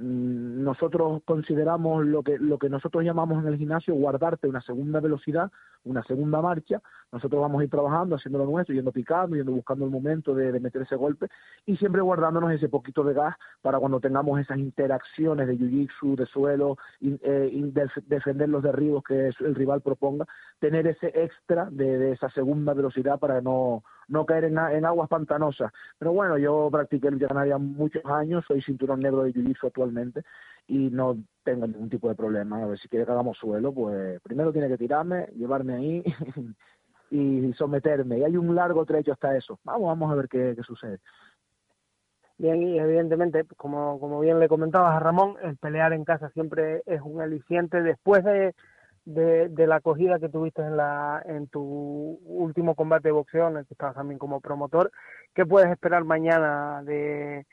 nosotros 0.00 1.22
consideramos 1.26 2.06
lo 2.06 2.22
que 2.22 2.38
lo 2.38 2.58
que 2.58 2.70
nosotros 2.70 3.04
llamamos 3.04 3.42
en 3.42 3.48
el 3.52 3.58
gimnasio 3.58 3.94
guardarte 3.94 4.48
una 4.48 4.62
segunda 4.62 4.98
velocidad, 5.00 5.50
una 5.84 6.02
segunda 6.04 6.40
marcha. 6.40 6.80
Nosotros 7.12 7.40
vamos 7.40 7.60
a 7.60 7.64
ir 7.64 7.70
trabajando, 7.70 8.16
haciendo 8.16 8.38
lo 8.38 8.46
nuestro, 8.46 8.74
yendo 8.74 8.92
picando, 8.92 9.36
yendo 9.36 9.52
buscando 9.52 9.84
el 9.84 9.90
momento 9.90 10.34
de, 10.34 10.58
meter 10.60 10.82
ese 10.82 10.96
golpe 10.96 11.26
y 11.66 11.76
siempre 11.76 12.00
guardándonos 12.00 12.52
ese 12.52 12.68
poquito 12.68 13.02
de 13.04 13.14
gas 13.14 13.36
para 13.60 13.78
cuando 13.78 14.00
tengamos 14.00 14.40
esas 14.40 14.58
interacciones 14.58 15.46
de 15.48 15.58
jiu-jitsu, 15.58 16.16
de 16.16 16.26
suelo, 16.26 16.78
eh, 17.00 17.72
defender 18.06 18.48
los 18.48 18.62
derribos 18.62 19.02
que 19.02 19.28
el 19.38 19.54
rival 19.54 19.80
proponga, 19.80 20.26
tener 20.60 20.86
ese 20.86 21.08
extra 21.14 21.68
de, 21.70 22.12
esa 22.12 22.30
segunda 22.30 22.74
velocidad 22.74 23.18
para 23.18 23.40
no 23.40 23.82
no 24.08 24.26
caer 24.26 24.44
en, 24.44 24.58
en 24.58 24.84
aguas 24.84 25.08
pantanosas. 25.08 25.70
Pero 25.96 26.12
bueno, 26.12 26.36
yo 26.36 26.68
practiqué 26.70 27.12
lucha 27.12 27.28
canaria 27.28 27.58
muchos 27.58 28.04
años, 28.04 28.44
soy 28.46 28.60
cinturón 28.60 28.98
negro 28.98 29.22
de 29.22 29.32
jiu-jitsu 29.32 29.68
y 30.66 30.90
no 30.90 31.16
tengo 31.42 31.66
ningún 31.66 31.90
tipo 31.90 32.08
de 32.08 32.14
problema. 32.14 32.62
A 32.62 32.66
ver 32.66 32.78
si 32.78 32.88
quiere 32.88 33.04
que 33.04 33.12
hagamos 33.12 33.36
suelo, 33.38 33.72
pues 33.72 34.20
primero 34.22 34.52
tiene 34.52 34.68
que 34.68 34.78
tirarme, 34.78 35.26
llevarme 35.36 35.74
ahí 35.74 36.04
y 37.10 37.52
someterme. 37.54 38.18
Y 38.18 38.24
hay 38.24 38.36
un 38.36 38.54
largo 38.54 38.84
trecho 38.84 39.12
hasta 39.12 39.36
eso. 39.36 39.58
Vamos, 39.64 39.88
vamos 39.88 40.12
a 40.12 40.14
ver 40.14 40.28
qué, 40.28 40.54
qué 40.56 40.62
sucede. 40.62 40.98
Bien, 42.38 42.62
y 42.62 42.78
evidentemente, 42.78 43.44
como, 43.56 44.00
como 44.00 44.20
bien 44.20 44.38
le 44.38 44.48
comentabas 44.48 44.96
a 44.96 45.00
Ramón, 45.00 45.34
el 45.42 45.58
pelear 45.58 45.92
en 45.92 46.04
casa 46.04 46.30
siempre 46.30 46.82
es 46.86 47.02
un 47.02 47.20
aliciente. 47.20 47.82
Después 47.82 48.24
de, 48.24 48.54
de, 49.04 49.48
de 49.48 49.66
la 49.66 49.76
acogida 49.76 50.18
que 50.18 50.28
tuviste 50.28 50.62
en, 50.62 50.76
la, 50.76 51.20
en 51.26 51.48
tu 51.48 51.60
último 52.24 52.74
combate 52.74 53.08
de 53.08 53.12
boxeo, 53.12 53.48
en 53.48 53.58
el 53.58 53.66
que 53.66 53.74
estabas 53.74 53.96
también 53.96 54.18
como 54.18 54.40
promotor, 54.40 54.90
¿qué 55.34 55.44
puedes 55.44 55.70
esperar 55.70 56.04
mañana 56.04 56.82
de, 56.84 57.44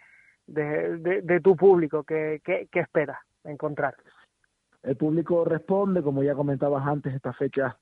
de, 0.48 1.22
de, 1.22 1.40
tu 1.42 1.56
público? 1.56 2.04
¿Qué, 2.04 2.42
qué, 2.44 2.68
qué 2.72 2.80
esperas 2.80 3.20
encontrar? 3.44 3.96
El 4.84 4.96
público 4.96 5.44
responde, 5.46 6.02
como 6.02 6.24
ya 6.24 6.34
comentabas 6.34 6.88
antes, 6.88 7.14
esta 7.14 7.34
fecha 7.34 7.78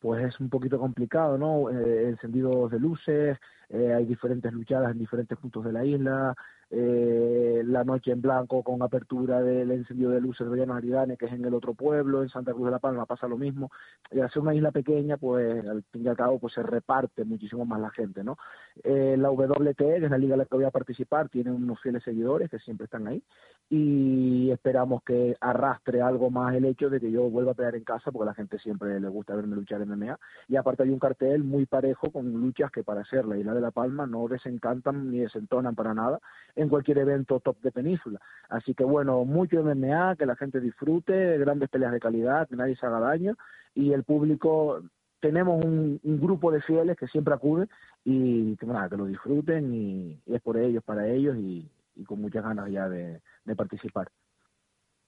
pues 0.00 0.24
es 0.24 0.40
un 0.40 0.48
poquito 0.48 0.78
complicado, 0.78 1.36
¿no? 1.36 1.70
Eh, 1.70 2.08
encendidos 2.08 2.70
de 2.70 2.80
luces, 2.80 3.38
eh, 3.68 3.92
hay 3.92 4.06
diferentes 4.06 4.52
luchadas 4.52 4.92
en 4.92 4.98
diferentes 4.98 5.38
puntos 5.38 5.64
de 5.64 5.72
la 5.72 5.84
isla, 5.84 6.34
eh, 6.72 7.62
la 7.66 7.82
noche 7.82 8.12
en 8.12 8.20
blanco 8.20 8.62
con 8.62 8.80
apertura 8.80 9.42
del 9.42 9.72
encendido 9.72 10.10
de 10.10 10.20
luces 10.20 10.48
de 10.48 10.56
Llanos 10.56 10.76
Aridane, 10.76 11.16
que 11.16 11.26
es 11.26 11.32
en 11.32 11.44
el 11.44 11.52
otro 11.52 11.74
pueblo, 11.74 12.22
en 12.22 12.28
Santa 12.28 12.52
Cruz 12.52 12.66
de 12.66 12.70
la 12.70 12.78
Palma 12.78 13.06
pasa 13.06 13.26
lo 13.26 13.36
mismo, 13.36 13.70
y 14.10 14.20
al 14.20 14.30
ser 14.30 14.42
una 14.42 14.54
isla 14.54 14.70
pequeña, 14.70 15.16
pues 15.16 15.66
al 15.66 15.82
fin 15.90 16.04
y 16.04 16.08
al 16.08 16.16
cabo 16.16 16.38
pues 16.38 16.54
se 16.54 16.62
reparte 16.62 17.24
muchísimo 17.24 17.64
más 17.64 17.80
la 17.80 17.90
gente, 17.90 18.22
¿no? 18.22 18.38
Eh, 18.84 19.16
la 19.18 19.30
WTE, 19.32 19.74
que 19.74 19.96
es 19.96 20.10
la 20.10 20.18
liga 20.18 20.34
en 20.34 20.38
la 20.38 20.44
que 20.44 20.54
voy 20.54 20.64
a 20.64 20.70
participar, 20.70 21.28
tiene 21.28 21.50
unos 21.50 21.80
fieles 21.80 22.04
seguidores 22.04 22.48
que 22.48 22.60
siempre 22.60 22.84
están 22.84 23.08
ahí, 23.08 23.22
y 23.68 24.50
esperamos 24.50 25.02
que 25.02 25.36
arrastre 25.40 26.02
algo 26.02 26.30
más 26.30 26.54
el 26.54 26.64
hecho 26.66 26.88
de 26.88 27.00
que 27.00 27.10
yo 27.10 27.28
vuelva 27.30 27.52
a 27.52 27.54
pelear 27.54 27.74
en 27.74 27.84
casa, 27.84 28.12
porque 28.12 28.22
a 28.22 28.26
la 28.26 28.34
gente 28.34 28.58
siempre 28.60 29.00
le 29.00 29.08
gusta 29.08 29.34
verme 29.34 29.56
luchar 29.56 29.82
en 29.82 29.90
MMA, 29.90 30.18
y 30.48 30.54
aparte 30.54 30.84
hay 30.84 30.90
un 30.90 31.00
cartel 31.00 31.42
muy 31.42 31.66
parejo 31.66 32.12
con 32.12 32.30
luchas 32.32 32.70
que 32.70 32.84
para 32.84 33.04
ser 33.04 33.24
la 33.26 33.36
isla 33.36 33.54
de 33.54 33.60
La 33.60 33.72
Palma 33.72 34.06
no 34.06 34.28
desencantan 34.28 35.10
ni 35.10 35.18
desentonan 35.18 35.74
para 35.74 35.94
nada 35.94 36.20
en 36.60 36.68
cualquier 36.68 36.98
evento 36.98 37.40
top 37.40 37.58
de 37.62 37.72
península. 37.72 38.20
Así 38.50 38.74
que 38.74 38.84
bueno, 38.84 39.24
mucho 39.24 39.60
MMA, 39.60 40.16
que 40.16 40.26
la 40.26 40.36
gente 40.36 40.60
disfrute, 40.60 41.38
grandes 41.38 41.70
peleas 41.70 41.92
de 41.92 42.00
calidad, 42.00 42.48
que 42.48 42.56
nadie 42.56 42.76
se 42.76 42.86
haga 42.86 43.00
daño, 43.00 43.34
y 43.74 43.92
el 43.92 44.04
público 44.04 44.82
tenemos 45.20 45.64
un, 45.64 46.00
grupo 46.02 46.50
de 46.52 46.60
fieles 46.60 46.98
que 46.98 47.06
siempre 47.06 47.32
acude 47.32 47.66
y 48.04 48.56
que, 48.56 48.66
nada, 48.66 48.88
que 48.90 48.96
lo 48.96 49.06
disfruten 49.06 49.72
y, 49.74 50.20
es 50.26 50.42
por 50.42 50.58
ellos, 50.58 50.84
para 50.84 51.06
ellos 51.08 51.36
y, 51.36 51.70
con 52.06 52.20
muchas 52.20 52.44
ganas 52.44 52.70
ya 52.70 52.88
de, 52.88 53.20
participar. 53.56 54.08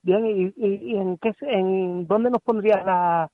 Bien, 0.03 0.27
¿y, 0.27 0.53
y, 0.57 0.93
y 0.93 0.97
en, 0.97 1.17
qué, 1.19 1.33
en 1.43 2.07
dónde 2.07 2.31
nos 2.31 2.43
pondrías 2.43 2.85
la, 2.85 3.29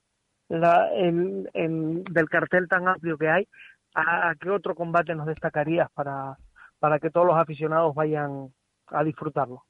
la, 0.49 0.93
el, 0.93 1.49
el- 1.55 2.05
del 2.05 2.29
cartel 2.29 2.69
tan 2.69 2.87
amplio 2.89 3.17
que 3.17 3.29
hay? 3.29 3.49
¿A, 3.95 4.31
a 4.31 4.35
qué 4.35 4.51
otro 4.51 4.75
combate 4.75 5.15
nos 5.15 5.27
destacarías 5.27 5.91
para, 5.93 6.37
para 6.79 6.99
que 6.99 7.11
todos 7.11 7.27
los 7.27 7.37
aficionados 7.37 7.95
vayan 7.95 8.53
a 8.87 9.05
disfrutarlo? 9.05 9.65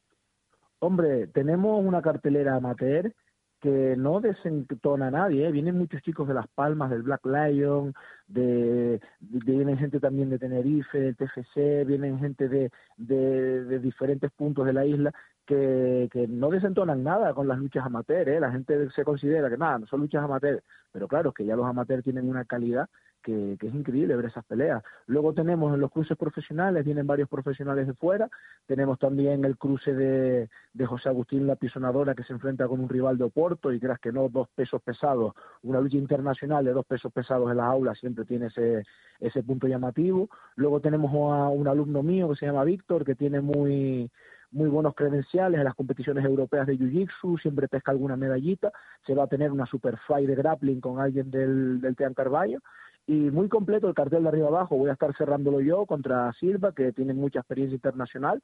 Hombre, 0.81 1.27
tenemos 1.29 1.85
una 1.85 2.03
cartelera 2.03 2.55
amateur 2.55 3.13
que 3.61 3.97
no 3.97 4.21
desentona 4.21 5.09
a 5.09 5.11
nadie, 5.11 5.47
¿eh? 5.47 5.53
vienen 5.53 5.77
muchos 5.77 6.01
chicos 6.03 6.29
de 6.29 6.35
Las 6.35 6.47
Palmas, 6.49 6.91
del 6.91 7.03
Black 7.03 7.27
Lion, 7.27 7.93
de, 8.29 9.01
vienen 9.21 9.79
gente 9.79 9.99
también 9.99 10.31
de 10.31 10.39
Tenerife, 10.39 11.01
del 11.01 11.17
TFC, 11.17 11.85
vienen 11.85 12.21
gente 12.21 12.49
de, 12.49 12.71
de, 12.97 13.79
diferentes 13.81 14.31
puntos 14.31 14.65
de 14.65 14.73
la 14.73 14.87
isla 14.87 15.13
que, 15.45 16.09
que 16.13 16.29
no 16.29 16.51
desentonan 16.51 17.03
nada 17.03 17.35
con 17.35 17.49
las 17.49 17.59
luchas 17.59 17.85
amateurs, 17.85 18.29
¿eh? 18.29 18.39
la 18.39 18.53
gente 18.53 18.91
se 18.91 19.05
considera 19.05 19.51
que 19.51 19.59
nada, 19.59 19.81
no 19.81 19.87
son 19.87 20.01
luchas 20.01 20.23
amateurs, 20.23 20.63
pero 20.93 21.09
claro, 21.09 21.33
que 21.33 21.45
ya 21.45 21.57
los 21.57 21.67
amateurs 21.67 22.05
tienen 22.05 22.29
una 22.29 22.45
calidad 22.45 22.89
que, 23.29 23.66
es 23.68 23.74
increíble 23.74 24.16
ver 24.16 24.26
esas 24.26 24.45
peleas. 24.45 24.83
Luego 25.07 25.35
tenemos 25.35 25.74
en 25.74 25.81
los 25.81 25.91
cruces 25.91 26.16
profesionales, 26.16 26.85
vienen 26.85 27.07
varios 27.07 27.29
profesionales 27.29 27.87
de 27.87 27.95
fuera, 27.95 28.29
tenemos 28.66 28.99
también 28.99 29.45
el 29.45 29.57
cruce 29.59 29.93
de, 29.95 30.49
José 30.87 31.09
Agustín 31.09 31.47
La 31.47 31.57
Pisonadora 31.57 32.14
que 32.14 32.22
se 32.22 32.33
enfrenta 32.33 32.66
con 32.66 32.81
un 32.81 32.89
rival 32.89 33.18
de 33.18 33.24
Oporto 33.24 33.72
y 33.72 33.81
creas 33.81 33.99
que 33.99 34.12
no, 34.12 34.29
dos 34.29 34.49
pesos 34.55 34.81
pesados, 34.81 35.35
una 35.62 35.81
lucha 35.81 35.97
internacional 35.97 36.64
de 36.64 36.72
dos 36.72 36.87
pesos 36.87 37.12
pesados 37.12 37.51
en 37.51 37.59
las 37.59 37.66
aulas 37.66 37.99
siempre 37.99 38.24
tiene 38.24 38.47
ese, 38.47 39.43
punto 39.43 39.66
llamativo. 39.66 40.29
Luego 40.57 40.81
tenemos 40.81 41.12
a 41.12 41.49
un 41.49 41.68
alumno 41.68 42.03
mío 42.03 42.31
que 42.31 42.37
se 42.37 42.47
llama 42.47 42.64
Víctor 42.64 43.05
que 43.05 43.14
tiene 43.14 43.41
muy 43.41 44.11
muy 44.51 44.70
buenos 44.70 44.95
credenciales 44.95 45.59
en 45.59 45.64
las 45.64 45.74
competiciones 45.74 46.24
europeas 46.24 46.66
de 46.66 46.79
Jiu-Jitsu, 46.79 47.39
siempre 47.39 47.68
pesca 47.68 47.91
alguna 47.91 48.16
medallita, 48.16 48.72
se 49.07 49.14
va 49.14 49.24
a 49.24 49.26
tener 49.26 49.53
una 49.53 49.66
super 49.66 49.99
fight 50.07 50.26
de 50.26 50.35
grappling 50.37 50.81
con 50.81 51.01
alguien 51.01 51.31
del, 51.31 51.83
del 51.83 51.95
Team 51.95 52.14
Carballo 52.14 52.61
y 53.09 53.31
muy 53.31 53.49
completo 53.49 53.89
el 53.89 53.95
cartel 53.95 54.23
de 54.23 54.29
arriba 54.29 54.49
abajo. 54.49 54.77
Voy 54.77 54.91
a 54.91 54.93
estar 54.93 55.17
cerrándolo 55.17 55.63
yo 55.63 55.87
contra 55.87 56.31
Silva, 56.35 56.73
que 56.73 56.93
tiene 56.93 57.15
mucha 57.15 57.39
experiencia 57.39 57.75
internacional. 57.75 58.43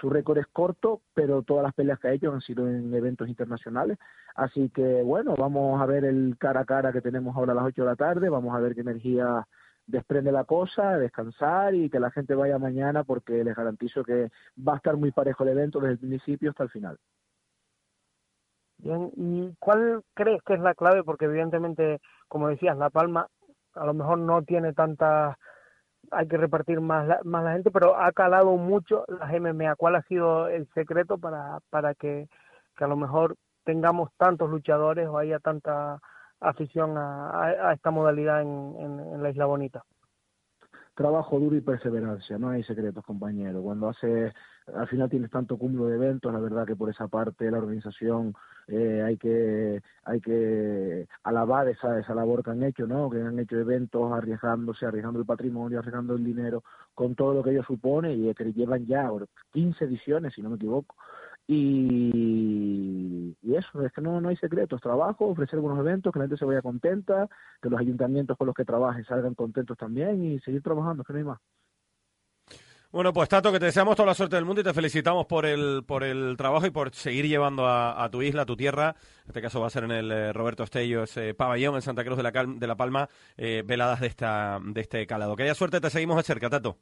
Su 0.00 0.10
récord 0.10 0.38
es 0.38 0.48
corto, 0.48 1.02
pero 1.14 1.42
todas 1.42 1.62
las 1.62 1.74
peleas 1.74 2.00
que 2.00 2.08
ha 2.08 2.12
hecho 2.12 2.32
han 2.32 2.40
sido 2.40 2.68
en 2.68 2.92
eventos 2.92 3.28
internacionales. 3.28 3.98
Así 4.34 4.68
que 4.70 5.02
bueno, 5.04 5.36
vamos 5.38 5.80
a 5.80 5.86
ver 5.86 6.04
el 6.04 6.36
cara 6.40 6.62
a 6.62 6.64
cara 6.64 6.92
que 6.92 7.00
tenemos 7.00 7.36
ahora 7.36 7.52
a 7.52 7.54
las 7.54 7.64
8 7.66 7.82
de 7.82 7.86
la 7.86 7.94
tarde. 7.94 8.28
Vamos 8.28 8.52
a 8.52 8.58
ver 8.58 8.74
qué 8.74 8.80
energía 8.80 9.46
desprende 9.86 10.32
la 10.32 10.42
cosa, 10.42 10.98
descansar 10.98 11.76
y 11.76 11.88
que 11.88 12.00
la 12.00 12.10
gente 12.10 12.34
vaya 12.34 12.58
mañana 12.58 13.04
porque 13.04 13.44
les 13.44 13.54
garantizo 13.54 14.02
que 14.02 14.30
va 14.58 14.74
a 14.74 14.76
estar 14.78 14.96
muy 14.96 15.12
parejo 15.12 15.44
el 15.44 15.50
evento 15.50 15.78
desde 15.78 15.92
el 15.92 15.98
principio 16.00 16.50
hasta 16.50 16.64
el 16.64 16.70
final. 16.70 16.98
Bien, 18.78 19.12
¿y 19.14 19.54
cuál 19.60 20.02
crees 20.14 20.42
que 20.42 20.54
es 20.54 20.60
la 20.60 20.74
clave? 20.74 21.04
Porque 21.04 21.26
evidentemente, 21.26 22.00
como 22.26 22.48
decías, 22.48 22.76
La 22.76 22.90
Palma 22.90 23.28
a 23.74 23.84
lo 23.86 23.94
mejor 23.94 24.18
no 24.18 24.42
tiene 24.42 24.72
tanta, 24.72 25.38
hay 26.10 26.28
que 26.28 26.36
repartir 26.36 26.80
más 26.80 27.06
la, 27.06 27.20
más 27.24 27.44
la 27.44 27.52
gente, 27.52 27.70
pero 27.70 27.96
ha 28.00 28.12
calado 28.12 28.56
mucho 28.56 29.04
las 29.08 29.32
MMA. 29.32 29.76
¿Cuál 29.76 29.96
ha 29.96 30.02
sido 30.02 30.48
el 30.48 30.68
secreto 30.74 31.18
para, 31.18 31.60
para 31.70 31.94
que, 31.94 32.28
que 32.76 32.84
a 32.84 32.88
lo 32.88 32.96
mejor 32.96 33.36
tengamos 33.64 34.10
tantos 34.16 34.50
luchadores 34.50 35.08
o 35.08 35.18
haya 35.18 35.38
tanta 35.40 36.00
afición 36.40 36.96
a, 36.98 37.30
a- 37.70 37.72
esta 37.74 37.90
modalidad 37.90 38.42
en- 38.42 38.76
en 39.00 39.22
la 39.22 39.30
Isla 39.30 39.46
Bonita? 39.46 39.84
Trabajo 41.00 41.40
duro 41.40 41.56
y 41.56 41.62
perseverancia, 41.62 42.36
no 42.36 42.50
hay 42.50 42.62
secretos, 42.62 43.02
compañero. 43.02 43.62
Cuando 43.62 43.88
hace, 43.88 44.34
al 44.66 44.86
final 44.86 45.08
tienes 45.08 45.30
tanto 45.30 45.56
cúmulo 45.56 45.86
de 45.86 45.96
eventos, 45.96 46.30
la 46.30 46.40
verdad 46.40 46.66
que 46.66 46.76
por 46.76 46.90
esa 46.90 47.08
parte 47.08 47.50
la 47.50 47.56
organización 47.56 48.34
eh, 48.68 49.02
hay 49.02 49.16
que 49.16 49.80
hay 50.04 50.20
que 50.20 51.08
alabar 51.22 51.68
esa 51.68 51.98
esa 51.98 52.14
labor 52.14 52.44
que 52.44 52.50
han 52.50 52.62
hecho, 52.64 52.86
¿no? 52.86 53.08
Que 53.08 53.22
han 53.22 53.38
hecho 53.38 53.56
eventos 53.56 54.12
arriesgándose, 54.12 54.84
arriesgando 54.84 55.20
el 55.20 55.24
patrimonio, 55.24 55.78
arriesgando 55.78 56.12
el 56.14 56.22
dinero, 56.22 56.64
con 56.94 57.14
todo 57.14 57.32
lo 57.32 57.42
que 57.42 57.52
ello 57.52 57.64
supone 57.64 58.12
y 58.12 58.34
que 58.34 58.52
llevan 58.52 58.84
ya 58.84 59.06
ahora 59.06 59.24
15 59.54 59.86
ediciones, 59.86 60.34
si 60.34 60.42
no 60.42 60.50
me 60.50 60.56
equivoco. 60.56 60.96
Y, 61.52 63.36
eso, 63.42 63.84
es 63.84 63.92
que 63.92 64.00
no, 64.00 64.20
no 64.20 64.28
hay 64.28 64.36
secretos, 64.36 64.80
trabajo, 64.80 65.26
ofrecer 65.26 65.58
buenos 65.58 65.80
eventos, 65.80 66.12
que 66.12 66.20
la 66.20 66.26
gente 66.26 66.36
se 66.38 66.44
vaya 66.44 66.62
contenta, 66.62 67.28
que 67.60 67.68
los 67.68 67.80
ayuntamientos 67.80 68.36
con 68.36 68.46
los 68.46 68.54
que 68.54 68.64
trabajes 68.64 69.04
salgan 69.06 69.34
contentos 69.34 69.76
también 69.76 70.24
y 70.24 70.38
seguir 70.40 70.62
trabajando, 70.62 71.02
que 71.02 71.12
no 71.12 71.18
hay 71.18 71.24
más. 71.24 71.40
Bueno, 72.92 73.12
pues 73.12 73.28
Tato, 73.28 73.52
que 73.52 73.58
te 73.60 73.66
deseamos 73.66 73.96
toda 73.96 74.06
la 74.06 74.14
suerte 74.14 74.36
del 74.36 74.44
mundo 74.44 74.60
y 74.60 74.64
te 74.64 74.72
felicitamos 74.74 75.26
por 75.26 75.44
el, 75.46 75.82
por 75.86 76.02
el 76.04 76.36
trabajo 76.36 76.66
y 76.66 76.70
por 76.70 76.92
seguir 76.92 77.26
llevando 77.26 77.66
a, 77.66 78.02
a 78.02 78.10
tu 78.10 78.22
isla, 78.22 78.42
a 78.42 78.46
tu 78.46 78.56
tierra. 78.56 78.96
En 79.24 79.28
este 79.28 79.42
caso 79.42 79.60
va 79.60 79.66
a 79.68 79.70
ser 79.70 79.84
en 79.84 79.92
el 79.92 80.10
eh, 80.10 80.32
Roberto 80.32 80.62
Estello, 80.64 81.02
ese 81.04 81.34
pabellón 81.34 81.74
en 81.76 81.82
Santa 81.82 82.04
Cruz 82.04 82.16
de 82.16 82.22
la, 82.24 82.32
Cal- 82.32 82.58
de 82.58 82.66
la 82.66 82.76
Palma, 82.76 83.08
eh, 83.36 83.62
veladas 83.66 84.00
de, 84.00 84.08
esta, 84.08 84.60
de 84.64 84.80
este 84.80 85.06
calado. 85.06 85.34
Que 85.36 85.44
haya 85.44 85.54
suerte, 85.54 85.80
te 85.80 85.90
seguimos 85.90 86.16
de 86.16 86.22
cerca, 86.22 86.48
Tato. 86.48 86.78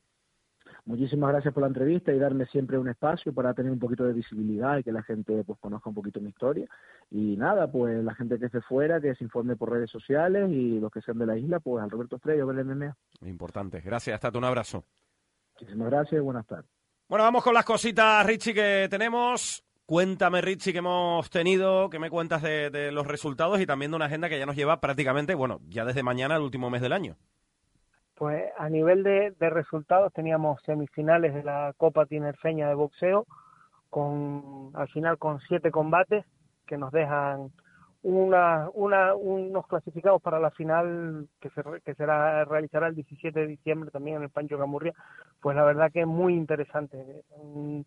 Muchísimas 0.89 1.33
gracias 1.33 1.53
por 1.53 1.61
la 1.61 1.67
entrevista 1.67 2.15
y 2.15 2.19
darme 2.19 2.47
siempre 2.47 2.79
un 2.79 2.89
espacio 2.89 3.35
para 3.35 3.53
tener 3.53 3.71
un 3.71 3.79
poquito 3.79 4.05
de 4.05 4.15
visibilidad 4.15 4.79
y 4.79 4.83
que 4.83 4.91
la 4.91 5.03
gente 5.03 5.45
pues 5.45 5.59
conozca 5.59 5.91
un 5.91 5.95
poquito 5.95 6.19
mi 6.19 6.31
historia. 6.31 6.67
Y 7.11 7.37
nada, 7.37 7.71
pues 7.71 8.03
la 8.03 8.15
gente 8.15 8.39
que 8.39 8.47
esté 8.47 8.63
fuera, 8.63 8.99
que 8.99 9.15
se 9.15 9.23
informe 9.23 9.55
por 9.55 9.71
redes 9.71 9.91
sociales 9.91 10.51
y 10.51 10.81
los 10.81 10.91
que 10.91 11.03
sean 11.03 11.19
de 11.19 11.27
la 11.27 11.37
isla, 11.37 11.61
pues 11.61 11.85
al 11.85 11.91
Roberto 11.91 12.17
Estrella, 12.17 12.43
ver 12.47 12.61
el 12.61 12.65
MMA. 12.65 12.97
Importante. 13.27 13.83
Gracias, 13.83 14.19
Tato. 14.19 14.39
Un 14.39 14.47
abrazo. 14.47 14.87
Muchísimas 15.61 15.91
gracias 15.91 16.21
y 16.23 16.25
buenas 16.25 16.47
tardes. 16.47 16.71
Bueno, 17.07 17.25
vamos 17.25 17.45
con 17.45 17.53
las 17.53 17.67
cositas, 17.67 18.25
Richie, 18.25 18.55
que 18.55 18.87
tenemos. 18.89 19.63
Cuéntame, 19.85 20.41
Richie, 20.41 20.73
que 20.73 20.79
hemos 20.79 21.29
tenido, 21.29 21.91
que 21.91 21.99
me 21.99 22.09
cuentas 22.09 22.41
de, 22.41 22.71
de 22.71 22.93
los 22.93 23.07
resultados 23.07 23.61
y 23.61 23.67
también 23.67 23.91
de 23.91 23.97
una 23.97 24.07
agenda 24.07 24.31
que 24.31 24.39
ya 24.39 24.47
nos 24.47 24.57
lleva 24.57 24.81
prácticamente, 24.81 25.35
bueno, 25.35 25.61
ya 25.69 25.85
desde 25.85 26.03
mañana 26.03 26.37
el 26.37 26.43
último 26.43 26.71
mes 26.71 26.81
del 26.81 26.95
año. 26.95 27.19
Pues 28.19 28.51
a 28.59 28.69
nivel 28.69 29.05
de, 29.05 29.33
resultados 29.39 30.13
teníamos 30.13 30.61
semifinales 30.63 31.33
de 31.35 31.45
la 31.45 31.73
Copa 31.77 32.05
Tinerfeña 32.05 32.69
de 32.69 32.75
boxeo, 32.75 33.29
con 33.91 34.73
al 34.75 34.89
final 34.89 35.19
con 35.19 35.39
siete 35.47 35.71
combates 35.71 36.25
que 36.67 36.77
nos 36.77 36.91
dejan 36.91 37.53
una, 38.03 38.71
una, 38.75 39.15
unos 39.15 39.69
clasificados 39.69 40.21
para 40.21 40.41
la 40.41 40.51
final 40.51 41.29
que 41.41 41.49
se, 41.51 41.63
que 41.85 41.95
será 41.95 42.45
realizará 42.45 42.89
el 42.89 42.97
17 42.97 43.39
de 43.39 43.47
diciembre 43.47 43.93
también 43.93 44.17
en 44.17 44.25
el 44.25 44.31
Pancho 44.31 44.59
Camurria. 44.59 44.95
Pues 45.41 45.57
la 45.57 45.63
verdad 45.63 45.93
que 45.93 46.01
es 46.01 46.07
muy 46.07 46.35
interesante, 46.35 47.23
un, 47.37 47.87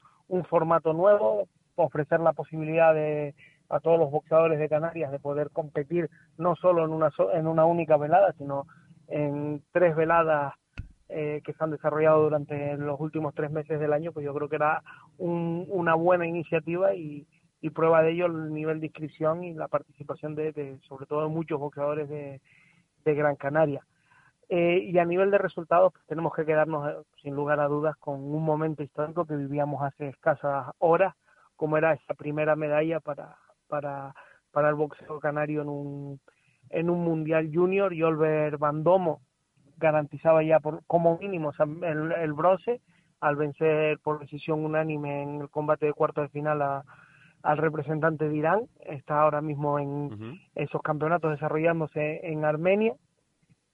formato 0.49 0.93
nuevo, 0.93 1.49
ofrecer 1.75 2.21
la 2.21 2.31
posibilidad 2.31 2.93
de 2.93 3.35
a 3.67 3.81
todos 3.81 3.99
los 3.99 4.09
boxeadores 4.09 4.59
de 4.59 4.69
Canarias 4.69 5.11
de 5.11 5.19
poder 5.19 5.49
competir 5.51 6.09
no 6.37 6.55
solo 6.55 6.85
en 6.85 6.91
una 6.91 7.11
en 7.33 7.47
una 7.47 7.65
única 7.65 7.97
velada, 7.97 8.33
sino 8.37 8.65
en 9.11 9.61
tres 9.71 9.95
veladas 9.95 10.53
eh, 11.09 11.41
que 11.43 11.53
se 11.53 11.63
han 11.63 11.71
desarrollado 11.71 12.23
durante 12.23 12.77
los 12.77 12.99
últimos 12.99 13.35
tres 13.35 13.51
meses 13.51 13.79
del 13.79 13.91
año, 13.93 14.13
pues 14.13 14.25
yo 14.25 14.33
creo 14.33 14.47
que 14.47 14.55
era 14.55 14.81
un- 15.17 15.65
una 15.69 15.93
buena 15.93 16.25
iniciativa 16.25 16.95
y, 16.95 17.27
y 17.59 17.69
prueba 17.69 18.01
de 18.01 18.11
ello 18.11 18.27
el 18.27 18.53
nivel 18.53 18.79
de 18.79 18.87
inscripción 18.87 19.43
y 19.43 19.53
la 19.53 19.67
participación 19.67 20.35
de, 20.35 20.53
de, 20.53 20.79
sobre 20.87 21.05
todo 21.05 21.29
muchos 21.29 21.59
boxeadores 21.59 22.07
de, 22.07 22.41
de 23.03 23.13
Gran 23.13 23.35
Canaria. 23.35 23.85
Eh, 24.47 24.89
y 24.91 24.97
a 24.97 25.05
nivel 25.05 25.31
de 25.31 25.37
resultados, 25.37 25.93
pues 25.93 26.05
tenemos 26.07 26.33
que 26.33 26.45
quedarnos, 26.45 26.89
eh, 26.89 26.95
sin 27.21 27.35
lugar 27.35 27.59
a 27.59 27.67
dudas, 27.67 27.95
con 27.97 28.15
un 28.19 28.43
momento 28.43 28.81
histórico 28.83 29.25
que 29.25 29.35
vivíamos 29.35 29.81
hace 29.83 30.07
escasas 30.09 30.67
horas, 30.79 31.13
como 31.55 31.77
era 31.77 31.93
esa 31.93 32.13
primera 32.15 32.55
medalla 32.55 32.99
para, 32.99 33.35
para, 33.67 34.13
para 34.51 34.69
el 34.69 34.75
boxeo 34.75 35.19
canario 35.19 35.61
en 35.61 35.69
un, 35.69 36.19
en 36.71 36.89
un 36.89 37.03
Mundial 37.03 37.49
Junior 37.53 37.93
y 37.93 38.03
Oliver 38.03 38.57
Bandomo 38.57 39.21
garantizaba 39.77 40.43
ya 40.43 40.59
por, 40.59 40.83
como 40.85 41.17
mínimo 41.17 41.49
o 41.49 41.53
sea, 41.53 41.65
el, 41.65 42.11
el 42.11 42.33
bronce 42.33 42.81
al 43.19 43.35
vencer 43.35 43.99
por 43.99 44.19
decisión 44.19 44.63
unánime 44.65 45.23
en 45.23 45.41
el 45.41 45.49
combate 45.49 45.85
de 45.85 45.93
cuarto 45.93 46.21
de 46.21 46.29
final 46.29 46.61
a, 46.61 46.83
al 47.43 47.57
representante 47.57 48.27
de 48.27 48.35
Irán. 48.35 48.61
Está 48.81 49.21
ahora 49.21 49.41
mismo 49.41 49.79
en 49.79 50.39
esos 50.55 50.81
campeonatos 50.81 51.31
desarrollándose 51.31 52.19
en 52.23 52.45
Armenia, 52.45 52.95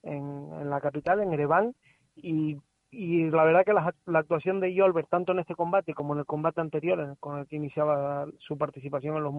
en, 0.02 0.50
en 0.60 0.70
la 0.70 0.80
capital, 0.80 1.20
en 1.20 1.32
Ereván, 1.32 1.74
y, 2.14 2.58
y 2.90 3.30
la 3.30 3.44
verdad 3.44 3.64
que 3.64 3.72
la, 3.72 3.94
la 4.06 4.18
actuación 4.20 4.60
de 4.60 4.74
Yolver, 4.74 5.06
tanto 5.06 5.32
en 5.32 5.40
este 5.40 5.54
combate 5.54 5.94
como 5.94 6.14
en 6.14 6.20
el 6.20 6.26
combate 6.26 6.60
anterior, 6.60 7.16
con 7.20 7.38
el 7.38 7.46
que 7.46 7.56
iniciaba 7.56 8.26
su 8.38 8.56
participación 8.56 9.16
en, 9.16 9.22
los, 9.22 9.34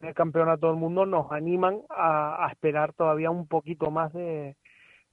en 0.00 0.08
el 0.08 0.14
campeonato 0.14 0.68
del 0.68 0.76
mundo, 0.76 1.06
nos 1.06 1.30
animan 1.32 1.80
a, 1.90 2.48
esperar 2.50 2.92
todavía 2.92 3.30
un 3.30 3.46
poquito 3.46 3.90
más 3.90 4.12
de, 4.12 4.56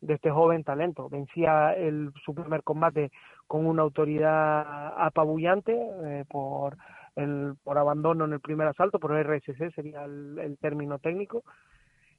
de 0.01 0.13
este 0.13 0.31
joven 0.31 0.63
talento. 0.63 1.09
Vencía 1.09 1.73
el, 1.73 2.11
su 2.23 2.33
primer 2.33 2.63
combate 2.63 3.11
con 3.47 3.65
una 3.65 3.83
autoridad 3.83 4.93
apabullante 4.97 5.73
eh, 5.73 6.25
por, 6.29 6.77
el, 7.15 7.55
por 7.63 7.77
abandono 7.77 8.25
en 8.25 8.33
el 8.33 8.39
primer 8.39 8.67
asalto, 8.67 8.99
por 8.99 9.11
RSC 9.13 9.73
sería 9.73 10.03
el, 10.03 10.37
el 10.39 10.57
término 10.57 10.99
técnico, 10.99 11.43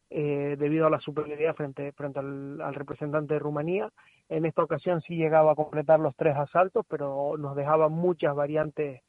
eh, 0.09 0.57
debido 0.59 0.87
a 0.87 0.91
la 0.91 1.01
superioridad 1.01 1.55
frente, 1.55 1.93
frente 1.93 2.21
al, 2.21 2.61
al 2.61 2.75
representante 2.75 3.35
de 3.35 3.41
Rumanía. 3.41 3.91
En 4.29 4.45
esta 4.45 4.63
ocasión 4.63 5.01
sí 5.03 5.17
llegaba 5.17 5.53
a 5.53 5.57
completar 5.57 6.01
los 6.01 6.15
tres 6.17 6.37
asaltos, 6.37 6.85
pero 6.89 7.37
nos 7.39 7.57
dejaba 7.57 7.89
muchas 7.89 8.35
variantes 8.35 9.03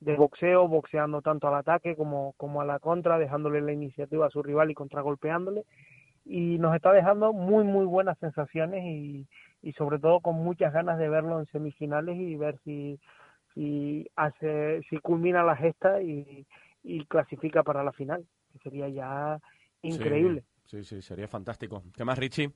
de 0.00 0.16
boxeo, 0.16 0.66
boxeando 0.66 1.22
tanto 1.22 1.48
al 1.48 1.54
ataque 1.54 1.94
como, 1.94 2.32
como 2.38 2.60
a 2.60 2.64
la 2.64 2.78
contra, 2.78 3.18
dejándole 3.18 3.60
la 3.60 3.72
iniciativa 3.72 4.26
a 4.26 4.30
su 4.30 4.42
rival 4.42 4.70
y 4.70 4.74
contragolpeándole. 4.74 5.64
Y 6.24 6.58
nos 6.58 6.74
está 6.74 6.92
dejando 6.92 7.32
muy, 7.32 7.64
muy 7.64 7.84
buenas 7.84 8.18
sensaciones 8.18 8.84
y, 8.84 9.26
y 9.62 9.72
sobre 9.74 9.98
todo 9.98 10.20
con 10.20 10.36
muchas 10.36 10.72
ganas 10.72 10.98
de 10.98 11.08
verlo 11.08 11.38
en 11.38 11.46
semifinales 11.46 12.16
y 12.16 12.36
ver 12.36 12.58
si, 12.64 12.98
si 13.54 14.08
hace, 14.16 14.82
si 14.88 14.98
culmina 14.98 15.42
la 15.42 15.56
gesta 15.56 16.00
y, 16.02 16.46
y 16.82 17.04
clasifica 17.06 17.62
para 17.62 17.84
la 17.84 17.92
final. 17.92 18.24
que 18.52 18.58
sería 18.60 18.88
ya 18.88 19.38
increíble. 19.82 20.44
Sí, 20.64 20.84
sí, 20.84 21.02
sería 21.02 21.28
fantástico. 21.28 21.82
¿Qué 21.96 22.04
más, 22.04 22.18
Richie? 22.18 22.50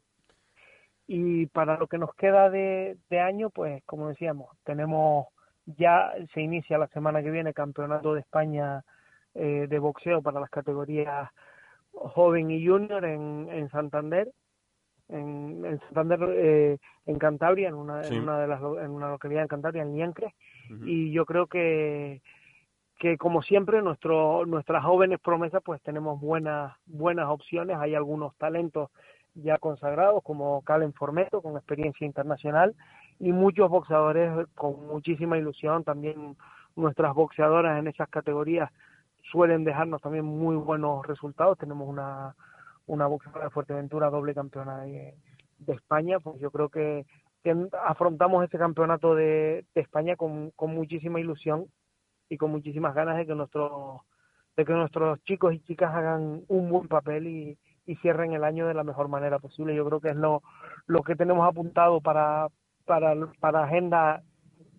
Y 1.07 1.47
para 1.47 1.77
lo 1.77 1.87
que 1.87 1.99
nos 1.99 2.15
queda 2.15 2.49
de, 2.49 2.97
de 3.11 3.21
año, 3.21 3.51
pues 3.51 3.83
como 3.85 4.09
decíamos, 4.09 4.57
tenemos 4.65 5.27
ya, 5.67 6.13
se 6.33 6.41
inicia 6.41 6.79
la 6.79 6.89
semana 6.89 7.23
que 7.23 7.31
viene 7.31 7.55
Campeonato 7.55 8.15
de 8.15 8.21
España 8.21 8.85
eh, 9.35 9.67
de 9.69 9.79
boxeo 9.79 10.23
para 10.23 10.41
las 10.41 10.51
categorías 10.51 11.31
joven 11.93 12.51
y 12.51 12.67
junior 12.67 13.05
en, 13.05 13.49
en 13.51 13.69
Santander, 13.71 14.31
en, 15.09 15.65
en 15.65 15.81
Santander, 15.81 16.19
eh, 16.31 16.79
en 17.07 17.19
Cantabria, 17.19 17.69
en 17.69 17.75
una, 17.75 18.03
Sí. 18.05 18.15
en 18.15 18.23
una 18.23 18.39
de 18.41 18.49
las 18.49 18.61
en 18.61 18.91
una 18.91 19.09
localidad 19.09 19.43
en 19.43 19.49
Cantabria, 19.49 19.83
en 19.83 20.11
Ujú. 20.11 20.85
y 20.87 21.13
yo 21.13 21.25
creo 21.27 21.47
que 21.47 22.23
que 22.99 23.19
como 23.19 23.43
siempre 23.43 23.83
nuestro 23.83 24.47
nuestras 24.47 24.85
jóvenes 24.85 25.21
promesas 25.21 25.63
pues 25.65 25.83
tenemos 25.83 26.21
buenas 26.21 26.75
buenas 26.87 27.29
opciones 27.29 27.77
hay 27.79 27.95
algunos 27.95 28.37
talentos 28.37 28.91
ya 29.35 29.59
consagrados 29.59 30.23
como 30.23 30.63
Calen 30.63 30.93
Formeto 30.93 31.43
con 31.43 31.57
experiencia 31.57 32.07
internacional 32.07 32.75
y 33.19 33.33
muchos 33.33 33.71
boxeadores 33.71 34.47
con 34.55 34.87
muchísima 34.87 35.39
ilusión 35.39 35.85
también 35.85 36.37
nuestras 36.77 37.15
boxeadoras 37.15 37.79
en 37.79 37.87
esas 37.87 38.09
categorías 38.09 38.71
suelen 39.31 39.65
dejarnos 39.65 40.03
también 40.03 40.25
muy 40.25 40.57
buenos 40.57 41.07
resultados 41.07 41.59
tenemos 41.59 41.89
una 41.89 42.35
una 42.87 43.07
boxeadora 43.07 43.45
de 43.45 43.51
Fuerteventura 43.51 44.11
doble 44.11 44.35
campeona 44.35 44.83
de, 44.83 45.15
de 45.59 45.73
España 45.73 46.19
pues 46.21 46.39
yo 46.41 46.51
creo 46.51 46.69
que, 46.69 47.07
que 47.43 47.55
afrontamos 47.87 48.45
ese 48.45 48.59
campeonato 48.59 49.15
de, 49.15 49.65
de 49.75 49.81
España 49.81 50.17
con, 50.17 50.51
con 50.51 50.75
muchísima 50.75 51.21
ilusión 51.21 51.67
y 52.29 52.37
con 52.37 52.51
muchísimas 52.51 52.95
ganas 52.95 53.17
de 53.17 53.27
que 53.27 53.35
nuestros 53.35 54.01
de 54.57 54.65
que 54.65 54.73
nuestros 54.73 55.23
chicos 55.25 55.53
y 55.55 55.61
chicas 55.61 55.95
hagan 55.95 56.43
un 56.49 56.71
buen 56.71 56.87
papel 56.89 57.27
y, 57.27 57.59
y 57.87 57.97
cierren 57.97 58.33
el 58.33 58.45
año 58.45 58.67
de 58.67 58.75
la 58.75 58.85
mejor 58.85 59.09
manera 59.09 59.39
posible. 59.39 59.75
Yo 59.75 59.85
creo 59.85 60.01
que 60.01 60.11
es 60.11 60.17
lo, 60.17 60.43
lo 60.87 61.03
que 61.03 61.17
tenemos 61.17 61.47
apuntado 61.47 62.01
para, 62.01 62.49
para, 62.85 63.15
para 63.41 63.65
agenda 63.65 64.23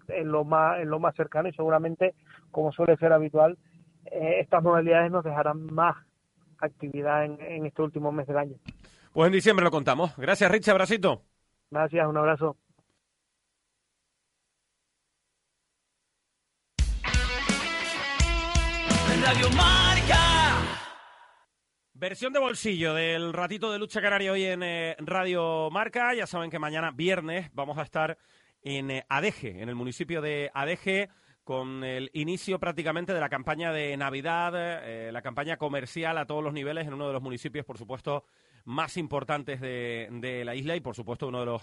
en 0.08 0.32
lo 0.32 0.43
más 0.43 0.80
en 0.80 0.89
lo 0.89 0.99
más 0.99 1.16
cercano 1.16 1.49
y 1.49 1.53
seguramente, 1.53 2.14
como 2.51 2.72
suele 2.72 2.97
ser 2.97 3.12
habitual, 3.12 3.58
eh, 4.06 4.39
estas 4.39 4.64
modalidades 4.64 5.12
nos 5.12 5.24
dejarán 5.24 5.66
más 5.74 5.95
actividad 6.60 7.26
en, 7.26 7.41
en 7.41 7.66
este 7.66 7.82
último 7.82 8.12
mes 8.12 8.28
del 8.28 8.38
año. 8.38 8.58
Pues 9.14 9.28
en 9.28 9.34
diciembre 9.34 9.64
lo 9.64 9.72
contamos. 9.72 10.16
Gracias, 10.18 10.51
Richie. 10.51 10.72
Abracito. 10.72 11.22
Gracias, 11.72 12.08
un 12.08 12.18
abrazo. 12.18 12.58
Radio 19.26 19.49
Marca. 19.58 20.45
Versión 21.98 22.34
de 22.34 22.39
bolsillo 22.39 22.93
del 22.93 23.32
ratito 23.32 23.72
de 23.72 23.80
lucha 23.80 24.02
canaria 24.02 24.34
hoy 24.34 24.43
en 24.43 24.64
eh, 24.64 24.98
Radio 25.00 25.70
Marca. 25.72 26.14
Ya 26.14 26.28
saben 26.28 26.52
que 26.52 26.60
mañana 26.60 26.91
viernes 26.91 27.50
vamos 27.54 27.78
a 27.78 27.84
estar 27.84 28.18
en 28.62 28.91
eh, 28.91 29.06
Adeje, 29.08 29.62
en 29.62 29.70
el 29.70 29.76
municipio 29.76 30.22
de 30.22 30.52
Adeje, 30.54 31.08
con 31.46 31.86
el 31.86 32.10
inicio 32.12 32.60
prácticamente 32.60 33.14
de 33.14 33.22
la 33.22 33.30
campaña 33.30 33.72
de 33.72 33.96
Navidad, 33.96 34.52
eh, 34.58 35.10
la 35.14 35.22
campaña 35.22 35.56
comercial 35.56 36.18
a 36.18 36.26
todos 36.26 36.43
los 36.43 36.52
niveles 36.52 36.86
en 36.86 36.96
uno 36.96 37.08
de 37.08 37.14
los 37.14 37.22
municipios, 37.22 37.66
por 37.66 37.78
supuesto, 37.78 38.26
más 38.66 38.98
importantes 38.98 39.62
de, 39.62 40.10
de 40.12 40.43
la 40.43 40.54
isla 40.54 40.76
y, 40.76 40.82
por 40.82 40.96
supuesto, 40.96 41.30
uno 41.30 41.39
de 41.39 41.46
los 41.46 41.62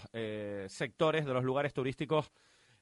sectores, 0.73 1.27
de 1.27 1.33
los 1.33 1.43
lugares 1.43 1.73
turísticos 1.73 2.31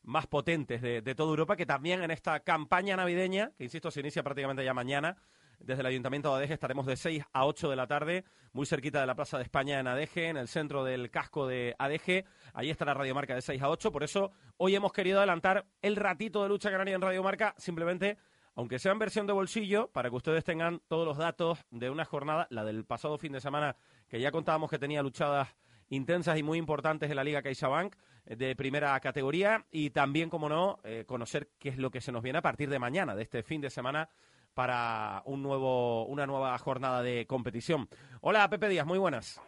más 0.04 0.26
potentes 0.26 0.82
de, 0.82 1.02
de 1.02 1.16
toda 1.16 1.32
Europa, 1.32 1.58
que 1.58 1.66
también 1.66 2.02
en 2.02 2.12
esta 2.12 2.39
campaña 2.39 2.95
navideña, 2.95 3.52
que 3.58 3.66
insisto, 3.66 3.91
se 3.91 3.99
inicia 3.99 4.24
prácticamente 4.24 4.64
ya 4.64 4.74
mañana, 4.74 5.18
desde 5.64 5.82
el 5.82 5.88
Ayuntamiento 5.88 6.30
de 6.30 6.38
Adeje 6.38 6.53
estaremos 6.53 6.86
de 6.86 6.95
6 6.95 7.24
a 7.34 7.45
8 7.45 7.70
de 7.70 7.76
la 7.76 7.88
tarde, 7.88 8.24
muy 8.53 8.66
cerquita 8.66 8.99
de 8.99 9.07
la 9.07 9.16
Plaza 9.16 9.38
de 9.38 9.43
España 9.43 9.80
en 9.80 9.88
Adeje, 9.88 10.28
en 10.28 10.38
el 10.38 10.47
centro 10.47 10.84
del 10.84 11.09
casco 11.09 11.47
de 11.47 11.76
Adeje. 11.78 12.26
Ahí 12.53 12.70
está 12.70 12.86
la 12.86 12.93
radiomarca 12.93 13.36
de 13.36 13.41
6 13.41 13.62
a 13.62 13.70
8. 13.70 13.91
Por 13.91 14.03
eso 14.03 14.32
hoy 14.57 14.76
hemos 14.76 14.91
querido 14.91 15.20
adelantar 15.20 15.66
el 15.82 15.95
ratito 15.95 16.43
de 16.43 16.49
lucha 16.49 16.72
canaria 16.72 16.95
en 16.95 17.01
radiomarca, 17.01 17.55
simplemente, 17.57 18.18
aunque 18.55 18.80
sea 18.80 18.91
en 18.91 18.99
versión 18.99 19.28
de 19.28 19.34
bolsillo, 19.34 19.89
para 19.91 20.09
que 20.09 20.16
ustedes 20.16 20.43
tengan 20.43 20.82
todos 20.88 21.05
los 21.05 21.18
datos 21.18 21.59
de 21.70 21.89
una 21.89 22.05
jornada, 22.05 22.47
la 22.49 22.64
del 22.64 22.86
pasado 22.86 23.18
fin 23.18 23.32
de 23.32 23.41
semana, 23.41 23.76
que 24.09 24.20
ya 24.20 24.32
contábamos 24.32 24.70
que 24.70 24.80
tenía 24.80 25.01
luchadas 25.01 25.55
intensas 25.91 26.38
y 26.38 26.43
muy 26.43 26.57
importantes 26.57 27.09
en 27.09 27.18
la 27.18 27.24
Liga 27.24 27.41
CaixaBank 27.41 27.95
eh, 28.26 28.36
de 28.36 28.55
primera 28.55 28.99
categoría 28.99 29.66
y 29.72 29.91
también, 29.91 30.30
como 30.30 30.49
no, 30.49 30.80
eh, 30.84 31.03
conocer 31.05 31.49
qué 31.59 31.70
es 31.70 31.78
lo 31.78 31.91
que 31.91 32.01
se 32.01 32.12
nos 32.12 32.24
viene 32.24 32.39
a 32.39 32.41
partir 32.41 32.70
de 32.70 32.80
mañana, 32.80 33.16
de 33.16 33.24
este 33.24 33.43
fin 33.43 33.62
de 33.62 33.70
semana, 33.70 34.09
para 34.54 35.22
un 35.26 35.41
nuevo, 35.41 36.06
una 36.06 36.26
nueva 36.26 36.58
jornada 36.58 37.02
de 37.02 37.26
competición. 37.26 37.88
Hola, 38.22 38.49
Pepe 38.49 38.70
Díaz, 38.70 38.86
muy 38.86 38.99
buenas. 38.99 39.41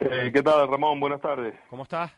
Eh, 0.00 0.30
¿Qué 0.32 0.42
tal, 0.42 0.68
Ramón? 0.68 1.00
Buenas 1.00 1.20
tardes. 1.20 1.54
¿Cómo 1.70 1.84
estás? 1.84 2.12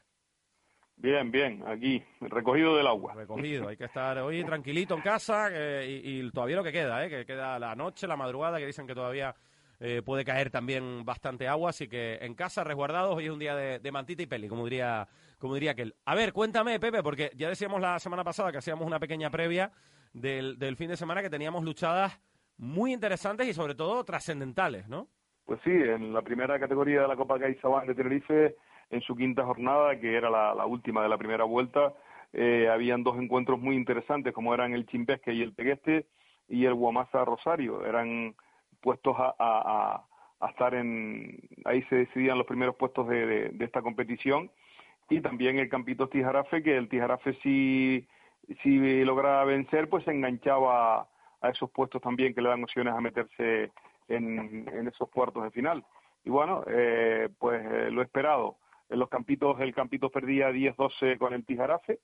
Bien, 0.98 1.30
bien, 1.30 1.62
aquí, 1.66 2.02
recogido 2.20 2.76
del 2.76 2.86
agua. 2.86 3.12
Recogido, 3.14 3.68
hay 3.68 3.76
que 3.76 3.84
estar 3.84 4.16
hoy 4.18 4.42
tranquilito 4.44 4.94
en 4.94 5.02
casa 5.02 5.48
eh, 5.52 6.00
y, 6.02 6.20
y 6.20 6.30
todavía 6.30 6.56
lo 6.56 6.64
que 6.64 6.72
queda, 6.72 7.04
eh, 7.04 7.10
que 7.10 7.26
queda 7.26 7.58
la 7.58 7.74
noche, 7.74 8.06
la 8.06 8.16
madrugada, 8.16 8.58
que 8.58 8.66
dicen 8.66 8.86
que 8.86 8.94
todavía 8.94 9.34
eh, 9.78 10.00
puede 10.02 10.24
caer 10.24 10.50
también 10.50 11.04
bastante 11.04 11.46
agua, 11.48 11.70
así 11.70 11.86
que 11.86 12.16
en 12.22 12.34
casa, 12.34 12.64
resguardados, 12.64 13.14
hoy 13.14 13.26
es 13.26 13.30
un 13.30 13.38
día 13.38 13.54
de, 13.54 13.78
de 13.78 13.92
mantita 13.92 14.22
y 14.22 14.26
peli, 14.26 14.48
como 14.48 14.64
diría, 14.64 15.06
como 15.38 15.52
diría 15.54 15.72
aquel. 15.72 15.94
A 16.06 16.14
ver, 16.14 16.32
cuéntame, 16.32 16.80
Pepe, 16.80 17.02
porque 17.02 17.30
ya 17.36 17.50
decíamos 17.50 17.78
la 17.80 17.98
semana 17.98 18.24
pasada 18.24 18.50
que 18.50 18.58
hacíamos 18.58 18.86
una 18.86 18.98
pequeña 18.98 19.28
previa 19.28 19.70
del, 20.20 20.58
del 20.58 20.76
fin 20.76 20.88
de 20.88 20.96
semana 20.96 21.22
que 21.22 21.30
teníamos 21.30 21.64
luchadas 21.64 22.20
muy 22.58 22.92
interesantes 22.92 23.46
y 23.46 23.52
sobre 23.52 23.74
todo 23.74 24.04
trascendentales, 24.04 24.88
¿no? 24.88 25.08
Pues 25.44 25.60
sí, 25.62 25.70
en 25.70 26.12
la 26.12 26.22
primera 26.22 26.58
categoría 26.58 27.02
de 27.02 27.08
la 27.08 27.16
Copa 27.16 27.38
CaixaBank 27.38 27.86
de 27.86 27.94
Tenerife, 27.94 28.56
en 28.90 29.00
su 29.02 29.14
quinta 29.14 29.44
jornada, 29.44 29.98
que 30.00 30.16
era 30.16 30.30
la, 30.30 30.54
la 30.54 30.66
última 30.66 31.02
de 31.02 31.08
la 31.08 31.18
primera 31.18 31.44
vuelta, 31.44 31.92
eh, 32.32 32.68
habían 32.68 33.02
dos 33.04 33.16
encuentros 33.18 33.60
muy 33.60 33.76
interesantes, 33.76 34.32
como 34.32 34.52
eran 34.54 34.72
el 34.72 34.86
Chimbesque 34.86 35.32
y 35.32 35.42
el 35.42 35.54
Tegueste, 35.54 36.06
y 36.48 36.64
el 36.64 36.74
Guamasa 36.74 37.24
Rosario. 37.24 37.84
Eran 37.84 38.34
puestos 38.80 39.16
a, 39.18 39.34
a, 39.38 40.04
a- 40.40 40.48
estar 40.50 40.74
en... 40.74 41.38
Ahí 41.64 41.82
se 41.88 41.96
decidían 41.96 42.38
los 42.38 42.46
primeros 42.46 42.76
puestos 42.76 43.08
de, 43.08 43.26
de- 43.26 43.48
de 43.50 43.64
esta 43.64 43.82
competición. 43.82 44.50
Y 45.08 45.20
también 45.20 45.58
el 45.58 45.68
Campitos 45.68 46.10
Tijarafe, 46.10 46.62
que 46.62 46.76
el 46.76 46.88
Tijarafe 46.88 47.34
si, 47.42 48.06
si 48.62 49.04
lograba 49.04 49.44
vencer, 49.44 49.88
pues 49.88 50.04
se 50.04 50.10
enganchaba 50.12 51.08
a 51.40 51.48
esos 51.50 51.70
puestos 51.70 52.00
también 52.02 52.34
que 52.34 52.42
le 52.42 52.48
dan 52.48 52.62
opciones 52.62 52.94
a 52.94 53.00
meterse 53.00 53.72
en, 54.08 54.68
en 54.72 54.88
esos 54.88 55.08
cuartos 55.10 55.44
de 55.44 55.50
final. 55.50 55.84
Y 56.24 56.30
bueno, 56.30 56.64
eh, 56.66 57.28
pues 57.38 57.64
eh, 57.64 57.90
lo 57.90 58.02
esperado. 58.02 58.56
En 58.88 58.98
los 58.98 59.08
campitos, 59.08 59.60
el 59.60 59.74
Campitos 59.74 60.12
perdía 60.12 60.50
10-12 60.50 61.18
con 61.18 61.34
el 61.34 61.44
Tijarafe. 61.44 62.00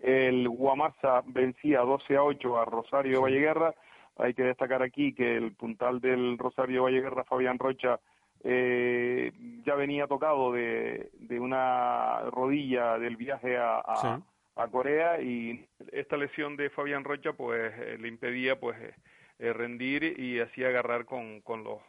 El 0.00 0.48
Guamasa 0.48 1.22
vencía 1.26 1.80
12 1.80 2.16
a 2.16 2.22
8 2.22 2.58
a 2.58 2.64
Rosario 2.64 3.22
Valleguerra. 3.22 3.74
Hay 4.18 4.34
que 4.34 4.42
destacar 4.42 4.82
aquí 4.82 5.14
que 5.14 5.36
el 5.36 5.52
puntal 5.54 6.00
del 6.00 6.38
Rosario 6.38 6.84
Valleguerra, 6.84 7.24
Fabián 7.24 7.58
Rocha, 7.58 8.00
eh, 8.44 9.32
ya 9.64 9.74
venía 9.74 10.06
tocado 10.06 10.52
de, 10.52 11.10
de 11.14 11.40
una 11.40 12.20
rodilla 12.30 12.98
del 12.98 13.16
viaje 13.16 13.56
a, 13.56 13.78
a, 13.78 13.96
Sí. 13.96 14.22
A 14.56 14.68
Corea 14.68 15.20
y 15.20 15.66
esta 15.92 16.16
lesión 16.16 16.56
de 16.56 16.70
Fabián 16.70 17.04
Rocha 17.04 17.34
pues 17.34 17.72
eh, 17.76 17.98
le 18.00 18.08
impedía 18.08 18.58
pues 18.58 18.76
eh, 18.80 18.94
eh, 19.38 19.52
rendir 19.52 20.18
y 20.18 20.40
así 20.40 20.64
agarrar 20.64 21.04
con, 21.04 21.42
con 21.42 21.62
los 21.62 21.80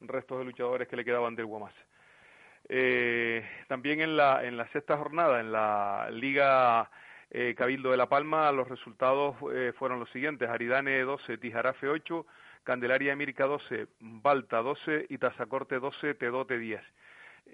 restos 0.00 0.38
de 0.38 0.44
luchadores 0.44 0.86
que 0.86 0.96
le 0.96 1.04
quedaban 1.04 1.34
del 1.34 1.46
Guamasa. 1.46 1.74
Eh, 2.68 3.44
también 3.68 4.00
en 4.00 4.16
la, 4.16 4.44
en 4.44 4.56
la 4.56 4.68
sexta 4.68 4.96
jornada, 4.96 5.40
en 5.40 5.50
la 5.50 6.08
Liga 6.10 6.90
Cabildo 7.56 7.90
de 7.90 7.96
La 7.96 8.08
Palma, 8.08 8.52
los 8.52 8.68
resultados 8.68 9.34
fueron 9.76 9.98
los 9.98 10.08
siguientes. 10.10 10.48
Aridane 10.48 11.00
12, 11.00 11.38
Tijarafe 11.38 11.88
8, 11.88 12.24
Candelaria 12.62 13.16
Mirca 13.16 13.46
12, 13.46 13.88
Balta 13.98 14.58
12 14.58 15.06
y 15.08 15.18
Tazacorte 15.18 15.80
12, 15.80 16.14
Tedote 16.14 16.58
10. 16.58 16.80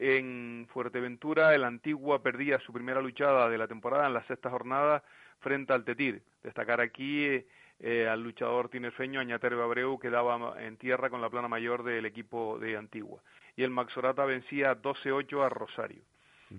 En 0.03 0.67
Fuerteventura, 0.73 1.55
el 1.55 1.63
Antigua 1.63 2.23
perdía 2.23 2.59
su 2.61 2.73
primera 2.73 3.03
luchada 3.03 3.51
de 3.51 3.59
la 3.59 3.69
temporada 3.69 4.07
en 4.07 4.15
la 4.15 4.25
sexta 4.25 4.49
jornada 4.49 5.05
frente 5.41 5.75
al 5.75 5.85
Tetir. 5.85 6.23
Destacar 6.43 6.81
aquí 6.81 7.27
eh, 7.27 7.47
eh, 7.81 8.09
al 8.09 8.23
luchador 8.23 8.71
tinerfeño 8.71 9.21
Añaterbe 9.21 9.63
Abreu, 9.63 9.99
que 9.99 10.09
daba 10.09 10.55
en 10.65 10.79
tierra 10.79 11.11
con 11.11 11.21
la 11.21 11.29
plana 11.29 11.49
mayor 11.49 11.83
del 11.83 12.07
equipo 12.07 12.59
de 12.59 12.79
Antigua. 12.79 13.21
Y 13.57 13.63
el 13.63 13.69
Maxorata 13.69 14.25
vencía 14.25 14.81
12-8 14.81 15.45
a 15.45 15.51
Rosario. 15.51 16.03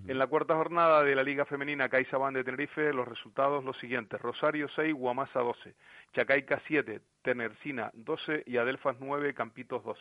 En 0.06 0.18
la 0.18 0.26
cuarta 0.28 0.54
jornada 0.54 1.02
de 1.02 1.14
la 1.14 1.24
Liga 1.24 1.44
Femenina 1.44 1.88
CaixaBank 1.88 2.36
de 2.36 2.44
Tenerife, 2.44 2.94
los 2.94 3.06
resultados 3.06 3.62
los 3.62 3.76
siguientes. 3.78 4.20
Rosario 4.22 4.68
6, 4.74 4.94
Guamasa 4.94 5.40
12, 5.40 5.74
Chacaica 6.14 6.62
7, 6.66 7.00
Tenercina 7.20 7.90
12 7.92 8.44
y 8.46 8.56
Adelfas 8.56 8.96
9, 9.00 9.34
Campitos 9.34 9.84
12. 9.84 10.00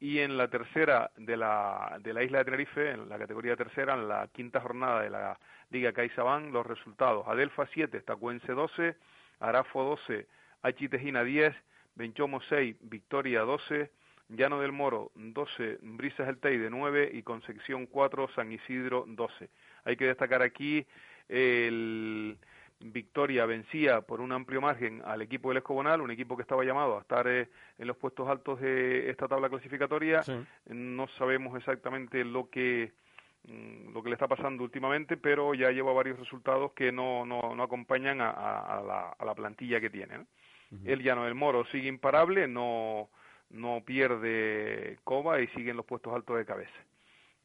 Y 0.00 0.20
en 0.20 0.38
la 0.38 0.48
tercera 0.48 1.10
de 1.16 1.36
la, 1.36 1.98
de 2.02 2.14
la 2.14 2.22
isla 2.22 2.38
de 2.38 2.44
Tenerife, 2.46 2.90
en 2.90 3.08
la 3.08 3.18
categoría 3.18 3.54
tercera, 3.54 3.94
en 3.94 4.08
la 4.08 4.28
quinta 4.32 4.60
jornada 4.60 5.02
de 5.02 5.10
la 5.10 5.38
Liga 5.70 5.92
CaixaBank, 5.92 6.52
los 6.52 6.66
resultados. 6.66 7.28
Adelfa 7.28 7.66
7, 7.66 8.00
Tacuense 8.00 8.52
12, 8.52 8.96
Arafo 9.40 9.84
12, 9.84 10.26
Achitejina 10.62 11.22
10, 11.22 11.54
Benchomo 11.94 12.40
6, 12.48 12.76
Victoria 12.80 13.42
12, 13.42 13.90
Llano 14.30 14.60
del 14.60 14.72
Moro 14.72 15.10
12, 15.14 15.78
Brisas 15.82 16.28
el 16.28 16.38
Teide 16.38 16.70
9 16.70 17.10
y 17.12 17.22
Concepción 17.22 17.86
4, 17.86 18.30
San 18.34 18.52
Isidro 18.52 19.04
12. 19.06 19.50
Hay 19.84 19.96
que 19.96 20.06
destacar 20.06 20.40
aquí 20.40 20.86
el 21.28 22.38
Victoria 23.20 23.44
vencía 23.44 24.00
por 24.00 24.22
un 24.22 24.32
amplio 24.32 24.62
margen 24.62 25.02
al 25.04 25.20
equipo 25.20 25.50
del 25.50 25.58
Escobonal, 25.58 26.00
un 26.00 26.10
equipo 26.10 26.36
que 26.36 26.42
estaba 26.42 26.64
llamado 26.64 26.96
a 26.96 27.02
estar 27.02 27.28
eh, 27.28 27.48
en 27.76 27.86
los 27.86 27.98
puestos 27.98 28.26
altos 28.26 28.58
de 28.62 29.10
esta 29.10 29.28
tabla 29.28 29.50
clasificatoria. 29.50 30.22
No 30.64 31.06
sabemos 31.18 31.54
exactamente 31.54 32.24
lo 32.24 32.48
que 32.48 32.92
mm, 33.44 33.92
lo 33.92 34.02
que 34.02 34.08
le 34.08 34.14
está 34.14 34.26
pasando 34.26 34.64
últimamente, 34.64 35.18
pero 35.18 35.52
ya 35.52 35.70
lleva 35.70 35.92
varios 35.92 36.18
resultados 36.18 36.72
que 36.72 36.92
no, 36.92 37.26
no, 37.26 37.54
no 37.54 37.62
acompañan 37.62 38.22
a, 38.22 38.80
la, 38.86 39.14
a, 39.18 39.24
la, 39.26 39.34
plantilla 39.34 39.82
que 39.82 39.90
tiene. 39.90 40.24
El 40.86 41.02
Llano 41.02 41.24
del 41.26 41.34
Moro 41.34 41.66
sigue 41.66 41.88
imparable, 41.88 42.48
no, 42.48 43.10
no 43.50 43.82
pierde 43.84 44.98
coba 45.04 45.42
y 45.42 45.46
sigue 45.48 45.72
en 45.72 45.76
los 45.76 45.84
puestos 45.84 46.14
altos 46.14 46.38
de 46.38 46.46
cabeza. 46.46 46.80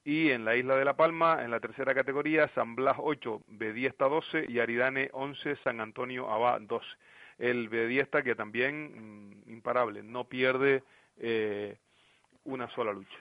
Y 0.06 0.30
en 0.30 0.45
la 0.45 0.56
isla 0.56 0.76
de 0.76 0.86
La 0.86 0.95
Palma, 0.95 1.43
en 1.43 1.49
la 1.49 1.60
tercera 1.60 1.95
categoría, 1.95 2.47
San 2.53 2.76
Blas 2.76 2.95
8, 2.99 3.41
Bediesta 3.47 4.06
12 4.06 4.45
y 4.47 4.60
Aridane 4.60 5.10
11, 5.12 5.56
San 5.64 5.82
Antonio 5.82 6.30
Abá 6.32 6.60
12. 6.60 6.86
El 7.39 7.70
Bediesta 7.70 8.22
que 8.22 8.36
también 8.36 9.41
mm, 9.47 9.51
imparable, 9.51 10.03
no 10.03 10.26
pierde 10.26 10.84
eh, 11.18 11.76
una 12.43 12.70
sola 12.70 12.93
lucha. 12.93 13.18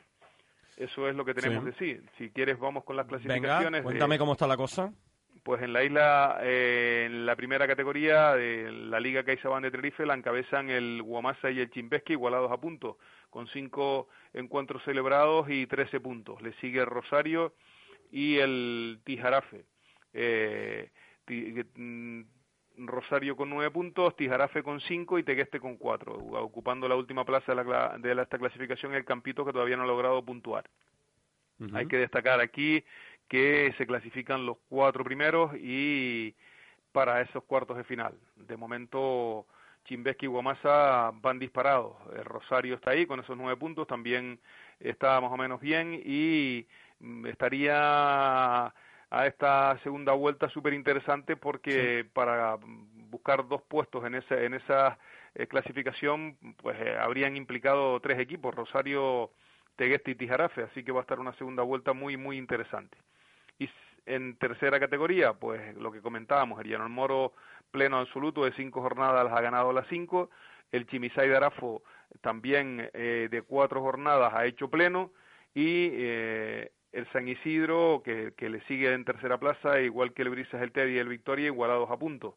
Eso 0.77 1.09
es 1.09 1.17
lo 1.17 1.25
que 1.25 1.33
tenemos 1.33 1.65
de 1.65 1.73
sí. 1.75 1.99
Si 2.19 2.29
quieres 2.31 2.59
vamos 2.59 2.85
con 2.85 2.97
las 2.97 3.07
clasificaciones. 3.07 3.81
Venga, 3.81 3.83
cuéntame 3.83 4.19
cómo 4.19 4.33
está 4.33 4.47
la 4.47 4.57
cosa. 4.57 4.93
Pues 5.45 5.61
en 5.61 5.75
la 5.75 5.85
isla, 5.85 6.39
eh, 6.43 7.05
en 7.05 7.27
la 7.27 7.37
primera 7.37 7.67
categoría 7.67 8.33
de 8.35 8.73
la 8.73 8.99
Liga 8.99 9.25
CaixaBank 9.25 9.65
de 9.65 9.71
Tenerife, 9.71 10.07
la 10.07 10.15
encabezan 10.15 10.71
el 10.71 11.03
Guamasa 11.03 11.51
y 11.51 11.61
el 11.61 11.71
Chimbeski 11.71 12.15
igualados 12.15 12.51
a 12.51 12.57
puntos, 12.57 12.97
con 13.29 13.47
cinco 13.49 14.09
encuentros 14.33 14.83
celebrados 14.85 15.51
y 15.51 15.67
trece 15.67 16.01
puntos. 16.01 16.41
Le 16.41 16.55
sigue 16.55 16.83
Rosario 16.87 17.53
y 18.11 18.39
el 18.39 19.01
Tijarafe. 19.05 19.67
Eh, 20.15 20.91
mm, 21.29 22.23
Rosario 22.79 23.37
con 23.37 23.51
nueve 23.51 23.71
puntos, 23.71 24.17
Tijarafe 24.17 24.63
con 24.63 24.81
cinco 24.81 25.19
y 25.19 25.25
Tegueste 25.25 25.61
con 25.61 25.77
cuatro, 25.77 26.15
ocupando 26.15 26.89
la 26.89 26.97
última 26.97 27.27
plaza 27.27 27.55
de, 27.55 27.65
la, 27.65 27.99
de 27.99 28.23
esta 28.23 28.39
clasificación 28.39 28.95
el 28.95 29.05
Campito 29.05 29.45
que 29.45 29.53
todavía 29.53 29.77
no 29.77 29.83
ha 29.83 29.87
logrado 29.87 30.25
puntuar. 30.25 30.65
Hay 31.73 31.87
que 31.87 31.99
destacar 31.99 32.41
aquí 32.41 32.85
que 33.29 33.75
se 33.79 33.87
clasifican 33.87 34.47
los 34.47 34.59
cuatro 34.69 35.05
primeros 35.05 35.53
y 35.57 36.35
para 36.93 37.21
esos 37.21 37.43
cuartos 37.45 37.77
de 37.77 37.85
final. 37.85 38.15
De 38.37 38.57
momento, 38.57 39.47
Chimbeski 39.85 40.27
y 40.27 40.29
Guamasa 40.29 41.11
van 41.15 41.39
disparados. 41.39 41.97
El 42.17 42.25
Rosario 42.25 42.77
está 42.77 42.91
ahí 42.91 43.07
con 43.07 43.21
esos 43.21 43.37
nueve 43.37 43.57
puntos, 43.57 43.87
también 43.87 44.41
está 44.81 45.21
más 45.21 45.33
o 45.33 45.37
menos 45.37 45.61
bien 45.61 46.01
y 46.05 46.67
mm, 47.01 47.27
estaría 47.27 48.67
a 48.67 49.27
esta 49.27 49.79
segunda 49.83 50.13
vuelta 50.13 50.49
súper 50.49 50.73
interesante 50.75 51.37
porque 51.37 52.07
para 52.13 52.59
buscar 53.11 53.47
dos 53.47 53.63
puestos 53.63 54.05
en 54.05 54.17
esa, 54.17 54.43
en 54.43 54.55
esa 54.55 54.99
eh, 55.35 55.47
clasificación, 55.47 56.37
pues 56.57 56.77
eh, 56.81 56.97
habrían 56.99 57.37
implicado 57.37 58.01
tres 58.01 58.19
equipos, 58.19 58.55
Rosario, 58.55 59.31
Tegueste 59.77 60.13
y 60.13 60.15
Tijarafe, 60.15 60.63
así 60.63 60.83
que 60.83 60.93
va 60.93 61.01
a 61.01 61.03
estar 61.03 61.21
una 61.21 61.33
segunda 61.35 61.63
vuelta 61.63 61.93
muy, 61.93 62.17
muy 62.17 62.39
interesante. 62.39 62.97
Y 63.59 63.69
en 64.07 64.37
tercera 64.37 64.79
categoría, 64.81 65.33
pues 65.35 65.75
lo 65.77 65.93
que 65.93 66.03
comentábamos, 66.03 66.61
el 66.61 66.69
Llano 66.69 66.89
Moro 66.89 67.33
pleno 67.71 67.99
absoluto 67.99 68.45
de 68.45 68.53
cinco 68.53 68.81
jornadas 68.83 69.25
las 69.25 69.33
ha 69.33 69.41
ganado 69.41 69.73
las 69.73 69.87
cinco, 69.89 70.31
el 70.71 70.87
Chimisay 70.87 71.29
de 71.29 71.37
Arafo 71.37 71.83
también 72.21 72.89
eh, 72.95 73.29
de 73.31 73.43
cuatro 73.43 73.81
jornadas 73.81 74.33
ha 74.35 74.47
hecho 74.47 74.69
pleno 74.69 75.11
y 75.55 75.89
eh, 75.93 76.71
el 76.93 77.11
San 77.13 77.27
Isidro 77.27 78.03
que, 78.05 78.33
que, 78.37 78.49
le 78.49 78.61
sigue 78.63 78.93
en 78.93 79.05
tercera 79.05 79.39
plaza, 79.39 79.81
igual 79.81 80.13
que 80.13 80.23
el 80.23 80.31
Brisas, 80.31 80.63
el 80.63 80.73
Teddy 80.73 80.95
y 80.95 80.99
el 80.99 81.09
Victoria, 81.09 81.47
igualados 81.47 81.91
a 81.91 81.97
puntos. 81.97 82.35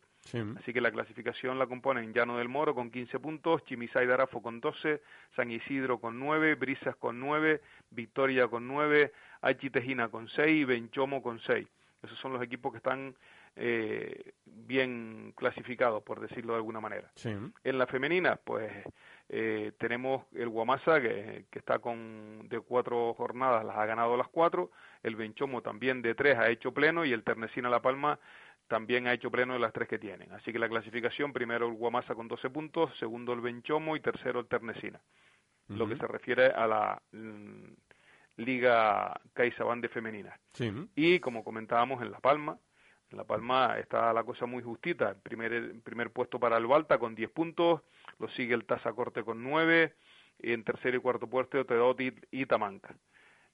Así 0.58 0.74
que 0.74 0.82
la 0.82 0.92
clasificación 0.92 1.58
la 1.58 1.68
componen 1.68 2.14
Llano 2.14 2.38
del 2.38 2.50
Moro 2.50 2.76
con 2.76 2.92
15 2.92 3.20
puntos, 3.20 3.64
Chimisay 3.66 4.06
de 4.06 4.14
Arafo 4.14 4.42
con 4.42 4.60
12, 4.60 5.02
San 5.36 5.52
Isidro 5.52 6.00
con 6.00 6.20
9, 6.20 6.56
Brisas 6.56 6.96
con 6.96 7.20
9, 7.20 7.62
Victoria 7.92 8.48
con 8.48 8.68
9, 8.68 9.12
Tejina 9.72 10.10
con 10.10 10.28
6 10.28 10.62
y 10.62 10.64
Benchomo 10.66 11.22
con 11.22 11.40
6. 11.40 11.68
Esos 12.04 12.20
son 12.20 12.34
los 12.34 12.42
equipos 12.44 12.72
que 12.72 12.78
están 12.78 13.16
eh, 13.56 14.34
bien 14.46 15.34
clasificados, 15.36 16.04
por 16.04 16.20
decirlo 16.20 16.54
de 16.54 16.58
alguna 16.58 16.80
manera. 16.80 17.10
En 17.64 17.78
la 17.78 17.88
femenina, 17.88 18.36
pues 18.36 18.72
eh, 19.30 19.72
tenemos 19.80 20.26
el 20.36 20.48
Guamasa, 20.48 21.02
que, 21.02 21.46
que, 21.50 21.60
está 21.60 21.80
con 21.80 22.48
de 22.50 22.60
cuatro 22.60 23.16
jornadas, 23.16 23.66
las 23.66 23.78
ha 23.78 23.86
ganado 23.86 24.16
las 24.16 24.28
cuatro, 24.28 24.72
el 25.02 25.16
Benchomo 25.16 25.62
también 25.64 26.04
de 26.04 26.14
tres 26.14 26.38
ha 26.38 26.50
hecho 26.50 26.72
pleno 26.72 27.04
y 27.04 27.14
el 27.14 27.24
Ternesina 27.24 27.68
La 27.70 27.82
Palma 27.82 28.20
también 28.68 29.08
ha 29.08 29.14
hecho 29.14 29.32
pleno 29.32 29.54
de 29.54 29.60
las 29.60 29.74
tres 29.74 29.88
que 29.88 30.00
tienen. 30.00 30.32
Así 30.32 30.52
que 30.52 30.60
la 30.60 30.70
clasificación, 30.70 31.34
primero 31.34 31.68
el 31.68 31.74
Guamasa 31.74 32.16
con 32.16 32.28
12 32.28 32.50
puntos, 32.50 32.98
segundo 32.98 33.34
el 33.34 33.42
Benchomo 33.42 33.96
y 33.96 34.00
tercero 34.00 34.40
el 34.40 34.48
Ternesina. 34.48 35.02
Lo 35.70 35.88
que 35.88 35.98
se 35.98 36.08
refiere 36.08 36.46
a 36.48 36.66
la 36.66 37.02
mm, 37.12 37.74
Liga 38.38 39.20
CaixaBank 39.34 39.82
de 39.82 39.90
femenina. 39.90 40.40
Y 40.96 41.20
como 41.20 41.44
comentábamos 41.44 42.02
en 42.02 42.12
La 42.12 42.20
Palma, 42.20 42.58
en 43.12 43.18
La 43.18 43.26
Palma 43.26 43.78
está 43.78 44.14
la 44.14 44.24
cosa 44.24 44.46
muy 44.46 44.64
justita. 44.64 45.10
El 45.10 45.18
primer, 45.18 45.82
primer 45.82 46.12
puesto 46.12 46.40
para 46.40 46.58
el 46.58 46.68
Balta 46.68 46.98
con 46.98 47.16
10 47.16 47.32
puntos, 47.32 47.82
lo 48.20 48.30
sigue 48.30 48.54
el 48.54 48.66
Tazacorte 48.66 49.24
con 49.24 49.44
9, 49.44 49.94
y 50.40 50.54
en 50.54 50.64
tercer 50.64 50.96
y 50.96 51.00
cuarto 51.00 51.28
puesto 51.28 51.66
Teodoti 51.66 52.14
y 52.32 52.46
Tamanca. 52.46 52.96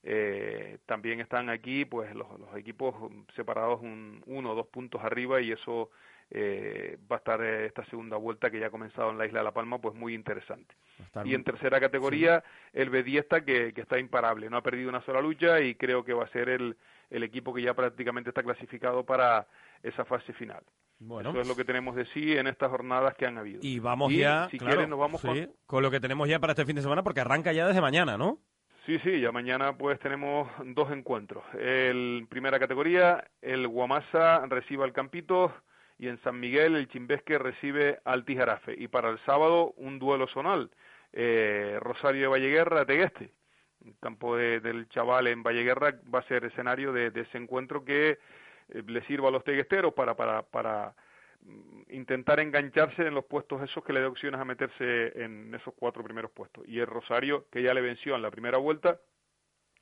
Eh, 0.06 0.78
también 0.84 1.20
están 1.20 1.48
aquí 1.48 1.86
pues 1.86 2.14
los, 2.14 2.28
los 2.38 2.54
equipos 2.56 2.94
separados 3.34 3.80
un, 3.80 4.22
uno 4.26 4.52
o 4.52 4.54
dos 4.54 4.66
puntos 4.66 5.02
arriba 5.02 5.40
y 5.40 5.50
eso 5.50 5.90
eh, 6.30 6.98
va 7.10 7.16
a 7.16 7.18
estar 7.20 7.40
eh, 7.42 7.64
esta 7.64 7.86
segunda 7.86 8.18
vuelta 8.18 8.50
que 8.50 8.60
ya 8.60 8.66
ha 8.66 8.70
comenzado 8.70 9.10
en 9.10 9.16
la 9.16 9.24
isla 9.24 9.38
de 9.38 9.44
La 9.44 9.54
Palma 9.54 9.78
pues 9.80 9.94
muy 9.94 10.12
interesante. 10.14 10.74
Y 11.24 11.34
en 11.34 11.42
tercera 11.42 11.80
categoría 11.80 12.44
el 12.74 12.90
Bediesta 12.90 13.46
que, 13.46 13.72
que 13.72 13.80
está 13.80 13.98
imparable, 13.98 14.50
no 14.50 14.58
ha 14.58 14.62
perdido 14.62 14.90
una 14.90 15.02
sola 15.06 15.22
lucha 15.22 15.60
y 15.62 15.74
creo 15.74 16.04
que 16.04 16.12
va 16.12 16.24
a 16.24 16.28
ser 16.28 16.50
el, 16.50 16.76
el 17.08 17.22
equipo 17.22 17.54
que 17.54 17.62
ya 17.62 17.72
prácticamente 17.72 18.28
está 18.28 18.42
clasificado 18.42 19.04
para 19.04 19.46
esa 19.82 20.04
fase 20.04 20.34
final. 20.34 20.62
Bueno, 20.98 21.30
Eso 21.30 21.40
es 21.40 21.48
lo 21.48 21.56
que 21.56 21.64
tenemos 21.64 21.96
de 21.96 22.04
sí 22.06 22.36
en 22.36 22.46
estas 22.46 22.70
jornadas 22.70 23.14
que 23.16 23.26
han 23.26 23.38
habido. 23.38 23.60
Y 23.62 23.78
vamos 23.78 24.12
ya, 24.12 24.48
si 24.50 24.58
quieren, 24.58 24.90
nos 24.90 24.98
vamos 24.98 25.20
con... 25.20 25.50
con 25.66 25.82
lo 25.82 25.90
que 25.90 26.00
tenemos 26.00 26.28
ya 26.28 26.38
para 26.38 26.52
este 26.52 26.66
fin 26.66 26.76
de 26.76 26.82
semana 26.82 27.02
porque 27.02 27.20
arranca 27.20 27.52
ya 27.52 27.66
desde 27.66 27.80
mañana, 27.80 28.16
¿no? 28.16 28.38
Sí, 28.86 28.98
sí, 28.98 29.18
ya 29.18 29.32
mañana 29.32 29.78
pues 29.78 29.98
tenemos 29.98 30.50
dos 30.62 30.92
encuentros. 30.92 31.42
En 31.54 32.26
primera 32.26 32.58
categoría, 32.60 33.24
el 33.40 33.66
Guamasa 33.66 34.44
recibe 34.46 34.84
al 34.84 34.92
Campito 34.92 35.54
y 35.98 36.08
en 36.08 36.20
San 36.22 36.38
Miguel 36.38 36.76
el 36.76 36.88
Chimbesque 36.88 37.38
recibe 37.38 38.00
al 38.04 38.26
Tijarafe. 38.26 38.74
Y 38.76 38.88
para 38.88 39.08
el 39.08 39.18
sábado 39.24 39.72
un 39.78 39.98
duelo 39.98 40.26
zonal, 40.28 40.70
eh, 41.14 41.78
Rosario 41.80 42.22
de 42.22 42.26
Valleguerra, 42.28 42.84
Tegueste. 42.84 43.30
El 43.86 43.94
campo 44.00 44.36
del 44.36 44.86
chaval 44.90 45.28
en 45.28 45.42
Valleguerra 45.42 45.98
va 46.14 46.18
a 46.18 46.28
ser 46.28 46.44
escenario 46.44 46.92
de, 46.92 47.06
ese 47.14 47.38
encuentro 47.38 47.86
que 47.86 48.18
eh, 48.68 48.82
le 48.86 49.02
sirva 49.06 49.28
a 49.28 49.32
los 49.32 49.44
teguesteros 49.44 49.94
para, 49.94 50.14
para, 50.14 50.42
para 50.42 50.94
intentar 51.88 52.40
engancharse 52.40 53.06
en 53.06 53.14
los 53.14 53.24
puestos 53.24 53.62
esos 53.62 53.84
que 53.84 53.92
le 53.92 54.00
dé 54.00 54.06
opciones 54.06 54.40
a 54.40 54.44
meterse 54.44 55.22
en 55.22 55.54
esos 55.54 55.74
cuatro 55.74 56.02
primeros 56.02 56.30
puestos. 56.30 56.64
Y 56.66 56.78
el 56.80 56.86
Rosario, 56.86 57.46
que 57.50 57.62
ya 57.62 57.74
le 57.74 57.80
venció 57.80 58.14
en 58.14 58.22
la 58.22 58.30
primera 58.30 58.58
vuelta, 58.58 59.00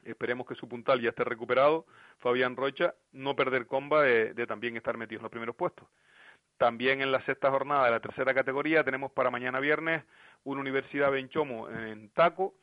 esperemos 0.05 0.47
que 0.47 0.55
su 0.55 0.69
puntal 0.69 1.01
ya 1.01 1.11
esté 1.11 1.25
recuperado, 1.25 1.87
Fabián 2.19 2.57
Rocha, 2.57 2.95
no 3.13 3.37
perder 3.37 3.67
comba 3.67 4.03
de, 4.03 4.47
también 4.47 4.77
estar 4.77 4.97
metido 4.97 5.21
en 5.21 5.23
los 5.23 5.31
primeros 5.31 5.57
puestos. 5.57 5.87
También 6.59 7.01
en 7.01 7.13
la 7.13 7.25
sexta 7.25 7.51
jornada 7.51 7.87
de 7.87 7.91
la 7.93 8.01
tercera 8.01 8.35
categoría 8.35 8.85
tenemos 8.85 9.13
para 9.13 9.31
mañana 9.31 9.61
viernes 9.61 10.05
una 10.45 10.61
Universidad 10.61 11.11
Benchomo 11.11 11.69
en 11.71 12.11
Taco, 12.11 12.55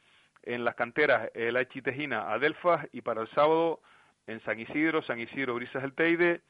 en 0.44 0.64
las 0.64 0.76
canteras 0.76 1.30
el 1.34 1.58
H 1.58 1.82
Tejina 1.82 2.32
Adelfas 2.32 2.88
y 2.94 3.02
para 3.02 3.22
el 3.22 3.30
sábado 3.30 3.82
en 4.28 4.42
San 4.42 4.60
Isidro, 4.60 5.02
San 5.02 5.20
Isidro 5.20 5.56
Brisas 5.56 5.84
el 5.84 5.94
Teide, 5.94 6.42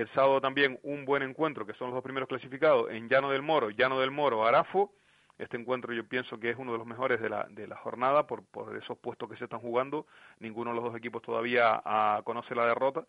el 0.00 0.08
sábado 0.10 0.40
también 0.40 0.78
un 0.82 1.04
buen 1.04 1.22
encuentro, 1.22 1.66
que 1.66 1.74
son 1.74 1.88
los 1.88 1.94
dos 1.94 2.04
primeros 2.04 2.28
clasificados, 2.28 2.90
en 2.90 3.08
Llano 3.08 3.30
del 3.30 3.42
Moro, 3.42 3.70
Llano 3.70 4.00
del 4.00 4.10
Moro, 4.10 4.46
Arafo. 4.46 4.92
Este 5.38 5.56
encuentro 5.56 5.92
yo 5.92 6.06
pienso 6.06 6.38
que 6.38 6.50
es 6.50 6.56
uno 6.56 6.72
de 6.72 6.78
los 6.78 6.86
mejores 6.86 7.20
de 7.20 7.28
la, 7.28 7.46
de 7.50 7.66
la 7.66 7.76
jornada 7.76 8.26
por, 8.26 8.44
por 8.44 8.76
esos 8.76 8.96
puestos 8.98 9.28
que 9.28 9.36
se 9.36 9.44
están 9.44 9.60
jugando. 9.60 10.06
Ninguno 10.38 10.70
de 10.70 10.76
los 10.76 10.84
dos 10.84 10.96
equipos 10.96 11.22
todavía 11.22 11.82
ah, 11.84 12.22
conoce 12.24 12.54
la 12.54 12.66
derrota. 12.66 13.04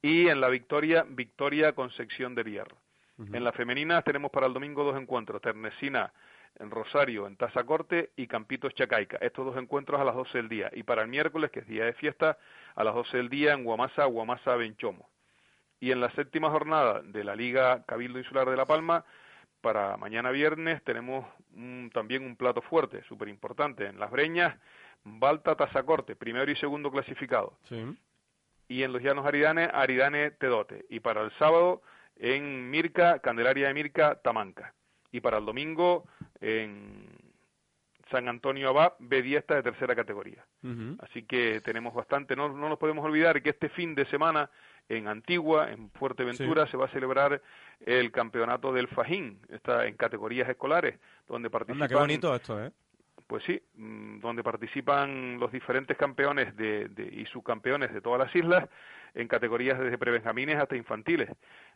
Y 0.00 0.28
en 0.28 0.40
la 0.40 0.48
victoria, 0.48 1.04
victoria 1.08 1.72
con 1.72 1.90
sección 1.90 2.34
de 2.34 2.44
hierro. 2.44 2.76
En 3.32 3.42
la 3.42 3.50
femenina 3.50 4.00
tenemos 4.02 4.30
para 4.30 4.46
el 4.46 4.54
domingo 4.54 4.84
dos 4.84 4.96
encuentros, 4.96 5.42
Ternesina 5.42 6.12
en 6.60 6.70
Rosario, 6.70 7.26
en 7.26 7.36
Tazacorte 7.36 8.10
y 8.16 8.26
Campitos 8.26 8.74
Chacaica. 8.74 9.18
Estos 9.20 9.46
dos 9.46 9.56
encuentros 9.56 10.00
a 10.00 10.04
las 10.04 10.14
12 10.14 10.38
del 10.38 10.48
día. 10.48 10.70
Y 10.72 10.82
para 10.82 11.02
el 11.02 11.08
miércoles, 11.08 11.50
que 11.50 11.60
es 11.60 11.66
día 11.66 11.84
de 11.84 11.94
fiesta, 11.94 12.38
a 12.74 12.84
las 12.84 12.94
12 12.94 13.16
del 13.16 13.28
día 13.28 13.54
en 13.54 13.64
Guamasa, 13.64 14.04
Guamasa, 14.04 14.56
Benchomo. 14.56 15.08
Y 15.80 15.92
en 15.92 16.00
la 16.00 16.10
séptima 16.10 16.50
jornada 16.50 17.02
de 17.02 17.22
la 17.24 17.36
Liga 17.36 17.84
Cabildo 17.86 18.18
Insular 18.18 18.48
de 18.50 18.56
La 18.56 18.66
Palma, 18.66 19.04
para 19.60 19.96
mañana 19.96 20.30
viernes 20.30 20.82
tenemos 20.84 21.26
también 21.92 22.24
un 22.24 22.36
plato 22.36 22.62
fuerte, 22.62 23.02
súper 23.04 23.28
importante. 23.28 23.86
En 23.86 23.98
las 23.98 24.10
Breñas, 24.10 24.56
Balta 25.04 25.54
Tazacorte, 25.56 26.16
primero 26.16 26.50
y 26.50 26.56
segundo 26.56 26.90
clasificado. 26.90 27.58
Y 28.68 28.82
en 28.82 28.92
los 28.92 29.02
Llanos 29.02 29.26
Aridane, 29.26 29.68
Aridane 29.72 30.32
Tedote. 30.32 30.84
Y 30.90 31.00
para 31.00 31.22
el 31.22 31.30
sábado, 31.38 31.82
en 32.16 32.70
Mirca, 32.70 33.20
Candelaria 33.20 33.68
de 33.68 33.74
Mirca, 33.74 34.16
Tamanca. 34.16 34.74
Y 35.10 35.20
para 35.20 35.38
el 35.38 35.46
domingo, 35.46 36.04
en 36.40 37.06
San 38.10 38.28
Antonio 38.28 38.68
Abad, 38.68 38.92
B10 38.98 39.46
de 39.46 39.62
tercera 39.62 39.96
categoría. 39.96 40.44
Así 41.00 41.22
que 41.24 41.60
tenemos 41.62 41.94
bastante. 41.94 42.36
No, 42.36 42.48
no 42.48 42.68
nos 42.68 42.78
podemos 42.78 43.04
olvidar 43.04 43.42
que 43.42 43.50
este 43.50 43.70
fin 43.70 43.94
de 43.94 44.04
semana 44.06 44.50
en 44.88 45.08
Antigua, 45.08 45.70
en 45.70 45.90
Fuerteventura, 45.90 46.66
se 46.66 46.76
va 46.76 46.86
a 46.86 46.90
celebrar 46.90 47.40
el 47.84 48.10
campeonato 48.10 48.72
del 48.72 48.88
Fajín, 48.88 49.38
está 49.50 49.86
en 49.86 49.96
categorías 49.96 50.48
escolares, 50.48 50.98
donde 51.28 51.50
participan... 51.50 51.88
qué 51.88 51.94
bonito 51.94 52.34
esto, 52.34 52.62
¿eh? 52.62 52.70
Pues 53.26 53.44
sí, 53.44 53.60
mm, 53.74 54.20
donde 54.20 54.42
participan 54.42 55.38
los 55.38 55.52
diferentes 55.52 55.96
campeones 55.98 56.56
de, 56.56 56.88
y 57.12 57.26
subcampeones 57.26 57.92
de 57.92 58.00
todas 58.00 58.18
las 58.18 58.34
islas 58.34 58.66
en 59.14 59.28
categorías 59.28 59.78
desde 59.78 59.98
prebenjamines 59.98 60.56
hasta 60.56 60.76
infantiles. 60.76 61.28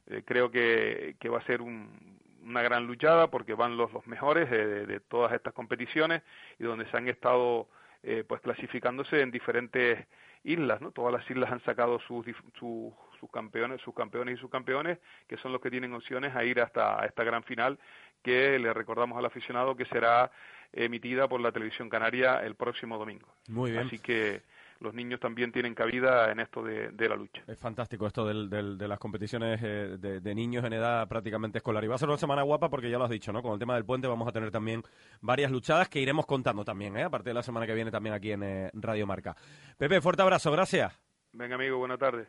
Eh, 0.06 0.22
creo 0.24 0.50
que, 0.50 1.16
que 1.20 1.28
va 1.28 1.38
a 1.38 1.44
ser 1.44 1.60
una 1.60 2.62
gran 2.62 2.86
luchada 2.86 3.28
porque 3.28 3.52
van 3.52 3.76
los, 3.76 3.92
los 3.92 4.06
mejores 4.06 4.50
de, 4.50 5.00
todas 5.00 5.32
estas 5.32 5.52
competiciones 5.52 6.22
y 6.58 6.64
donde 6.64 6.86
se 6.86 6.96
han 6.96 7.08
estado 7.08 7.68
eh, 8.02 8.24
pues 8.26 8.40
clasificándose 8.40 9.20
en 9.20 9.30
diferentes 9.30 10.06
islas, 10.45 10.80
¿no? 10.80 10.90
Todas 10.90 11.12
las 11.12 11.30
islas 11.30 11.53
han 11.53 11.62
sacado 11.64 11.99
sus, 12.01 12.26
sus, 12.59 12.93
sus 13.20 13.30
campeones, 13.30 13.80
sus 13.80 13.95
campeones 13.95 14.36
y 14.36 14.40
sus 14.40 14.51
campeones, 14.51 14.99
que 15.28 15.36
son 15.36 15.53
los 15.53 15.61
que 15.61 15.70
tienen 15.70 15.95
opciones 15.95 16.34
a 16.34 16.45
ir 16.45 16.61
hasta 16.61 17.05
esta 17.07 17.24
gran 17.24 17.43
final 17.45 17.78
que 18.22 18.59
le 18.59 18.72
recordamos 18.72 19.18
al 19.18 19.26
aficionado 19.26 19.76
que 19.76 19.84
será 19.86 20.30
emitida 20.72 21.28
por 21.28 21.40
la 21.40 21.53
televisión 21.53 21.88
canaria 21.88 22.43
el 22.45 22.55
próximo 22.55 22.99
domingo. 22.99 23.28
Muy 23.49 23.72
bien. 23.72 23.86
Así 23.86 23.99
que 23.99 24.43
los 24.83 24.95
niños 24.95 25.20
también 25.20 25.53
tienen 25.53 25.74
cabida 25.74 26.30
en 26.30 26.41
esto 26.41 26.62
de, 26.62 27.09
la 27.09 27.16
lucha. 27.16 27.43
Es 27.47 27.59
fantástico 27.59 28.07
esto 28.07 28.26
de 28.26 28.89
las 28.89 28.99
competiciones 28.99 29.61
eh, 29.62 29.97
de, 29.99 30.35
niños 30.35 30.64
en 30.64 30.72
edad 30.72 31.09
prácticamente 31.09 31.59
escolar. 31.59 31.85
Y 31.85 31.87
va 31.87 31.95
a 31.95 31.99
ser 31.99 32.09
una 32.09 32.18
semana 32.18 32.43
guapa 32.43 32.68
porque 32.68 32.91
ya 32.91 32.99
lo 32.99 33.05
has 33.05 33.11
dicho, 33.11 33.33
¿no? 33.33 33.43
Con 33.43 33.53
el 33.53 33.59
tema 33.59 33.74
del 33.74 33.85
puente 33.85 34.09
vamos 34.09 34.28
a 34.28 34.33
tener 34.33 34.51
también 34.51 34.83
varias 35.20 35.51
luchadas 35.51 35.89
que 35.89 36.01
iremos 36.01 36.26
contando 36.26 36.64
también, 36.64 36.97
¿eh? 36.97 37.05
A 37.05 37.11
partir 37.11 37.30
de 37.30 37.35
la 37.35 37.43
semana 37.43 37.66
que 37.66 37.74
viene 37.74 37.91
también 37.91 38.14
aquí 38.14 38.33
en 38.33 38.43
eh, 38.43 38.70
Radio 38.74 39.07
Marca. 39.07 39.37
Pepe, 39.78 40.01
fuerte 40.01 40.22
abrazo, 40.22 40.51
gracias. 40.51 40.93
Venga, 41.33 41.55
amigo, 41.55 41.78
buena 41.78 41.97
tarde. 41.97 42.28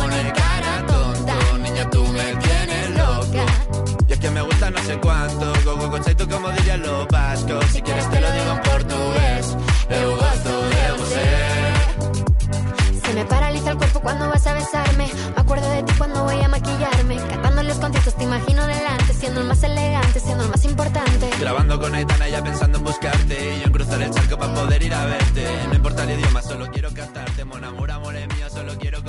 no 4.71 4.79
sé 4.83 4.97
cuánto, 4.97 5.53
go 5.65 5.75
go 5.75 5.89
go 5.89 5.99
como 6.29 6.49
dirían 6.51 6.81
los 6.81 7.07
vascos, 7.07 7.65
si 7.71 7.81
quieres 7.81 8.09
te 8.09 8.21
lo 8.21 8.31
digo 8.31 8.51
en 8.51 8.61
portugués, 8.61 9.57
eu 9.89 10.15
gosto 10.15 10.49
de 10.69 10.91
você. 10.97 11.25
Se 13.05 13.13
me 13.13 13.25
paraliza 13.25 13.71
el 13.71 13.77
cuerpo 13.77 13.99
cuando 13.99 14.29
vas 14.29 14.47
a 14.47 14.53
besarme, 14.53 15.09
me 15.35 15.41
acuerdo 15.41 15.69
de 15.69 15.83
ti 15.83 15.93
cuando 15.97 16.23
voy 16.23 16.41
a 16.41 16.47
maquillarme, 16.47 17.17
cantando 17.17 17.63
los 17.63 17.77
conciertos 17.77 18.15
te 18.15 18.23
imagino 18.23 18.65
delante, 18.65 19.13
siendo 19.13 19.41
el 19.41 19.47
más 19.47 19.63
elegante, 19.63 20.19
siendo 20.19 20.43
el 20.43 20.49
más 20.49 20.63
importante. 20.65 21.29
Grabando 21.39 21.79
con 21.79 21.93
Aitana 21.93 22.29
ya 22.29 22.43
pensando 22.43 22.77
en 22.77 22.83
buscarte, 22.85 23.55
y 23.55 23.59
yo 23.59 23.65
en 23.65 23.71
cruzar 23.71 24.01
el 24.01 24.11
charco 24.11 24.37
para 24.37 24.53
poder 24.53 24.83
ir 24.83 24.93
a 24.93 25.05
ver 25.05 25.21
no 25.67 25.75
importa 25.75 26.03
el 26.03 26.19
idioma, 26.19 26.41
solo 26.41 26.69
quiero 26.71 26.89
cantarte. 26.93 27.45
Mon 27.45 27.63
amor, 27.63 27.91
amor 27.91 28.15
es 28.15 28.27
mío, 28.35 28.49
solo 28.49 28.77
quiero 28.77 29.00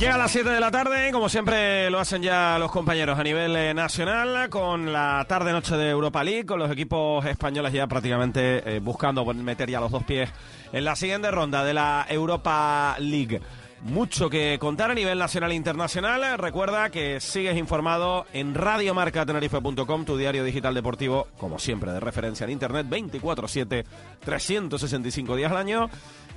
Llega 0.00 0.14
a 0.14 0.18
las 0.18 0.30
7 0.30 0.48
de 0.48 0.60
la 0.60 0.70
tarde, 0.70 1.12
como 1.12 1.28
siempre 1.28 1.90
lo 1.90 1.98
hacen 1.98 2.22
ya 2.22 2.58
los 2.58 2.72
compañeros 2.72 3.18
a 3.18 3.22
nivel 3.22 3.54
eh, 3.54 3.74
nacional, 3.74 4.48
con 4.48 4.90
la 4.90 5.26
tarde-noche 5.28 5.76
de 5.76 5.90
Europa 5.90 6.24
League, 6.24 6.46
con 6.46 6.58
los 6.58 6.70
equipos 6.70 7.22
españoles 7.26 7.70
ya 7.74 7.86
prácticamente 7.86 8.76
eh, 8.76 8.80
buscando 8.80 9.26
meter 9.26 9.68
ya 9.68 9.78
los 9.78 9.90
dos 9.90 10.02
pies 10.04 10.30
en 10.72 10.86
la 10.86 10.96
siguiente 10.96 11.30
ronda 11.30 11.62
de 11.64 11.74
la 11.74 12.06
Europa 12.08 12.96
League 12.98 13.42
mucho 13.82 14.28
que 14.28 14.58
contar 14.60 14.90
a 14.90 14.94
nivel 14.94 15.18
nacional 15.18 15.52
e 15.52 15.54
internacional. 15.54 16.38
Recuerda 16.38 16.90
que 16.90 17.20
sigues 17.20 17.56
informado 17.56 18.26
en 18.32 18.54
radiomarcatenerife.com, 18.54 20.04
tu 20.04 20.16
diario 20.16 20.44
digital 20.44 20.74
deportivo, 20.74 21.28
como 21.38 21.58
siempre, 21.58 21.92
de 21.92 22.00
referencia 22.00 22.44
en 22.44 22.50
Internet, 22.50 22.86
24-7, 22.88 23.84
365 24.24 25.36
días 25.36 25.50
al 25.50 25.58
año. 25.58 25.90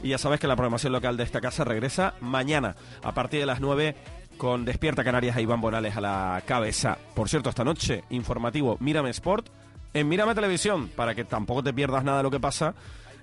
Y 0.04 0.10
ya 0.10 0.18
sabes 0.18 0.40
que 0.40 0.48
la 0.48 0.56
programación 0.56 0.94
local 0.94 1.18
de 1.18 1.24
esta 1.24 1.42
casa 1.42 1.64
regresa 1.64 2.14
mañana 2.20 2.76
a 3.02 3.14
partir 3.14 3.40
de 3.40 3.46
las 3.46 3.62
9 3.62 3.96
con 4.38 4.66
Despierta 4.66 5.04
Canarias 5.04 5.38
a 5.38 5.42
Iván 5.42 5.60
Morales 5.60 5.96
a 5.96 6.02
la 6.02 6.44
cabeza. 6.46 6.98
Por 7.16 7.30
cierto, 7.30 7.50
esta 7.50 7.64
noche, 7.64 8.04
informativo 8.10 8.78
Mírame 8.80 9.10
Sport 9.12 9.48
en 9.94 10.10
Mírame 10.10 10.36
Televisión, 10.36 10.90
para 10.90 11.16
que 11.16 11.24
tampoco 11.24 11.64
te 11.64 11.74
pierdas 11.74 12.04
nada 12.04 12.18
de 12.18 12.24
lo 12.24 12.32
que 12.32 12.40
pasa 12.40 12.76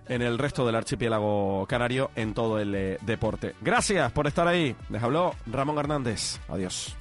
en 0.09 0.23
el 0.23 0.39
resto 0.39 0.67
del 0.67 0.75
archipiélago 0.75 1.67
canario 1.69 2.11
en 2.17 2.35
todo 2.35 2.59
el 2.59 2.75
eh, 2.75 2.99
deporte. 3.03 3.55
Gracias 3.61 4.11
por 4.13 4.27
estar 4.27 4.49
ahí. 4.49 4.75
Les 4.89 5.03
habló 5.03 5.35
Ramón 5.47 5.79
Hernández. 5.79 6.41
Adiós. 6.49 6.97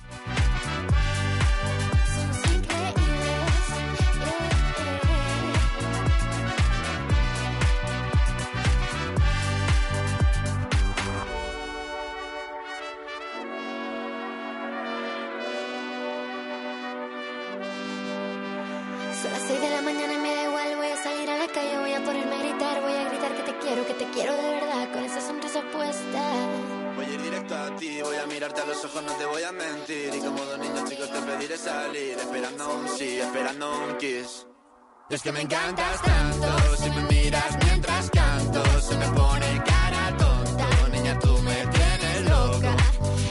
Es 35.19 35.23
que 35.23 35.31
me 35.33 35.41
encantas 35.41 36.01
tanto, 36.01 36.77
si 36.77 36.89
me 36.91 37.03
miras 37.03 37.57
mientras 37.65 38.09
canto, 38.09 38.63
se 38.79 38.95
me 38.95 39.05
pone 39.09 39.61
cara 39.65 40.15
tonta. 40.17 40.67
Niña, 40.91 41.19
tú 41.19 41.37
me 41.39 41.55
tienes 41.67 42.29
loca. 42.29 42.73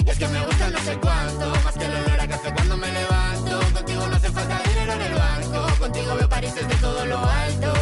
Y 0.05 0.11
es 0.11 0.19
que 0.19 0.29
me 0.29 0.45
gusta 0.45 0.69
no 0.69 0.79
sé 0.81 0.99
cuánto, 1.01 1.51
más 1.65 1.79
que 1.79 1.85
el 1.87 1.97
olor 1.97 2.21
a 2.21 2.29
café 2.29 2.53
cuando 2.53 2.77
me 2.77 2.93
levanto. 2.93 3.61
Contigo 3.73 4.07
no 4.07 4.17
hace 4.17 4.31
falta 4.31 4.63
dinero 4.69 4.93
en 4.93 5.01
el 5.01 5.15
banco, 5.15 5.79
contigo 5.79 6.15
veo 6.15 6.29
París 6.29 6.55
desde 6.55 6.75
todo 6.75 7.07
lo 7.07 7.19
alto. 7.19 7.73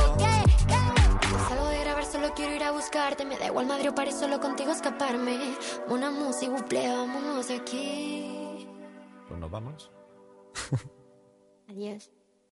Salgo 1.49 1.67
de 1.67 1.81
grabar, 1.81 2.05
solo 2.05 2.33
quiero 2.35 2.55
ir 2.55 2.63
a 2.63 2.71
buscarte. 2.71 3.25
Me 3.25 3.37
da 3.39 3.47
igual 3.47 3.67
Madrid 3.67 3.91
o 3.91 3.95
París, 3.97 4.15
solo 4.15 4.39
contigo 4.39 4.71
escaparme. 4.71 5.57
Una 5.89 6.13
música, 6.13 6.53
buple, 6.53 6.97
vámonos 6.97 7.51
aquí. 7.51 8.69
Pues 9.27 9.41
nos 9.41 9.51
vamos. 9.51 9.91
Adiós. 11.69 12.16